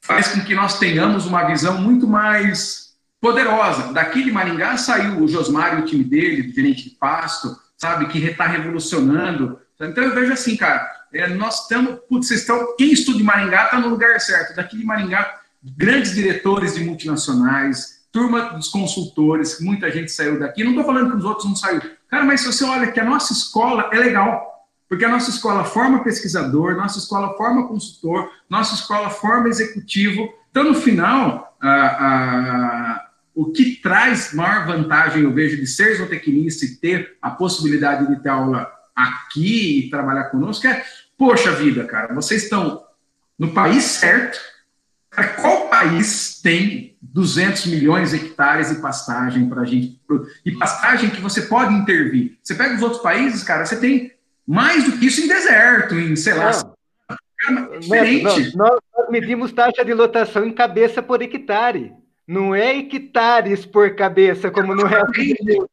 faz 0.00 0.34
com 0.34 0.40
que 0.40 0.56
nós 0.56 0.80
tenhamos 0.80 1.24
uma 1.24 1.44
visão 1.44 1.80
muito 1.80 2.08
mais 2.08 2.96
poderosa. 3.20 3.92
Daqui 3.92 4.24
de 4.24 4.32
Maringá 4.32 4.76
saiu 4.76 5.22
o 5.22 5.28
Josmar 5.28 5.78
e 5.78 5.82
o 5.82 5.84
time 5.84 6.02
dele, 6.02 6.42
diferente 6.42 6.82
de 6.82 6.90
Pasto, 6.90 7.56
sabe, 7.76 8.08
que 8.08 8.18
está 8.18 8.48
revolucionando. 8.48 9.60
Então 9.80 10.02
eu 10.02 10.12
vejo 10.12 10.32
assim, 10.32 10.56
cara, 10.56 10.95
é, 11.12 11.28
nós 11.28 11.62
estamos, 11.62 12.00
putz, 12.08 12.28
vocês 12.28 12.40
estão, 12.40 12.76
quem 12.76 12.92
estuda 12.92 13.18
em 13.18 13.22
Maringá 13.22 13.64
está 13.64 13.80
no 13.80 13.88
lugar 13.88 14.20
certo. 14.20 14.54
Daqui 14.54 14.76
de 14.76 14.84
Maringá, 14.84 15.40
grandes 15.62 16.14
diretores 16.14 16.74
de 16.74 16.84
multinacionais, 16.84 18.06
turma 18.12 18.54
dos 18.54 18.68
consultores, 18.68 19.60
muita 19.60 19.90
gente 19.90 20.10
saiu 20.10 20.38
daqui. 20.38 20.64
Não 20.64 20.70
estou 20.70 20.84
falando 20.84 21.10
que 21.10 21.16
os 21.18 21.24
outros 21.24 21.46
não 21.46 21.56
saíram. 21.56 21.90
Cara, 22.08 22.24
mas 22.24 22.40
se 22.40 22.46
você 22.46 22.64
olha 22.64 22.90
que 22.90 23.00
a 23.00 23.04
nossa 23.04 23.32
escola 23.32 23.90
é 23.92 23.98
legal, 23.98 24.56
porque 24.88 25.04
a 25.04 25.08
nossa 25.08 25.30
escola 25.30 25.64
forma 25.64 26.04
pesquisador, 26.04 26.76
nossa 26.76 26.98
escola 26.98 27.36
forma 27.36 27.66
consultor, 27.66 28.30
nossa 28.48 28.74
escola 28.74 29.10
forma 29.10 29.48
executivo. 29.48 30.32
Então, 30.50 30.64
no 30.64 30.74
final, 30.74 31.56
o 33.34 33.52
que 33.52 33.76
traz 33.82 34.32
maior 34.32 34.66
vantagem, 34.66 35.24
eu 35.24 35.32
vejo, 35.32 35.56
de 35.56 35.66
ser 35.66 35.96
zootecnista 35.96 36.64
e 36.64 36.76
ter 36.76 37.16
a 37.20 37.30
possibilidade 37.30 38.06
de 38.06 38.22
ter 38.22 38.28
aula 38.28 38.70
aqui 38.96 39.80
e 39.80 39.90
trabalhar 39.90 40.24
conosco 40.24 40.66
é, 40.66 40.82
poxa 41.18 41.52
vida, 41.52 41.84
cara, 41.84 42.14
vocês 42.14 42.44
estão 42.44 42.84
no 43.38 43.52
país 43.52 43.84
certo. 43.84 44.38
Qual 45.40 45.68
país 45.68 46.40
tem 46.42 46.96
200 47.00 47.66
milhões 47.66 48.10
de 48.10 48.16
hectares 48.16 48.68
de 48.68 48.82
pastagem 48.82 49.48
para 49.48 49.62
a 49.62 49.64
gente? 49.64 49.98
E 50.44 50.52
pastagem 50.52 51.08
que 51.08 51.20
você 51.20 51.42
pode 51.42 51.72
intervir. 51.72 52.38
Você 52.42 52.54
pega 52.54 52.74
os 52.74 52.82
outros 52.82 53.00
países, 53.00 53.42
cara, 53.42 53.64
você 53.64 53.76
tem 53.76 54.12
mais 54.46 54.84
do 54.84 54.92
que 54.92 55.06
isso 55.06 55.22
em 55.22 55.28
deserto, 55.28 55.94
em, 55.94 56.14
sei 56.16 56.34
lá. 56.34 56.50
Não, 57.48 57.78
diferente. 57.78 58.56
Não, 58.56 58.78
nós 58.94 59.10
medimos 59.10 59.52
taxa 59.52 59.84
de 59.84 59.94
lotação 59.94 60.44
em 60.44 60.52
cabeça 60.52 61.02
por 61.02 61.22
hectare. 61.22 61.94
Não 62.26 62.54
é 62.54 62.76
hectares 62.76 63.64
por 63.64 63.94
cabeça, 63.94 64.50
como 64.50 64.74
no 64.74 64.84
resto 64.84 65.12
do 65.12 65.44
mundo. 65.44 65.70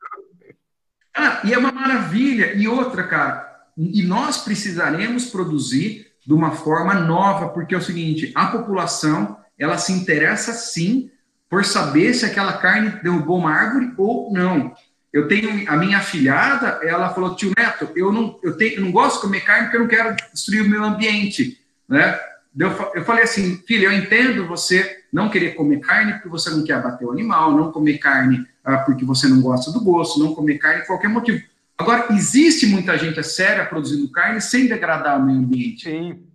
Ah, 1.15 1.41
e 1.43 1.53
é 1.53 1.57
uma 1.57 1.71
maravilha. 1.71 2.53
E 2.53 2.67
outra, 2.67 3.03
cara, 3.07 3.53
e 3.77 4.01
nós 4.03 4.39
precisaremos 4.39 5.25
produzir 5.25 6.07
de 6.25 6.33
uma 6.33 6.51
forma 6.51 6.93
nova, 6.93 7.49
porque 7.49 7.75
é 7.75 7.77
o 7.77 7.81
seguinte, 7.81 8.31
a 8.33 8.47
população, 8.47 9.37
ela 9.57 9.77
se 9.77 9.91
interessa 9.91 10.53
sim 10.53 11.11
por 11.49 11.65
saber 11.65 12.13
se 12.13 12.25
aquela 12.25 12.53
carne 12.53 12.99
derrubou 13.03 13.37
uma 13.37 13.51
árvore 13.51 13.93
ou 13.97 14.31
não. 14.33 14.73
Eu 15.11 15.27
tenho 15.27 15.69
a 15.69 15.77
minha 15.77 15.99
afilhada, 15.99 16.79
ela 16.81 17.13
falou, 17.13 17.35
tio 17.35 17.53
Neto, 17.55 17.89
eu 17.95 18.11
não, 18.11 18.39
eu 18.41 18.57
tenho, 18.57 18.77
eu 18.77 18.81
não 18.81 18.91
gosto 18.91 19.17
de 19.17 19.21
comer 19.21 19.41
carne 19.41 19.65
porque 19.65 19.77
eu 19.77 19.81
não 19.81 19.87
quero 19.87 20.15
destruir 20.33 20.63
o 20.63 20.69
meu 20.69 20.83
ambiente, 20.83 21.59
né? 21.87 22.19
Eu, 22.57 22.69
eu 22.95 23.03
falei 23.03 23.23
assim, 23.23 23.61
filha, 23.67 23.85
eu 23.85 23.91
entendo 23.91 24.47
você 24.47 25.03
não 25.11 25.29
querer 25.29 25.55
comer 25.55 25.79
carne 25.79 26.13
porque 26.13 26.29
você 26.29 26.49
não 26.49 26.63
quer 26.63 26.73
abater 26.73 27.07
o 27.07 27.11
animal, 27.11 27.51
não 27.51 27.71
comer 27.71 27.97
carne 27.97 28.47
ah, 28.63 28.77
porque 28.77 29.03
você 29.03 29.27
não 29.27 29.41
gosta 29.41 29.71
do 29.71 29.81
gosto, 29.81 30.19
não 30.19 30.33
comer 30.33 30.57
carne 30.57 30.81
por 30.81 30.87
qualquer 30.87 31.09
motivo. 31.09 31.43
Agora, 31.77 32.07
existe 32.11 32.65
muita 32.67 32.97
gente 32.97 33.21
séria 33.23 33.65
produzindo 33.65 34.11
carne 34.11 34.39
sem 34.39 34.67
degradar 34.67 35.19
o 35.19 35.25
meio 35.25 35.39
ambiente. 35.39 35.89
Sim. 35.89 36.27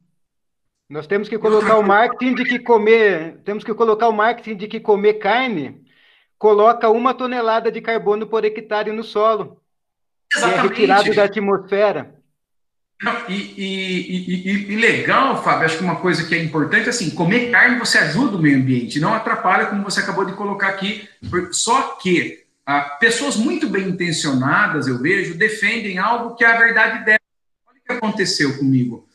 Nós 0.89 1.07
temos 1.07 1.29
que 1.29 1.39
colocar 1.39 1.79
o 1.79 1.83
marketing 1.83 2.35
de 2.35 2.45
que 2.45 2.59
comer, 2.59 3.41
temos 3.45 3.63
que 3.63 3.75
colocar 3.75 4.09
o 4.09 4.13
marketing 4.13 4.57
de 4.57 4.67
que 4.67 4.81
comer 4.81 5.15
carne 5.15 5.85
coloca 6.39 6.89
uma 6.89 7.13
tonelada 7.13 7.71
de 7.71 7.81
carbono 7.81 8.27
por 8.27 8.45
hectare 8.45 8.93
no 8.93 9.05
solo. 9.05 9.61
Exatamente. 10.35 10.59
é 10.59 10.69
retirado 10.69 11.15
da 11.15 11.25
atmosfera. 11.25 12.18
E, 13.29 13.33
e, 13.33 14.51
e, 14.51 14.73
e, 14.73 14.77
legal, 14.77 15.43
Fábio, 15.43 15.67
acho 15.67 15.79
que 15.79 15.85
uma 15.85 15.97
coisa 15.97 16.25
que 16.25 16.35
é 16.35 16.43
importante, 16.43 16.89
assim, 16.89 17.11
comer 17.11 17.51
carne 17.51 17.79
você 17.79 17.99
ajuda 17.99 18.37
o 18.37 18.43
meio 18.43 18.59
ambiente, 18.59 18.99
não 18.99 19.15
atrapalha, 19.15 19.67
como 19.67 19.85
você 19.85 20.01
acabou 20.01 20.25
de 20.25 20.33
colocar 20.33 20.69
aqui. 20.69 21.09
Só 21.53 21.97
que 22.03 22.45
ah, 22.67 22.97
pessoas 22.99 23.37
muito 23.37 23.69
bem 23.69 23.89
intencionadas, 23.89 24.89
eu 24.89 24.99
vejo, 24.99 25.39
defendem 25.39 25.99
algo 25.99 26.35
que 26.35 26.45
é 26.45 26.53
a 26.53 26.59
verdade 26.59 27.05
dela. 27.05 27.21
Olha 27.69 27.79
o 27.79 27.87
que 27.87 27.93
aconteceu 27.93 28.59
comigo. 28.59 29.09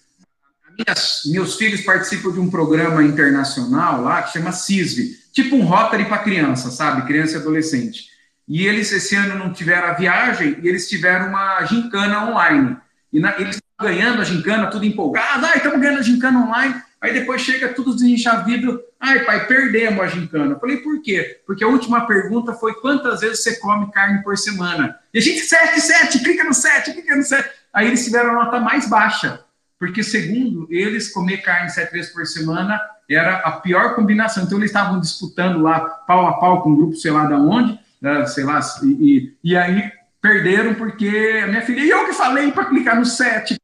Minhas, 0.77 1.21
meus 1.25 1.55
filhos 1.55 1.81
participam 1.81 2.31
de 2.31 2.39
um 2.39 2.49
programa 2.49 3.03
internacional 3.03 4.01
lá 4.01 4.23
que 4.23 4.33
chama 4.33 4.51
CISV, 4.51 5.03
tipo 5.31 5.55
um 5.55 5.65
Rotary 5.65 6.05
para 6.05 6.17
criança, 6.19 6.71
sabe? 6.71 7.05
Criança 7.05 7.33
e 7.33 7.41
adolescente. 7.41 8.07
E 8.47 8.65
eles, 8.65 8.91
esse 8.91 9.15
ano, 9.15 9.35
não 9.35 9.53
tiveram 9.53 9.89
a 9.89 9.93
viagem 9.93 10.57
e 10.63 10.67
eles 10.67 10.89
tiveram 10.89 11.27
uma 11.27 11.63
gincana 11.65 12.31
online. 12.31 12.77
E 13.11 13.19
na, 13.19 13.39
eles 13.39 13.61
ganhando 13.83 14.21
a 14.21 14.25
gincana, 14.25 14.67
tudo 14.67 14.85
empolgado. 14.85 15.45
Ai, 15.45 15.57
estamos 15.57 15.79
ganhando 15.79 15.99
a 15.99 16.03
gincana 16.03 16.39
online. 16.39 16.75
Aí 16.99 17.13
depois 17.13 17.41
chega 17.41 17.67
tudo 17.69 17.93
desenchavido. 17.93 18.81
Ai, 18.99 19.25
pai, 19.25 19.45
perdemos 19.45 19.99
a 19.99 20.07
gincana. 20.07 20.53
Eu 20.53 20.59
falei, 20.59 20.77
por 20.77 21.01
quê? 21.01 21.41
Porque 21.45 21.63
a 21.63 21.67
última 21.67 22.07
pergunta 22.07 22.53
foi 22.53 22.73
quantas 22.75 23.19
vezes 23.19 23.43
você 23.43 23.57
come 23.57 23.91
carne 23.91 24.23
por 24.23 24.37
semana? 24.37 24.97
E 25.13 25.19
a 25.19 25.21
gente, 25.21 25.41
sete, 25.41 25.81
sete, 25.81 26.19
clica 26.23 26.45
no 26.45 26.53
sete, 26.53 26.93
clica 26.93 27.15
no 27.15 27.23
sete. 27.23 27.49
Aí 27.73 27.87
eles 27.87 28.05
tiveram 28.05 28.31
a 28.31 28.45
nota 28.45 28.59
mais 28.59 28.87
baixa. 28.89 29.41
Porque, 29.77 30.01
segundo 30.01 30.65
eles, 30.69 31.11
comer 31.11 31.41
carne 31.41 31.69
sete 31.69 31.91
vezes 31.91 32.11
por 32.13 32.25
semana 32.25 32.79
era 33.09 33.39
a 33.39 33.51
pior 33.51 33.95
combinação. 33.95 34.43
Então, 34.43 34.57
eles 34.57 34.69
estavam 34.69 34.99
disputando 34.99 35.61
lá, 35.61 35.81
pau 35.81 36.25
a 36.25 36.33
pau, 36.33 36.61
com 36.61 36.69
um 36.69 36.75
grupo, 36.75 36.95
sei 36.95 37.11
lá 37.11 37.25
de 37.25 37.33
onde, 37.33 37.77
né, 38.01 38.25
sei 38.27 38.45
lá, 38.45 38.61
e, 38.81 39.35
e 39.43 39.57
aí 39.57 39.91
perderam 40.21 40.73
porque 40.75 41.41
a 41.43 41.47
minha 41.47 41.61
filha, 41.61 41.81
e 41.81 41.89
eu 41.89 42.05
que 42.05 42.13
falei 42.13 42.49
para 42.49 42.65
clicar 42.65 42.97
no 42.97 43.05
7. 43.05 43.57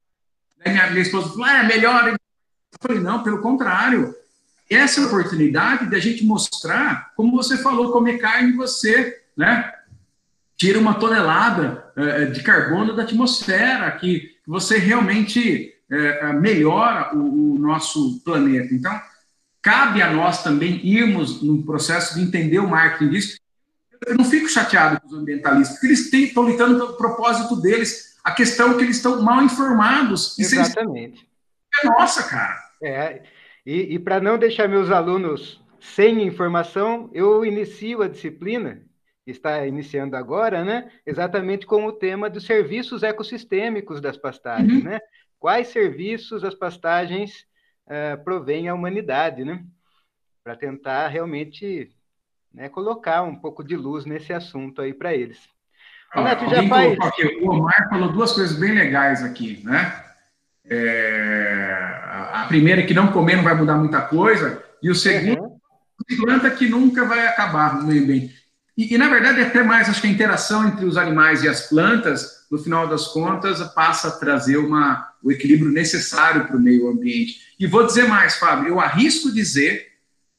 Minha, 0.65 0.89
minha 0.89 1.01
esposa 1.01 1.29
falou, 1.29 1.45
ah, 1.45 1.63
é 1.63 1.63
melhor. 1.63 2.07
Eu 2.09 2.17
falei, 2.81 3.01
não, 3.01 3.23
pelo 3.23 3.41
contrário. 3.41 4.15
Essa 4.69 5.01
é 5.01 5.03
a 5.03 5.07
oportunidade 5.07 5.89
da 5.89 5.99
gente 5.99 6.23
mostrar, 6.23 7.11
como 7.15 7.35
você 7.35 7.57
falou, 7.57 7.91
comer 7.91 8.19
carne, 8.19 8.53
você, 8.53 9.19
né? 9.35 9.73
tira 10.59 10.77
uma 10.77 10.93
tonelada 10.93 11.85
uh, 11.95 12.31
de 12.31 12.43
carbono 12.43 12.93
da 12.93 13.03
atmosfera, 13.03 13.89
que 13.91 14.35
você 14.45 14.77
realmente 14.77 15.73
uh, 15.89 16.33
melhora 16.39 17.15
o, 17.15 17.55
o, 17.55 17.57
nosso 17.57 18.19
planeta. 18.25 18.73
Então, 18.73 19.01
cabe 19.61 20.01
a 20.01 20.11
nós 20.11 20.43
também 20.43 20.85
irmos 20.85 21.41
no 21.41 21.63
processo 21.63 22.15
de 22.15 22.21
entender 22.21 22.59
o 22.59 22.67
marketing 22.67 23.09
disso. 23.09 23.39
Eu 24.05 24.17
não 24.17 24.25
fico 24.25 24.49
chateado 24.49 24.99
com 24.99 25.07
os 25.07 25.13
ambientalistas, 25.13 25.77
porque 25.77 25.87
eles 25.87 26.13
estão 26.13 26.43
lutando 26.43 26.77
pelo 26.77 26.97
propósito 26.97 27.55
deles. 27.55 28.08
A 28.23 28.31
questão 28.31 28.71
é 28.71 28.77
que 28.77 28.83
eles 28.83 28.97
estão 28.97 29.21
mal 29.21 29.41
informados. 29.43 30.37
Exatamente. 30.37 31.27
É 31.81 31.87
nossa, 31.87 32.23
cara. 32.23 32.57
É, 32.83 33.23
e, 33.65 33.95
e 33.95 33.99
para 33.99 34.19
não 34.19 34.37
deixar 34.37 34.67
meus 34.67 34.91
alunos 34.91 35.61
sem 35.79 36.23
informação, 36.23 37.09
eu 37.13 37.45
inicio 37.45 38.01
a 38.01 38.07
disciplina 38.07 38.81
está 39.31 39.65
iniciando 39.65 40.15
agora, 40.15 40.63
né? 40.63 40.91
Exatamente 41.05 41.65
com 41.65 41.85
o 41.85 41.91
tema 41.91 42.29
dos 42.29 42.45
serviços 42.45 43.03
ecossistêmicos 43.03 44.01
das 44.01 44.17
pastagens, 44.17 44.79
uhum. 44.79 44.83
né? 44.83 44.99
Quais 45.39 45.67
serviços 45.69 46.43
as 46.43 46.55
pastagens 46.55 47.45
uh, 47.87 48.21
provêm 48.23 48.67
à 48.67 48.73
humanidade, 48.73 49.45
né? 49.45 49.63
Para 50.43 50.55
tentar 50.55 51.07
realmente 51.07 51.91
né, 52.53 52.69
colocar 52.69 53.21
um 53.21 53.35
pouco 53.35 53.63
de 53.63 53.75
luz 53.75 54.05
nesse 54.05 54.33
assunto 54.33 54.81
aí 54.81 54.93
para 54.93 55.13
eles. 55.13 55.47
Ah, 56.11 56.23
Neto, 56.23 56.49
já 56.49 56.67
faz... 56.67 56.97
Aqui, 57.01 57.39
o 57.41 57.51
Omar 57.51 57.87
falou 57.89 58.11
duas 58.11 58.31
coisas 58.31 58.57
bem 58.57 58.73
legais 58.73 59.23
aqui, 59.23 59.61
né? 59.63 60.03
É... 60.71 62.29
a 62.33 62.45
primeira 62.47 62.81
é 62.81 62.85
que 62.85 62.93
não 62.93 63.11
comer 63.11 63.35
não 63.35 63.43
vai 63.43 63.55
mudar 63.55 63.75
muita 63.75 64.01
coisa, 64.01 64.63
e 64.83 64.89
o 64.89 64.95
segundo, 64.95 65.41
uhum. 65.41 65.59
planta 66.17 66.51
que 66.51 66.69
nunca 66.69 67.05
vai 67.05 67.25
acabar 67.25 67.75
no 67.75 67.87
meio 67.87 68.03
ambiente. 68.03 68.35
E, 68.77 68.93
e, 68.93 68.97
na 68.97 69.09
verdade, 69.09 69.41
até 69.41 69.61
mais, 69.61 69.89
acho 69.89 69.99
que 69.99 70.07
a 70.07 70.11
interação 70.11 70.65
entre 70.67 70.85
os 70.85 70.95
animais 70.95 71.43
e 71.43 71.49
as 71.49 71.67
plantas, 71.67 72.45
no 72.49 72.57
final 72.57 72.87
das 72.87 73.07
contas, 73.07 73.61
passa 73.73 74.07
a 74.07 74.11
trazer 74.11 74.57
uma, 74.57 75.05
o 75.21 75.31
equilíbrio 75.31 75.69
necessário 75.69 76.45
para 76.45 76.55
o 76.55 76.61
meio 76.61 76.87
ambiente. 76.87 77.41
E 77.59 77.67
vou 77.67 77.85
dizer 77.85 78.07
mais, 78.07 78.37
Fábio, 78.37 78.69
eu 78.69 78.79
arrisco 78.79 79.33
dizer 79.33 79.87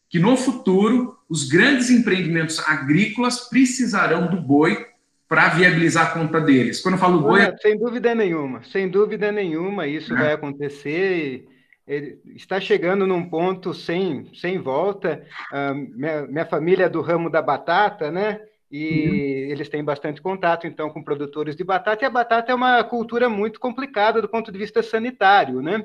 que 0.09 0.19
no 0.19 0.37
futuro 0.39 1.19
os 1.29 1.45
grandes 1.45 1.91
empreendimentos 1.91 2.59
agrícolas 2.61 3.41
precisarão 3.41 4.29
do 4.29 4.41
boi 4.41 4.87
para 5.31 5.49
viabilizar 5.51 6.09
a 6.09 6.11
conta 6.11 6.41
deles. 6.41 6.81
Quando 6.81 6.95
eu 6.95 6.99
falo 6.99 7.21
boi. 7.21 7.41
É... 7.41 7.57
Sem 7.59 7.79
dúvida 7.79 8.13
nenhuma, 8.17 8.65
sem 8.65 8.89
dúvida 8.89 9.31
nenhuma, 9.31 9.87
isso 9.87 10.13
é. 10.13 10.17
vai 10.17 10.33
acontecer. 10.33 11.47
Ele 11.87 12.19
está 12.35 12.61
chegando 12.61 13.07
num 13.07 13.31
ponto 13.31 13.73
sem, 13.73 14.29
sem 14.35 14.59
volta. 14.59 15.25
Uh, 15.53 15.75
minha, 15.97 16.27
minha, 16.27 16.47
família 16.47 16.87
é 16.87 16.89
do 16.89 17.01
ramo 17.01 17.31
da 17.31 17.41
batata, 17.41 18.11
né? 18.11 18.41
E 18.73 19.09
uhum. 19.09 19.53
eles 19.53 19.69
têm 19.69 19.85
bastante 19.85 20.21
contato, 20.21 20.67
então, 20.67 20.91
com 20.91 21.03
produtores 21.03 21.55
de 21.55 21.63
batata. 21.63 22.05
E 22.05 22.07
a 22.07 22.11
batata 22.11 22.51
é 22.51 22.55
uma 22.55 22.83
cultura 22.83 23.29
muito 23.29 23.61
complicada 23.61 24.21
do 24.21 24.29
ponto 24.29 24.51
de 24.51 24.59
vista 24.59 24.83
sanitário, 24.83 25.63
né? 25.63 25.77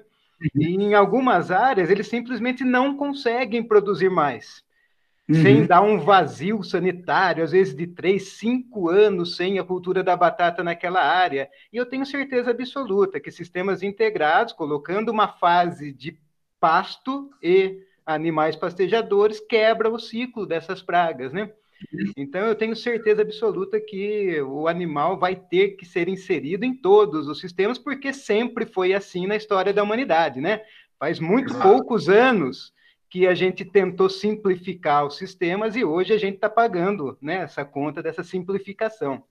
Uhum. 0.55 0.61
E 0.61 0.75
em 0.75 0.95
algumas 0.95 1.51
áreas, 1.51 1.91
eles 1.91 2.07
simplesmente 2.07 2.63
não 2.63 2.97
conseguem 2.97 3.61
produzir 3.61 4.09
mais 4.09 4.64
uhum. 5.29 5.41
sem 5.41 5.65
dar 5.65 5.81
um 5.81 5.99
vazio 5.99 6.63
sanitário, 6.63 7.43
às 7.43 7.51
vezes 7.51 7.75
de 7.75 7.87
três, 7.87 8.29
cinco 8.37 8.89
anos 8.89 9.35
sem 9.35 9.59
a 9.59 9.63
cultura 9.63 10.03
da 10.03 10.15
batata 10.15 10.63
naquela 10.63 11.01
área. 11.01 11.49
E 11.71 11.77
eu 11.77 11.85
tenho 11.85 12.05
certeza 12.05 12.51
absoluta 12.51 13.19
que 13.19 13.31
sistemas 13.31 13.83
integrados, 13.83 14.53
colocando 14.53 15.09
uma 15.09 15.27
fase 15.27 15.91
de 15.91 16.17
pasto 16.59 17.29
e 17.41 17.79
animais 18.05 18.55
pastejadores, 18.55 19.39
quebra 19.39 19.89
o 19.89 19.99
ciclo 19.99 20.45
dessas 20.45 20.81
pragas, 20.81 21.33
né? 21.33 21.51
Então, 22.15 22.41
eu 22.41 22.55
tenho 22.55 22.75
certeza 22.75 23.21
absoluta 23.21 23.79
que 23.79 24.41
o 24.41 24.67
animal 24.67 25.19
vai 25.19 25.35
ter 25.35 25.71
que 25.71 25.85
ser 25.85 26.07
inserido 26.07 26.63
em 26.63 26.73
todos 26.73 27.27
os 27.27 27.39
sistemas, 27.39 27.77
porque 27.77 28.13
sempre 28.13 28.65
foi 28.65 28.93
assim 28.93 29.27
na 29.27 29.35
história 29.35 29.73
da 29.73 29.83
humanidade, 29.83 30.39
né? 30.39 30.61
Faz 30.97 31.19
muito 31.19 31.53
poucos 31.59 32.07
anos 32.07 32.73
que 33.09 33.27
a 33.27 33.33
gente 33.33 33.63
tentou 33.63 34.09
simplificar 34.09 35.05
os 35.05 35.17
sistemas 35.17 35.75
e 35.75 35.83
hoje 35.83 36.13
a 36.13 36.17
gente 36.17 36.35
está 36.35 36.49
pagando 36.49 37.17
né, 37.21 37.43
essa 37.43 37.63
conta 37.63 38.01
dessa 38.01 38.23
simplificação. 38.23 39.23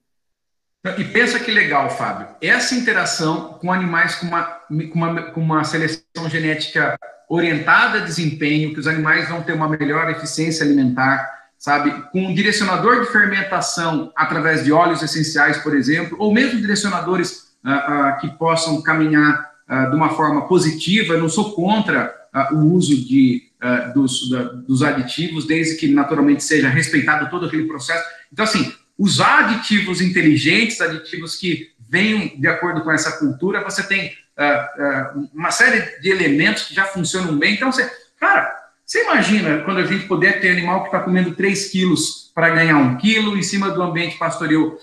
E 0.99 1.05
pensa 1.05 1.41
que 1.41 1.51
legal, 1.51 1.89
Fábio. 1.89 2.29
Essa 2.43 2.75
interação 2.75 3.55
com 3.55 3.73
animais 3.73 4.17
com 4.17 4.27
uma, 4.27 4.43
com 4.43 4.95
uma, 4.95 5.23
com 5.23 5.41
uma 5.41 5.65
seleção 5.65 6.29
genética 6.29 6.99
orientada 7.29 7.99
a 7.99 8.05
desempenho, 8.05 8.75
que 8.75 8.81
os 8.81 8.87
animais 8.87 9.29
vão 9.29 9.43
ter 9.43 9.55
uma 9.55 9.67
melhor 9.67 10.11
eficiência 10.11 10.65
alimentar, 10.65 11.27
sabe? 11.59 11.91
Com 12.13 12.27
um 12.27 12.35
direcionador 12.35 13.01
de 13.01 13.11
fermentação 13.11 14.13
através 14.15 14.63
de 14.63 14.73
óleos 14.73 15.03
essenciais, 15.03 15.57
por 15.59 15.75
exemplo, 15.75 16.19
ou 16.21 16.33
mesmo 16.33 16.61
direcionadores 16.61 17.55
uh, 17.65 17.71
uh, 17.71 18.21
que 18.21 18.29
possam 18.37 18.83
caminhar 18.83 19.53
uh, 19.69 19.91
de 19.91 19.97
uma 19.97 20.11
forma 20.11 20.47
positiva. 20.47 21.15
Eu 21.15 21.21
não 21.21 21.31
sou 21.31 21.55
contra 21.55 22.15
o 22.53 22.75
uso 22.75 22.97
de 22.97 23.43
uh, 23.63 23.95
dos, 23.95 24.29
da, 24.29 24.43
dos 24.43 24.83
aditivos, 24.83 25.47
desde 25.47 25.77
que 25.77 25.89
naturalmente 25.89 26.43
seja 26.43 26.69
respeitado 26.69 27.31
todo 27.31 27.47
aquele 27.47 27.65
processo. 27.65 28.05
Então, 28.33 28.45
assim, 28.45 28.73
usar 28.99 29.45
aditivos 29.45 30.01
inteligentes, 30.01 30.81
aditivos 30.81 31.37
que 31.37 31.71
venham 31.89 32.33
de 32.37 32.49
acordo 32.49 32.83
com 32.83 32.91
essa 32.91 33.13
cultura, 33.19 33.63
você 33.63 33.83
tem 33.83 34.09
uh, 34.09 35.21
uh, 35.21 35.31
uma 35.33 35.51
série 35.51 36.01
de 36.01 36.11
elementos 36.11 36.65
que 36.65 36.75
já 36.75 36.85
funcionam 36.85 37.39
bem. 37.39 37.55
Então, 37.55 37.71
você, 37.71 37.89
cara, 38.19 38.53
você 38.85 39.03
imagina 39.05 39.63
quando 39.63 39.79
a 39.79 39.87
gente 39.87 40.07
puder 40.07 40.41
ter 40.41 40.51
animal 40.51 40.81
que 40.81 40.89
está 40.89 41.01
comendo 41.01 41.35
3 41.35 41.69
quilos 41.71 42.33
para 42.35 42.51
ganhar 42.51 42.77
1 42.77 42.97
quilo 42.99 43.39
em 43.39 43.43
cima 43.43 43.71
do 43.71 43.81
ambiente 43.81 44.19
pastoril 44.19 44.77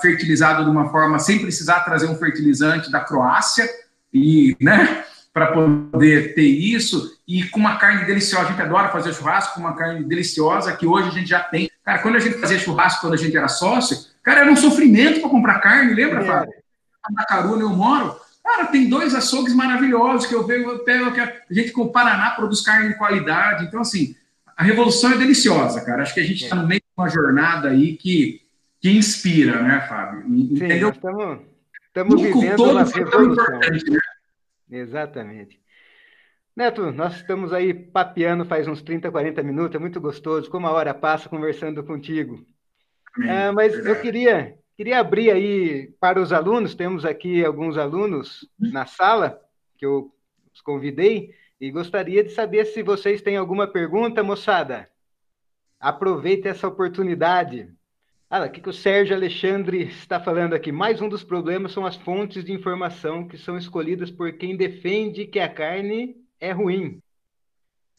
fertilizado 0.00 0.64
de 0.64 0.70
uma 0.70 0.90
forma 0.90 1.18
sem 1.20 1.38
precisar 1.38 1.80
trazer 1.80 2.06
um 2.06 2.16
fertilizante 2.16 2.90
da 2.90 2.98
Croácia 3.00 3.68
e, 4.12 4.56
né? 4.60 5.04
Para 5.38 5.52
poder 5.52 6.34
ter 6.34 6.46
isso 6.46 7.16
e 7.26 7.44
com 7.44 7.60
uma 7.60 7.76
carne 7.76 8.04
deliciosa. 8.04 8.46
A 8.46 8.50
gente 8.50 8.62
adora 8.62 8.88
fazer 8.88 9.14
churrasco 9.14 9.54
com 9.54 9.60
uma 9.60 9.76
carne 9.76 10.04
deliciosa 10.04 10.76
que 10.76 10.84
hoje 10.84 11.08
a 11.08 11.12
gente 11.12 11.28
já 11.28 11.40
tem. 11.40 11.70
Cara, 11.84 12.00
quando 12.00 12.16
a 12.16 12.18
gente 12.18 12.38
fazia 12.38 12.58
churrasco, 12.58 13.02
quando 13.02 13.14
a 13.14 13.18
gente 13.18 13.36
era 13.36 13.46
sócio, 13.46 13.96
cara, 14.22 14.40
era 14.40 14.50
um 14.50 14.56
sofrimento 14.56 15.20
para 15.20 15.30
comprar 15.30 15.60
carne, 15.60 15.94
lembra, 15.94 16.22
é. 16.22 16.26
Fábio? 16.26 16.54
Na 17.12 17.24
Caruna 17.24 17.62
eu 17.62 17.70
moro. 17.70 18.16
Cara, 18.42 18.66
tem 18.66 18.88
dois 18.88 19.14
açougues 19.14 19.54
maravilhosos 19.54 20.26
que 20.26 20.34
eu 20.34 20.44
vejo, 20.44 20.68
eu 20.68 20.78
pego, 20.80 21.12
que 21.12 21.20
a 21.20 21.32
gente 21.50 21.70
com 21.70 21.82
o 21.82 21.92
Paraná 21.92 22.30
produz 22.30 22.60
carne 22.60 22.88
de 22.88 22.98
qualidade. 22.98 23.64
Então, 23.64 23.80
assim, 23.80 24.16
a 24.56 24.64
revolução 24.64 25.12
é 25.12 25.18
deliciosa, 25.18 25.80
cara. 25.82 26.02
Acho 26.02 26.14
que 26.14 26.20
a 26.20 26.24
gente 26.24 26.44
está 26.44 26.56
no 26.56 26.66
meio 26.66 26.80
de 26.80 26.86
uma 26.96 27.08
jornada 27.08 27.68
aí 27.68 27.96
que, 27.96 28.42
que 28.80 28.90
inspira, 28.90 29.62
né, 29.62 29.86
Fábio? 29.88 30.24
Entendeu? 30.26 30.92
Sim, 30.92 31.40
estamos 31.86 32.20
vivendo 32.20 32.64
uma 32.64 32.84
revolução. 32.84 33.58
Né? 33.58 34.00
Exatamente. 34.70 35.60
Neto, 36.54 36.90
nós 36.90 37.14
estamos 37.16 37.52
aí 37.52 37.72
papeando 37.72 38.44
faz 38.44 38.66
uns 38.66 38.82
30, 38.82 39.10
40 39.10 39.42
minutos, 39.42 39.76
é 39.76 39.78
muito 39.78 40.00
gostoso, 40.00 40.50
como 40.50 40.66
a 40.66 40.72
hora 40.72 40.92
passa 40.92 41.28
conversando 41.28 41.84
contigo. 41.84 42.44
É, 43.24 43.50
mas 43.52 43.74
eu 43.86 44.00
queria, 44.00 44.58
queria 44.76 44.98
abrir 44.98 45.30
aí 45.30 45.88
para 46.00 46.20
os 46.20 46.32
alunos, 46.32 46.74
temos 46.74 47.04
aqui 47.04 47.44
alguns 47.44 47.76
alunos 47.78 48.48
na 48.58 48.86
sala, 48.86 49.40
que 49.76 49.86
eu 49.86 50.12
os 50.52 50.60
convidei, 50.60 51.32
e 51.60 51.70
gostaria 51.70 52.24
de 52.24 52.30
saber 52.30 52.64
se 52.66 52.82
vocês 52.82 53.22
têm 53.22 53.36
alguma 53.36 53.66
pergunta, 53.66 54.22
moçada. 54.22 54.88
Aproveite 55.78 56.48
essa 56.48 56.66
oportunidade. 56.66 57.72
Ah, 58.30 58.44
o 58.44 58.50
que, 58.50 58.60
que 58.60 58.68
o 58.68 58.74
Sérgio 58.74 59.16
Alexandre 59.16 59.84
está 59.84 60.20
falando 60.20 60.52
aqui? 60.52 60.70
Mais 60.70 61.00
um 61.00 61.08
dos 61.08 61.24
problemas 61.24 61.72
são 61.72 61.86
as 61.86 61.96
fontes 61.96 62.44
de 62.44 62.52
informação 62.52 63.26
que 63.26 63.38
são 63.38 63.56
escolhidas 63.56 64.10
por 64.10 64.30
quem 64.34 64.54
defende 64.54 65.24
que 65.24 65.40
a 65.40 65.48
carne 65.48 66.14
é 66.38 66.52
ruim. 66.52 67.00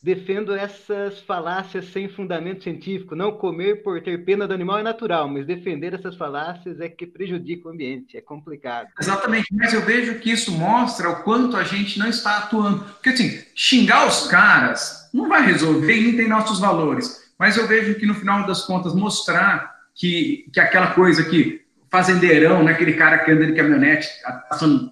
Defendo 0.03 0.53
essas 0.53 1.19
falácias 1.21 1.85
sem 1.85 2.07
fundamento 2.07 2.63
científico. 2.63 3.15
Não 3.15 3.31
comer 3.31 3.81
por 3.81 4.03
ter 4.03 4.23
pena 4.23 4.47
do 4.47 4.53
animal 4.53 4.77
é 4.77 4.83
natural, 4.83 5.27
mas 5.27 5.47
defender 5.47 5.95
essas 5.95 6.15
falácias 6.15 6.79
é 6.79 6.87
que 6.87 7.07
prejudica 7.07 7.67
o 7.67 7.71
ambiente. 7.71 8.15
É 8.15 8.21
complicado. 8.21 8.87
Exatamente, 9.01 9.47
mas 9.51 9.73
eu 9.73 9.81
vejo 9.81 10.19
que 10.19 10.31
isso 10.31 10.51
mostra 10.51 11.09
o 11.09 11.23
quanto 11.23 11.57
a 11.57 11.63
gente 11.63 11.97
não 11.97 12.07
está 12.07 12.37
atuando. 12.37 12.85
Porque, 12.85 13.09
assim, 13.09 13.43
xingar 13.55 14.07
os 14.07 14.27
caras 14.27 15.09
não 15.11 15.27
vai 15.27 15.43
resolver 15.43 15.99
nem 15.99 16.15
tem 16.15 16.29
nossos 16.29 16.59
valores. 16.59 17.33
Mas 17.37 17.57
eu 17.57 17.67
vejo 17.67 17.95
que, 17.95 18.05
no 18.05 18.13
final 18.13 18.45
das 18.45 18.63
contas, 18.63 18.93
mostrar 18.93 19.78
que, 19.95 20.49
que 20.51 20.59
aquela 20.59 20.93
coisa 20.93 21.23
que 21.23 21.61
fazendeirão, 21.89 22.63
né, 22.63 22.71
aquele 22.71 22.93
cara 22.93 23.19
que 23.19 23.31
anda 23.31 23.45
de 23.45 23.53
caminhonete, 23.53 24.07
passando. 24.49 24.91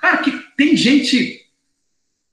Cara, 0.00 0.18
que 0.18 0.32
tem 0.56 0.76
gente, 0.76 1.46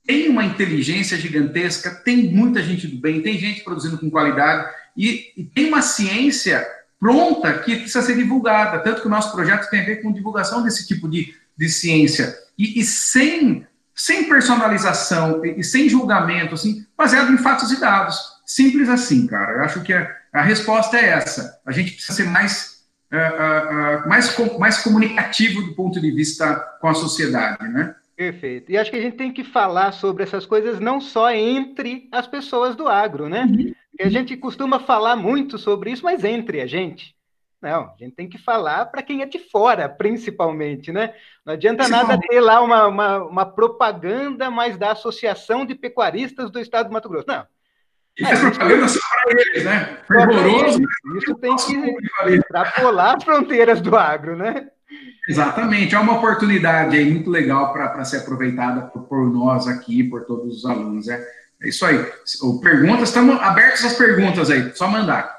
tem 0.06 0.28
uma 0.28 0.44
inteligência 0.44 1.16
gigantesca, 1.16 1.90
tem 1.90 2.24
muita 2.30 2.62
gente 2.62 2.86
do 2.86 3.00
bem, 3.00 3.22
tem 3.22 3.38
gente 3.38 3.62
produzindo 3.62 3.98
com 3.98 4.10
qualidade 4.10 4.70
e, 4.96 5.32
e 5.36 5.44
tem 5.44 5.68
uma 5.68 5.82
ciência 5.82 6.66
pronta 6.98 7.58
que 7.60 7.76
precisa 7.76 8.02
ser 8.02 8.16
divulgada. 8.16 8.80
Tanto 8.80 9.00
que 9.00 9.06
o 9.06 9.10
nosso 9.10 9.32
projeto 9.32 9.70
tem 9.70 9.80
a 9.80 9.84
ver 9.84 10.02
com 10.02 10.12
divulgação 10.12 10.62
desse 10.62 10.86
tipo 10.86 11.08
de, 11.08 11.34
de 11.56 11.68
ciência. 11.68 12.34
E, 12.58 12.80
e 12.80 12.84
sem, 12.84 13.66
sem 13.94 14.28
personalização 14.28 15.44
e, 15.44 15.60
e 15.60 15.64
sem 15.64 15.88
julgamento, 15.88 16.54
assim, 16.54 16.84
baseado 16.96 17.32
em 17.32 17.38
fatos 17.38 17.70
e 17.70 17.80
dados. 17.80 18.18
Simples 18.44 18.88
assim, 18.88 19.26
cara. 19.26 19.52
Eu 19.52 19.62
acho 19.62 19.82
que 19.82 19.92
é 19.92 20.17
a 20.32 20.42
resposta 20.42 20.98
é 20.98 21.10
essa. 21.10 21.60
A 21.64 21.72
gente 21.72 21.92
precisa 21.92 22.12
ser 22.12 22.24
mais 22.28 22.78
uh, 23.12 24.04
uh, 24.04 24.08
mais, 24.08 24.36
mais 24.58 24.78
comunicativo 24.82 25.62
do 25.62 25.74
ponto 25.74 26.00
de 26.00 26.10
vista 26.10 26.54
com 26.80 26.88
a 26.88 26.94
sociedade, 26.94 27.66
né? 27.68 27.94
Perfeito. 28.16 28.72
E 28.72 28.76
acho 28.76 28.90
que 28.90 28.96
a 28.96 29.00
gente 29.00 29.16
tem 29.16 29.32
que 29.32 29.44
falar 29.44 29.92
sobre 29.92 30.24
essas 30.24 30.44
coisas 30.44 30.80
não 30.80 31.00
só 31.00 31.30
entre 31.30 32.08
as 32.10 32.26
pessoas 32.26 32.74
do 32.74 32.88
agro, 32.88 33.28
né? 33.28 33.44
Uhum. 33.44 33.72
A 34.00 34.08
gente 34.08 34.36
costuma 34.36 34.80
falar 34.80 35.16
muito 35.16 35.56
sobre 35.56 35.92
isso, 35.92 36.04
mas 36.04 36.24
entre 36.24 36.60
a 36.60 36.66
gente. 36.66 37.16
Não, 37.60 37.92
a 37.92 37.94
gente 37.98 38.14
tem 38.14 38.28
que 38.28 38.38
falar 38.38 38.86
para 38.86 39.02
quem 39.02 39.22
é 39.22 39.26
de 39.26 39.38
fora, 39.38 39.88
principalmente, 39.88 40.92
né? 40.92 41.12
Não 41.44 41.54
adianta 41.54 41.88
nada 41.88 42.18
ter 42.18 42.40
lá 42.40 42.60
uma, 42.60 42.86
uma, 42.86 43.24
uma, 43.24 43.46
propaganda 43.46 44.48
mais 44.48 44.76
da 44.76 44.92
Associação 44.92 45.66
de 45.66 45.74
Pecuaristas 45.74 46.50
do 46.50 46.60
Estado 46.60 46.88
do 46.88 46.92
Mato 46.92 47.08
Grosso. 47.08 47.26
Não. 47.26 47.44
Isso 48.18 48.32
é, 48.32 48.36
propaganda 48.36 48.88
só 48.88 48.98
para 49.22 49.40
eles, 49.40 49.64
né? 49.64 49.98
Fervoroso. 50.06 50.82
Isso 51.16 51.34
tem 51.36 51.54
que 51.56 52.34
extrapolar 52.34 53.16
as 53.16 53.24
fronteiras 53.24 53.80
do 53.80 53.96
agro, 53.96 54.36
né? 54.36 54.66
Exatamente, 55.28 55.94
é 55.94 55.98
uma 55.98 56.14
oportunidade 56.14 56.96
aí 56.96 57.10
muito 57.10 57.30
legal 57.30 57.72
para 57.72 58.04
ser 58.04 58.18
aproveitada 58.18 58.82
por, 58.82 59.02
por, 59.02 59.30
nós 59.30 59.68
aqui, 59.68 60.02
por 60.02 60.24
todos 60.24 60.58
os 60.58 60.64
alunos. 60.64 61.08
É, 61.08 61.22
é 61.62 61.68
isso 61.68 61.84
aí. 61.84 62.04
Perguntas, 62.62 63.10
estamos 63.10 63.40
abertos 63.40 63.84
às 63.84 63.92
perguntas 63.92 64.50
aí, 64.50 64.72
só 64.74 64.88
mandar. 64.88 65.37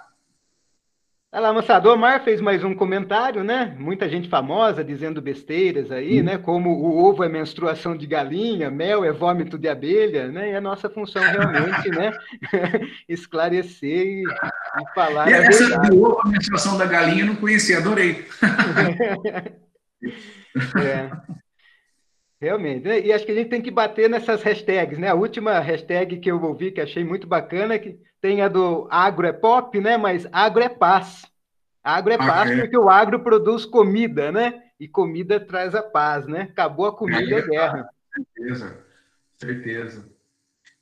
Olha 1.31 1.43
lá, 1.43 1.53
moçada, 1.53 1.87
o 1.87 1.93
Omar 1.93 2.23
fez 2.23 2.41
mais 2.41 2.63
um 2.63 2.73
comentário, 2.73 3.43
né? 3.43 3.75
Muita 3.77 4.09
gente 4.09 4.27
famosa 4.27 4.83
dizendo 4.83 5.21
besteiras 5.21 5.91
aí, 5.91 6.21
hum. 6.21 6.23
né? 6.23 6.39
Como 6.39 6.71
o 6.71 7.05
ovo 7.05 7.23
é 7.23 7.29
menstruação 7.29 7.95
de 7.95 8.07
galinha, 8.07 8.71
mel 8.71 9.05
é 9.05 9.11
vômito 9.11 9.55
de 9.55 9.67
abelha, 9.67 10.31
né? 10.31 10.49
E 10.49 10.55
a 10.55 10.61
nossa 10.61 10.89
função 10.89 11.21
realmente, 11.21 11.87
né? 11.89 12.11
Esclarecer 13.07 14.07
e, 14.07 14.23
e 14.23 14.93
falar. 14.95 15.29
E 15.29 15.33
essa 15.33 15.77
do 15.81 16.03
ovo, 16.03 16.19
a 16.25 16.29
menstruação 16.29 16.79
da 16.79 16.87
galinha, 16.87 17.21
eu 17.21 17.27
não 17.27 17.35
conhecia, 17.35 17.77
adorei. 17.77 18.25
é. 20.83 21.11
Realmente, 22.41 22.87
né? 22.87 23.01
e 23.01 23.13
acho 23.13 23.25
que 23.25 23.33
a 23.33 23.35
gente 23.35 23.49
tem 23.49 23.61
que 23.61 23.69
bater 23.69 24.09
nessas 24.09 24.41
hashtags, 24.41 24.97
né? 24.97 25.09
A 25.09 25.13
última 25.13 25.59
hashtag 25.59 26.17
que 26.17 26.31
eu 26.31 26.41
ouvi, 26.41 26.71
que 26.71 26.81
achei 26.81 27.03
muito 27.03 27.27
bacana, 27.27 27.75
é 27.75 27.79
que 27.79 27.99
tem 28.21 28.41
a 28.41 28.47
do 28.47 28.87
agro 28.89 29.27
é 29.27 29.33
pop, 29.33 29.79
né? 29.79 29.97
Mas 29.97 30.27
agro 30.31 30.63
é 30.63 30.69
paz. 30.69 31.25
Agro 31.83 32.11
é 32.11 32.15
ah, 32.15 32.25
paz 32.25 32.51
é. 32.51 32.61
porque 32.61 32.77
o 32.77 32.89
agro 32.89 33.19
produz 33.19 33.65
comida, 33.65 34.31
né? 34.31 34.61
E 34.79 34.87
comida 34.87 35.39
traz 35.39 35.73
a 35.75 35.81
paz, 35.81 36.27
né? 36.27 36.49
Acabou 36.51 36.85
a 36.85 36.95
comida, 36.95 37.35
é, 37.35 37.39
é 37.39 37.47
guerra. 37.47 37.89
Certeza, 38.13 38.77
certeza. 39.37 40.09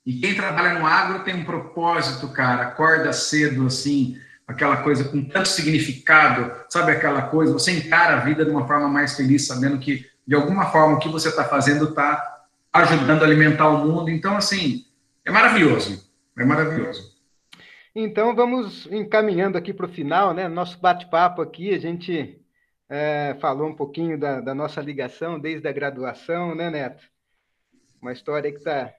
E 0.06 0.20
quem 0.20 0.36
trabalha 0.36 0.80
no 0.80 0.86
agro 0.86 1.24
tem 1.24 1.36
um 1.36 1.46
propósito, 1.46 2.30
cara. 2.30 2.64
Acorda 2.64 3.12
cedo, 3.12 3.68
assim, 3.68 4.18
aquela 4.48 4.78
coisa 4.78 5.04
com 5.04 5.24
tanto 5.24 5.50
significado, 5.50 6.52
sabe 6.70 6.92
aquela 6.92 7.24
coisa? 7.24 7.54
Você 7.54 7.72
encara 7.72 8.16
a 8.16 8.20
vida 8.22 8.46
de 8.46 8.52
uma 8.52 8.66
forma 8.66 8.88
mais 8.88 9.16
feliz, 9.16 9.46
sabendo 9.46 9.78
que 9.78 10.06
de 10.28 10.36
alguma 10.36 10.66
forma, 10.66 10.96
o 10.96 11.00
que 11.00 11.08
você 11.08 11.30
está 11.30 11.46
fazendo 11.46 11.86
está 11.86 12.44
ajudando 12.74 13.24
a 13.24 13.26
alimentar 13.26 13.70
o 13.70 13.88
mundo. 13.88 14.10
Então, 14.10 14.36
assim, 14.36 14.86
é 15.24 15.32
maravilhoso. 15.32 16.06
É 16.38 16.44
maravilhoso. 16.44 17.07
Então, 18.00 18.36
vamos 18.36 18.86
encaminhando 18.92 19.58
aqui 19.58 19.74
para 19.74 19.88
o 19.88 19.92
final, 19.92 20.32
né? 20.32 20.48
Nosso 20.48 20.80
bate-papo 20.80 21.42
aqui, 21.42 21.74
a 21.74 21.80
gente 21.80 22.40
é, 22.88 23.36
falou 23.42 23.68
um 23.68 23.76
pouquinho 23.76 24.20
da, 24.20 24.40
da, 24.40 24.54
nossa 24.54 24.80
ligação 24.80 25.40
desde 25.40 25.68
a 25.68 25.72
graduação, 25.72 26.54
né, 26.54 26.70
Neto? 26.70 27.04
Uma 28.00 28.14
história 28.14 28.52
que 28.52 28.60
está 28.60 28.94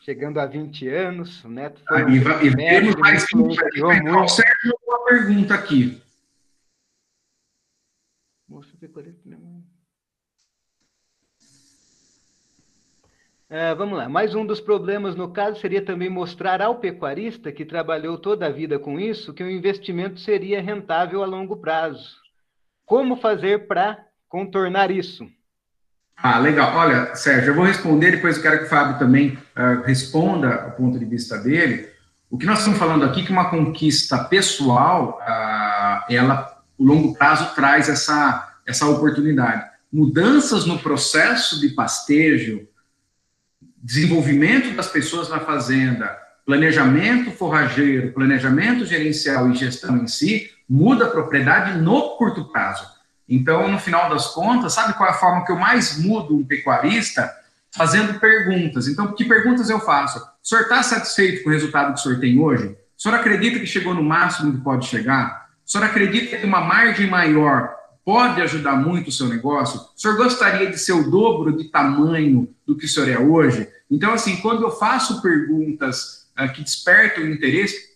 chegando 0.00 0.40
a 0.40 0.46
20 0.46 0.88
anos. 0.88 1.44
O 1.44 1.50
Neto 1.50 1.82
foi. 1.86 2.00
Ah, 2.00 2.06
um 2.06 2.10
e, 2.10 2.48
e 2.48 2.56
temos 2.56 2.96
mais 2.96 3.26
20 3.30 3.36
muito. 3.36 4.28
Sérgio, 4.30 4.74
uma 4.86 5.04
pergunta 5.04 5.52
aqui. 5.52 6.01
Uh, 13.52 13.76
vamos 13.76 13.98
lá. 13.98 14.08
Mais 14.08 14.34
um 14.34 14.46
dos 14.46 14.62
problemas, 14.62 15.14
no 15.14 15.28
caso, 15.28 15.60
seria 15.60 15.84
também 15.84 16.08
mostrar 16.08 16.62
ao 16.62 16.76
pecuarista 16.76 17.52
que 17.52 17.66
trabalhou 17.66 18.16
toda 18.16 18.46
a 18.46 18.50
vida 18.50 18.78
com 18.78 18.98
isso 18.98 19.34
que 19.34 19.44
o 19.44 19.50
investimento 19.50 20.18
seria 20.20 20.62
rentável 20.62 21.22
a 21.22 21.26
longo 21.26 21.58
prazo. 21.58 22.16
Como 22.86 23.20
fazer 23.20 23.66
para 23.66 23.98
contornar 24.26 24.90
isso? 24.90 25.28
Ah, 26.16 26.38
legal. 26.38 26.74
Olha, 26.74 27.14
Sérgio, 27.14 27.50
eu 27.50 27.54
vou 27.54 27.66
responder, 27.66 28.12
depois 28.12 28.36
eu 28.36 28.42
quero 28.42 28.60
que 28.60 28.64
o 28.64 28.68
Fábio 28.70 28.98
também 28.98 29.36
uh, 29.54 29.82
responda 29.84 30.68
o 30.68 30.70
ponto 30.70 30.98
de 30.98 31.04
vista 31.04 31.36
dele. 31.36 31.90
O 32.30 32.38
que 32.38 32.46
nós 32.46 32.60
estamos 32.60 32.78
falando 32.78 33.04
aqui 33.04 33.20
é 33.20 33.24
que 33.26 33.32
uma 33.32 33.50
conquista 33.50 34.24
pessoal, 34.24 35.20
uh, 35.20 36.10
ela, 36.10 36.58
o 36.78 36.86
longo 36.86 37.14
prazo 37.18 37.54
traz 37.54 37.90
essa, 37.90 38.56
essa 38.66 38.86
oportunidade. 38.88 39.62
Mudanças 39.92 40.64
no 40.64 40.78
processo 40.78 41.60
de 41.60 41.68
pastejo, 41.68 42.66
desenvolvimento 43.82 44.74
das 44.76 44.86
pessoas 44.86 45.28
na 45.28 45.40
fazenda, 45.40 46.16
planejamento 46.46 47.32
forrageiro, 47.32 48.12
planejamento 48.12 48.86
gerencial 48.86 49.50
e 49.50 49.56
gestão 49.56 49.96
em 49.96 50.06
si, 50.06 50.50
muda 50.68 51.06
a 51.06 51.10
propriedade 51.10 51.78
no 51.78 52.16
curto 52.16 52.44
prazo. 52.52 52.86
Então, 53.28 53.68
no 53.68 53.78
final 53.78 54.08
das 54.08 54.28
contas, 54.28 54.72
sabe 54.72 54.94
qual 54.94 55.08
é 55.08 55.12
a 55.12 55.16
forma 55.16 55.44
que 55.44 55.50
eu 55.50 55.56
mais 55.56 55.98
mudo 55.98 56.36
um 56.36 56.44
pecuarista? 56.44 57.30
Fazendo 57.74 58.20
perguntas. 58.20 58.86
Então, 58.86 59.12
que 59.12 59.24
perguntas 59.24 59.70
eu 59.70 59.80
faço? 59.80 60.18
O 60.18 60.46
senhor 60.46 60.62
está 60.62 60.82
satisfeito 60.82 61.42
com 61.42 61.48
o 61.48 61.52
resultado 61.52 61.94
que 61.94 62.00
o 62.00 62.02
senhor 62.02 62.20
tem 62.20 62.38
hoje? 62.38 62.66
O 62.98 63.02
senhor 63.02 63.16
acredita 63.16 63.58
que 63.58 63.66
chegou 63.66 63.94
no 63.94 64.02
máximo 64.02 64.52
que 64.52 64.62
pode 64.62 64.86
chegar? 64.86 65.48
O 65.66 65.70
senhor 65.70 65.84
acredita 65.84 66.36
que 66.36 66.46
uma 66.46 66.60
margem 66.60 67.08
maior 67.08 67.74
pode 68.04 68.40
ajudar 68.42 68.76
muito 68.76 69.08
o 69.08 69.12
seu 69.12 69.28
negócio? 69.28 69.80
O 69.80 70.00
senhor 70.00 70.16
gostaria 70.16 70.70
de 70.70 70.78
ser 70.78 70.92
o 70.92 71.10
dobro 71.10 71.56
de 71.56 71.64
tamanho 71.64 72.48
do 72.66 72.76
que 72.76 72.86
o 72.86 72.88
senhor 72.88 73.08
é 73.08 73.18
hoje? 73.18 73.68
Então, 73.90 74.12
assim, 74.12 74.36
quando 74.36 74.62
eu 74.62 74.70
faço 74.70 75.20
perguntas 75.22 76.26
uh, 76.38 76.52
que 76.52 76.62
despertam 76.62 77.26
interesse, 77.26 77.92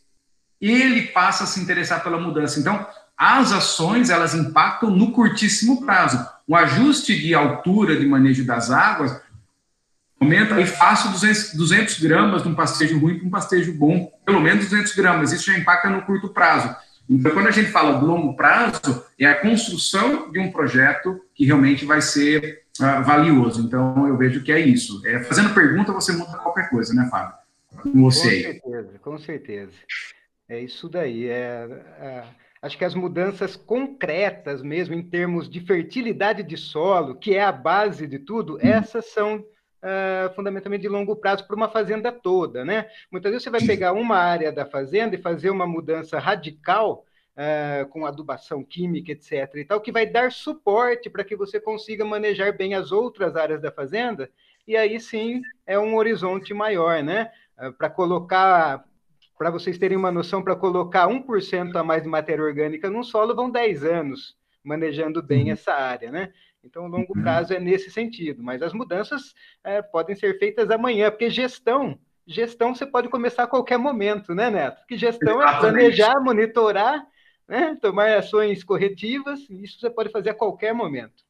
ele 0.60 1.02
passa 1.08 1.44
a 1.44 1.46
se 1.46 1.60
interessar 1.60 2.02
pela 2.02 2.20
mudança. 2.20 2.60
Então, 2.60 2.86
as 3.16 3.52
ações, 3.52 4.10
elas 4.10 4.34
impactam 4.34 4.90
no 4.90 5.10
curtíssimo 5.12 5.84
prazo. 5.84 6.24
Um 6.48 6.54
ajuste 6.54 7.18
de 7.18 7.34
altura 7.34 7.96
de 7.96 8.06
manejo 8.06 8.44
das 8.44 8.70
águas 8.70 9.20
aumenta 10.20 10.60
e 10.60 10.66
faço 10.66 11.10
200, 11.10 11.54
200 11.54 12.00
gramas 12.00 12.42
de 12.42 12.48
um 12.48 12.54
pastejo 12.54 12.98
ruim 12.98 13.18
para 13.18 13.26
um 13.26 13.30
pastejo 13.30 13.72
bom, 13.72 14.10
pelo 14.24 14.40
menos 14.40 14.68
200 14.68 14.94
gramas. 14.94 15.32
Isso 15.32 15.50
já 15.50 15.58
impacta 15.58 15.88
no 15.88 16.02
curto 16.02 16.28
prazo. 16.28 16.74
Então, 17.08 17.32
quando 17.32 17.46
a 17.46 17.52
gente 17.52 17.70
fala 17.70 17.98
do 17.98 18.06
longo 18.06 18.34
prazo, 18.34 19.04
é 19.18 19.26
a 19.26 19.40
construção 19.40 20.30
de 20.30 20.40
um 20.40 20.50
projeto 20.50 21.20
que 21.34 21.44
realmente 21.44 21.84
vai 21.84 22.00
ser 22.00 22.64
uh, 22.80 23.04
valioso. 23.04 23.62
Então, 23.62 24.06
eu 24.08 24.16
vejo 24.16 24.42
que 24.42 24.50
é 24.50 24.58
isso. 24.58 25.06
É, 25.06 25.22
fazendo 25.22 25.54
pergunta, 25.54 25.92
você 25.92 26.12
muda 26.12 26.38
qualquer 26.38 26.68
coisa, 26.68 26.92
né, 26.94 27.08
Fábio? 27.10 27.34
Com 27.82 28.02
você. 28.02 28.54
Com 28.60 28.70
certeza, 28.70 28.98
com 28.98 29.18
certeza. 29.18 29.72
É 30.48 30.60
isso 30.60 30.88
daí. 30.88 31.28
É, 31.28 31.68
é, 32.00 32.24
acho 32.60 32.76
que 32.76 32.84
as 32.84 32.94
mudanças 32.94 33.54
concretas 33.54 34.62
mesmo, 34.62 34.94
em 34.94 35.02
termos 35.02 35.48
de 35.48 35.60
fertilidade 35.60 36.42
de 36.42 36.56
solo, 36.56 37.16
que 37.16 37.34
é 37.34 37.44
a 37.44 37.52
base 37.52 38.06
de 38.06 38.18
tudo, 38.18 38.54
uhum. 38.54 38.60
essas 38.62 39.06
são 39.06 39.44
uh, 39.86 40.34
fundamentalmente 40.34 40.82
de 40.82 40.88
longo 40.88 41.14
prazo 41.14 41.46
para 41.46 41.56
uma 41.56 41.68
fazenda 41.68 42.10
toda, 42.10 42.64
né? 42.64 42.88
Muitas 43.10 43.30
vezes 43.30 43.44
você 43.44 43.50
vai 43.50 43.60
pegar 43.60 43.92
uma 43.92 44.16
área 44.16 44.50
da 44.50 44.66
fazenda 44.66 45.14
e 45.14 45.22
fazer 45.22 45.50
uma 45.50 45.66
mudança 45.66 46.18
radical 46.18 47.06
uh, 47.36 47.88
com 47.88 48.04
adubação 48.04 48.64
química, 48.64 49.12
etc. 49.12 49.54
e 49.54 49.64
tal, 49.64 49.80
que 49.80 49.92
vai 49.92 50.06
dar 50.06 50.32
suporte 50.32 51.08
para 51.08 51.24
que 51.24 51.36
você 51.36 51.60
consiga 51.60 52.04
manejar 52.04 52.56
bem 52.56 52.74
as 52.74 52.90
outras 52.90 53.36
áreas 53.36 53.62
da 53.62 53.70
fazenda, 53.70 54.28
e 54.66 54.76
aí 54.76 54.98
sim 54.98 55.40
é 55.64 55.78
um 55.78 55.94
horizonte 55.94 56.52
maior, 56.52 57.02
né? 57.02 57.30
Uh, 57.58 57.72
para 57.72 57.88
colocar 57.88 58.84
para 59.38 59.50
vocês 59.50 59.76
terem 59.76 59.98
uma 59.98 60.10
noção, 60.10 60.42
para 60.42 60.56
colocar 60.56 61.08
1% 61.08 61.76
a 61.76 61.84
mais 61.84 62.02
de 62.02 62.08
matéria 62.08 62.42
orgânica 62.42 62.88
num 62.88 63.02
solo, 63.02 63.34
vão 63.34 63.50
10 63.50 63.84
anos 63.84 64.34
manejando 64.64 65.22
bem 65.22 65.44
uhum. 65.44 65.52
essa 65.52 65.72
área, 65.72 66.10
né? 66.10 66.32
Então, 66.66 66.84
o 66.84 66.88
longo 66.88 67.12
prazo 67.22 67.54
é 67.54 67.60
nesse 67.60 67.90
sentido, 67.90 68.42
mas 68.42 68.60
as 68.60 68.72
mudanças 68.72 69.34
é, 69.62 69.80
podem 69.80 70.16
ser 70.16 70.38
feitas 70.38 70.70
amanhã, 70.70 71.10
porque 71.10 71.30
gestão, 71.30 71.98
gestão 72.26 72.74
você 72.74 72.84
pode 72.84 73.08
começar 73.08 73.44
a 73.44 73.46
qualquer 73.46 73.78
momento, 73.78 74.34
né, 74.34 74.50
Neto? 74.50 74.84
Que 74.86 74.96
gestão 74.96 75.40
Exatamente. 75.40 75.56
é 75.56 75.60
planejar, 75.60 76.20
monitorar, 76.20 77.06
né, 77.46 77.78
tomar 77.80 78.16
ações 78.18 78.64
corretivas, 78.64 79.40
isso 79.48 79.78
você 79.78 79.88
pode 79.88 80.10
fazer 80.10 80.30
a 80.30 80.34
qualquer 80.34 80.74
momento. 80.74 81.24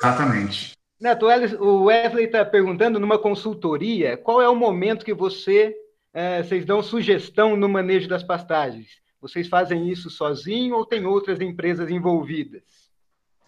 Exatamente. 0.00 0.72
Neto, 0.98 1.26
o 1.60 1.84
Wesley 1.84 2.24
está 2.24 2.44
perguntando 2.44 2.98
numa 2.98 3.18
consultoria, 3.18 4.16
qual 4.16 4.40
é 4.40 4.48
o 4.48 4.56
momento 4.56 5.04
que 5.04 5.14
você, 5.14 5.74
é, 6.12 6.42
vocês 6.42 6.64
dão 6.64 6.82
sugestão 6.82 7.56
no 7.56 7.68
manejo 7.68 8.08
das 8.08 8.22
pastagens? 8.22 8.88
Vocês 9.20 9.46
fazem 9.46 9.90
isso 9.90 10.08
sozinho 10.08 10.74
ou 10.74 10.86
tem 10.86 11.04
outras 11.04 11.38
empresas 11.40 11.90
envolvidas? 11.90 12.62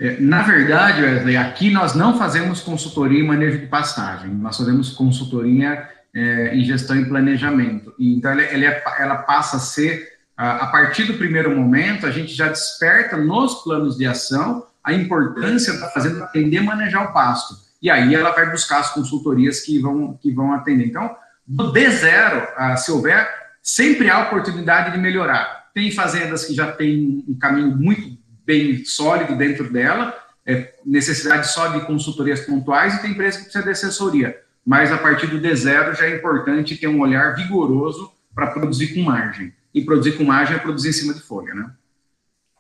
É, 0.03 0.21
na 0.21 0.43
verdade, 0.43 1.01
Wesley, 1.01 1.37
aqui 1.37 1.71
nós 1.71 1.95
não 1.95 2.19
fazemos 2.19 2.61
consultoria 2.61 3.21
em 3.21 3.27
manejo 3.27 3.59
de 3.59 3.67
pastagem, 3.67 4.35
nós 4.35 4.57
fazemos 4.57 4.91
consultoria 4.91 5.89
é, 6.13 6.57
em 6.57 6.65
gestão 6.65 6.97
e 6.97 7.05
planejamento. 7.05 7.95
Então, 8.01 8.33
ela, 8.33 8.43
ela, 8.43 8.65
é, 8.65 8.83
ela 8.99 9.17
passa 9.19 9.59
a 9.59 9.61
ser 9.61 10.11
a 10.37 10.67
partir 10.67 11.05
do 11.05 11.15
primeiro 11.15 11.55
momento, 11.55 12.05
a 12.05 12.11
gente 12.11 12.35
já 12.35 12.49
desperta 12.49 13.17
nos 13.17 13.63
planos 13.63 13.97
de 13.97 14.05
ação 14.05 14.67
a 14.83 14.93
importância 14.93 15.79
da 15.79 15.89
fazenda 15.91 16.25
aprender 16.25 16.59
a 16.59 16.63
manejar 16.65 17.09
o 17.09 17.13
pasto. 17.13 17.55
E 17.81 17.89
aí 17.89 18.13
ela 18.13 18.33
vai 18.33 18.51
buscar 18.51 18.81
as 18.81 18.93
consultorias 18.93 19.61
que 19.61 19.79
vão, 19.79 20.19
que 20.21 20.33
vão 20.33 20.53
atender. 20.53 20.87
Então, 20.87 21.15
do 21.47 21.73
D0, 21.73 22.77
se 22.77 22.91
houver, 22.91 23.29
sempre 23.63 24.11
há 24.11 24.25
oportunidade 24.25 24.91
de 24.91 24.99
melhorar. 24.99 25.71
Tem 25.73 25.93
fazendas 25.93 26.45
que 26.45 26.55
já 26.55 26.73
têm 26.73 27.25
um 27.29 27.39
caminho 27.39 27.77
muito 27.77 28.19
bem 28.45 28.85
sólido 28.85 29.37
dentro 29.37 29.73
dela, 29.73 30.17
é, 30.45 30.75
necessidade 30.85 31.49
só 31.49 31.69
de 31.69 31.87
consultorias 31.87 32.41
pontuais, 32.41 32.95
e 32.95 33.03
tem 33.03 33.13
empresa 33.13 33.39
que 33.39 33.45
precisa 33.45 33.65
de 33.65 33.71
assessoria. 33.71 34.43
Mas 34.65 34.93
a 34.93 34.99
partir 34.99 35.27
do 35.27 35.41
D0 35.41 35.95
já 35.95 36.07
é 36.07 36.17
importante 36.17 36.77
ter 36.77 36.89
um 36.89 37.01
olhar 37.01 37.35
vigoroso 37.35 38.13
para 38.35 38.49
produzir 38.49 38.95
com 38.95 39.03
margem. 39.03 39.53
E 39.75 39.85
produzir 39.85 40.17
com 40.17 40.25
margem 40.25 40.57
é 40.57 40.59
produzir 40.59 40.91
em 40.91 40.93
cima 40.93 41.15
de 41.15 41.21
folha, 41.21 41.55
né? 41.55 41.73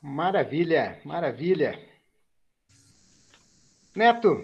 Maravilha, 0.03 0.99
maravilha. 1.05 1.78
Neto, 3.95 4.43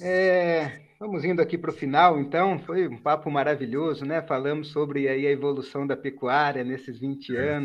é, 0.00 0.80
vamos 1.00 1.24
indo 1.24 1.40
aqui 1.40 1.58
para 1.58 1.70
o 1.70 1.74
final, 1.74 2.20
então. 2.20 2.58
Foi 2.60 2.86
um 2.86 2.96
papo 2.96 3.30
maravilhoso, 3.30 4.04
né? 4.04 4.22
Falamos 4.22 4.68
sobre 4.68 5.08
aí 5.08 5.26
a 5.26 5.30
evolução 5.30 5.86
da 5.86 5.96
pecuária 5.96 6.62
nesses 6.62 6.98
20 6.98 7.36
é. 7.36 7.60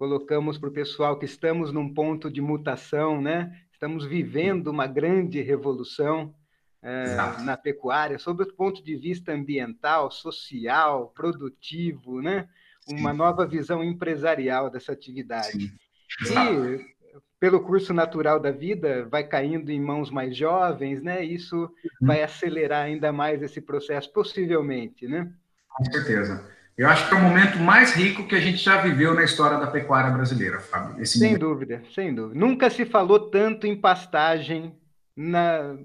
Colocamos 0.00 0.56
para 0.56 0.70
o 0.70 0.72
pessoal 0.72 1.18
que 1.18 1.26
estamos 1.26 1.74
num 1.74 1.92
ponto 1.92 2.30
de 2.30 2.40
mutação, 2.40 3.20
né? 3.20 3.54
Estamos 3.70 4.06
vivendo 4.06 4.68
uma 4.68 4.86
grande 4.86 5.42
revolução 5.42 6.34
é, 6.82 7.16
na 7.42 7.54
pecuária, 7.54 8.18
sob 8.18 8.42
o 8.42 8.54
ponto 8.54 8.82
de 8.82 8.96
vista 8.96 9.30
ambiental, 9.30 10.10
social, 10.10 11.12
produtivo, 11.14 12.22
né? 12.22 12.48
Uma 12.88 13.10
Sim. 13.10 13.18
nova 13.18 13.46
visão 13.46 13.84
empresarial 13.84 14.70
dessa 14.70 14.90
atividade. 14.90 15.70
Sim. 16.22 16.34
E 16.34 17.20
pelo 17.38 17.60
curso 17.60 17.92
natural 17.92 18.40
da 18.40 18.50
vida, 18.50 19.04
vai 19.04 19.22
caindo 19.22 19.70
em 19.70 19.78
mãos 19.78 20.10
mais 20.10 20.34
jovens, 20.34 21.02
né? 21.02 21.22
Isso 21.22 21.56
uhum. 21.56 22.06
vai 22.06 22.22
acelerar 22.22 22.86
ainda 22.86 23.12
mais 23.12 23.42
esse 23.42 23.60
processo, 23.60 24.10
possivelmente, 24.14 25.06
né? 25.06 25.30
Com 25.68 25.84
certeza. 25.84 26.58
Eu 26.76 26.88
acho 26.88 27.08
que 27.08 27.14
é 27.14 27.18
o 27.18 27.22
momento 27.22 27.58
mais 27.58 27.92
rico 27.94 28.26
que 28.26 28.34
a 28.34 28.40
gente 28.40 28.56
já 28.56 28.80
viveu 28.80 29.14
na 29.14 29.22
história 29.22 29.58
da 29.58 29.66
pecuária 29.66 30.10
brasileira, 30.10 30.60
Fábio. 30.60 31.04
sem 31.04 31.22
momento. 31.22 31.40
dúvida, 31.40 31.82
sem 31.94 32.14
dúvida. 32.14 32.40
Nunca 32.40 32.70
se 32.70 32.86
falou 32.86 33.30
tanto 33.30 33.66
em 33.66 33.76
pastagem 33.76 34.74
na, 35.14 35.76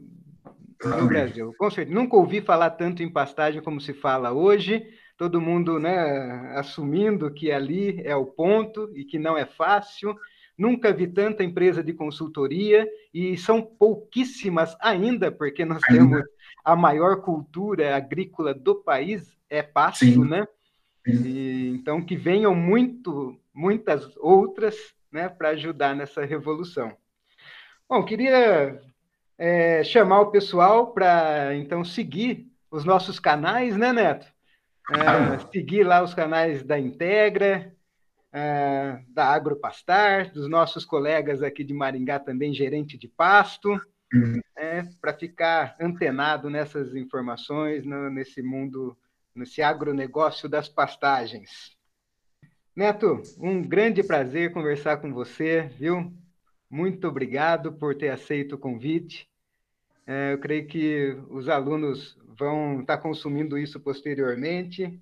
no 0.83 1.07
Brasil. 1.07 1.53
Com 1.57 1.69
certeza. 1.69 1.95
Nunca 1.97 2.15
ouvi 2.15 2.41
falar 2.41 2.71
tanto 2.71 3.03
em 3.03 3.11
pastagem 3.11 3.61
como 3.61 3.81
se 3.81 3.93
fala 3.93 4.31
hoje. 4.31 4.85
Todo 5.17 5.41
mundo 5.41 5.79
né, 5.79 6.53
assumindo 6.55 7.31
que 7.31 7.51
ali 7.51 8.01
é 8.03 8.15
o 8.15 8.25
ponto 8.25 8.89
e 8.95 9.03
que 9.03 9.17
não 9.17 9.37
é 9.37 9.45
fácil. 9.45 10.15
Nunca 10.57 10.93
vi 10.93 11.07
tanta 11.07 11.43
empresa 11.43 11.83
de 11.83 11.93
consultoria 11.93 12.87
e 13.13 13.37
são 13.37 13.61
pouquíssimas 13.61 14.75
ainda, 14.79 15.31
porque 15.31 15.65
nós 15.65 15.81
ainda. 15.89 16.01
temos 16.01 16.23
a 16.63 16.75
maior 16.75 17.21
cultura 17.21 17.95
agrícola 17.95 18.53
do 18.53 18.75
país, 18.75 19.35
é 19.49 19.61
pasto, 19.61 20.05
Sim. 20.05 20.25
né? 20.25 20.47
E, 21.05 21.69
então, 21.69 22.01
que 22.01 22.15
venham 22.15 22.55
muito, 22.55 23.39
muitas 23.53 24.15
outras 24.17 24.75
né, 25.11 25.29
para 25.29 25.49
ajudar 25.49 25.95
nessa 25.95 26.25
revolução. 26.25 26.95
Bom, 27.87 28.03
queria 28.03 28.81
é, 29.37 29.83
chamar 29.83 30.21
o 30.21 30.31
pessoal 30.31 30.93
para, 30.93 31.55
então, 31.55 31.83
seguir 31.83 32.47
os 32.71 32.83
nossos 32.83 33.19
canais, 33.19 33.77
né, 33.77 33.93
Neto? 33.93 34.27
É, 34.91 35.39
seguir 35.51 35.83
lá 35.83 36.03
os 36.03 36.13
canais 36.13 36.63
da 36.63 36.79
Integra, 36.79 37.73
uh, 38.35 39.13
da 39.13 39.27
Agropastar, 39.27 40.31
dos 40.31 40.49
nossos 40.49 40.85
colegas 40.85 41.41
aqui 41.41 41.63
de 41.63 41.73
Maringá 41.73 42.19
também, 42.19 42.53
gerente 42.53 42.97
de 42.97 43.07
pasto, 43.07 43.69
uhum. 44.13 44.41
é, 44.57 44.83
para 45.01 45.13
ficar 45.13 45.75
antenado 45.79 46.49
nessas 46.49 46.95
informações, 46.95 47.85
no, 47.85 48.09
nesse 48.09 48.41
mundo, 48.41 48.97
nesse 49.35 49.61
agronegócio 49.61 50.47
das 50.47 50.69
pastagens. 50.69 51.75
Neto, 52.75 53.21
um 53.37 53.61
grande 53.61 54.01
prazer 54.01 54.53
conversar 54.53 54.97
com 54.97 55.13
você, 55.13 55.69
viu? 55.77 56.13
Muito 56.69 57.07
obrigado 57.07 57.73
por 57.73 57.95
ter 57.95 58.09
aceito 58.09 58.55
o 58.55 58.57
convite. 58.57 59.27
É, 60.07 60.33
eu 60.33 60.39
creio 60.39 60.67
que 60.67 61.17
os 61.29 61.49
alunos 61.49 62.17
vão 62.37 62.81
estar 62.81 62.97
consumindo 62.97 63.57
isso 63.57 63.79
posteriormente 63.79 65.01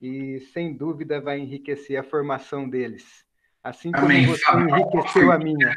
e, 0.00 0.40
sem 0.52 0.76
dúvida, 0.76 1.20
vai 1.20 1.38
enriquecer 1.38 1.98
a 1.98 2.04
formação 2.04 2.68
deles, 2.68 3.24
assim 3.62 3.90
como 3.90 4.06
Amém. 4.06 4.26
você 4.26 4.44
enriqueceu 4.52 5.32
a 5.32 5.38
minha. 5.38 5.74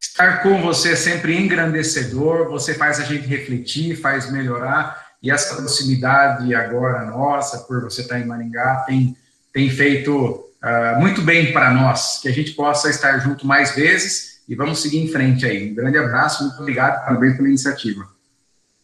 Estar 0.00 0.42
com 0.42 0.60
você 0.60 0.92
é 0.92 0.96
sempre 0.96 1.36
engrandecedor, 1.36 2.48
você 2.48 2.74
faz 2.74 3.00
a 3.00 3.04
gente 3.04 3.26
refletir, 3.26 3.96
faz 3.96 4.30
melhorar, 4.30 5.03
e 5.24 5.30
essa 5.30 5.56
proximidade 5.56 6.54
agora 6.54 7.06
nossa, 7.06 7.60
por 7.60 7.80
você 7.80 8.02
estar 8.02 8.20
em 8.20 8.26
Maringá, 8.26 8.84
tem, 8.86 9.16
tem 9.54 9.70
feito 9.70 10.14
uh, 10.14 11.00
muito 11.00 11.22
bem 11.22 11.50
para 11.50 11.72
nós, 11.72 12.20
que 12.20 12.28
a 12.28 12.32
gente 12.32 12.52
possa 12.52 12.90
estar 12.90 13.18
junto 13.20 13.46
mais 13.46 13.74
vezes 13.74 14.42
e 14.46 14.54
vamos 14.54 14.82
seguir 14.82 14.98
em 14.98 15.08
frente 15.08 15.46
aí. 15.46 15.70
Um 15.70 15.74
grande 15.74 15.96
abraço, 15.96 16.44
muito 16.44 16.60
obrigado, 16.60 17.06
parabéns 17.06 17.36
pela 17.38 17.48
iniciativa. 17.48 18.06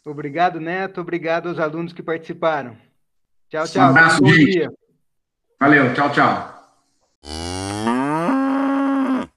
Obrigado, 0.02 0.58
Neto, 0.58 1.02
obrigado 1.02 1.50
aos 1.50 1.58
alunos 1.58 1.92
que 1.92 2.02
participaram. 2.02 2.74
Tchau, 3.50 3.68
tchau. 3.68 3.82
Um 3.82 3.90
abraço, 3.90 4.22
dia. 4.22 4.70
Valeu, 5.60 5.92
tchau, 5.92 6.10
tchau. 6.10 7.59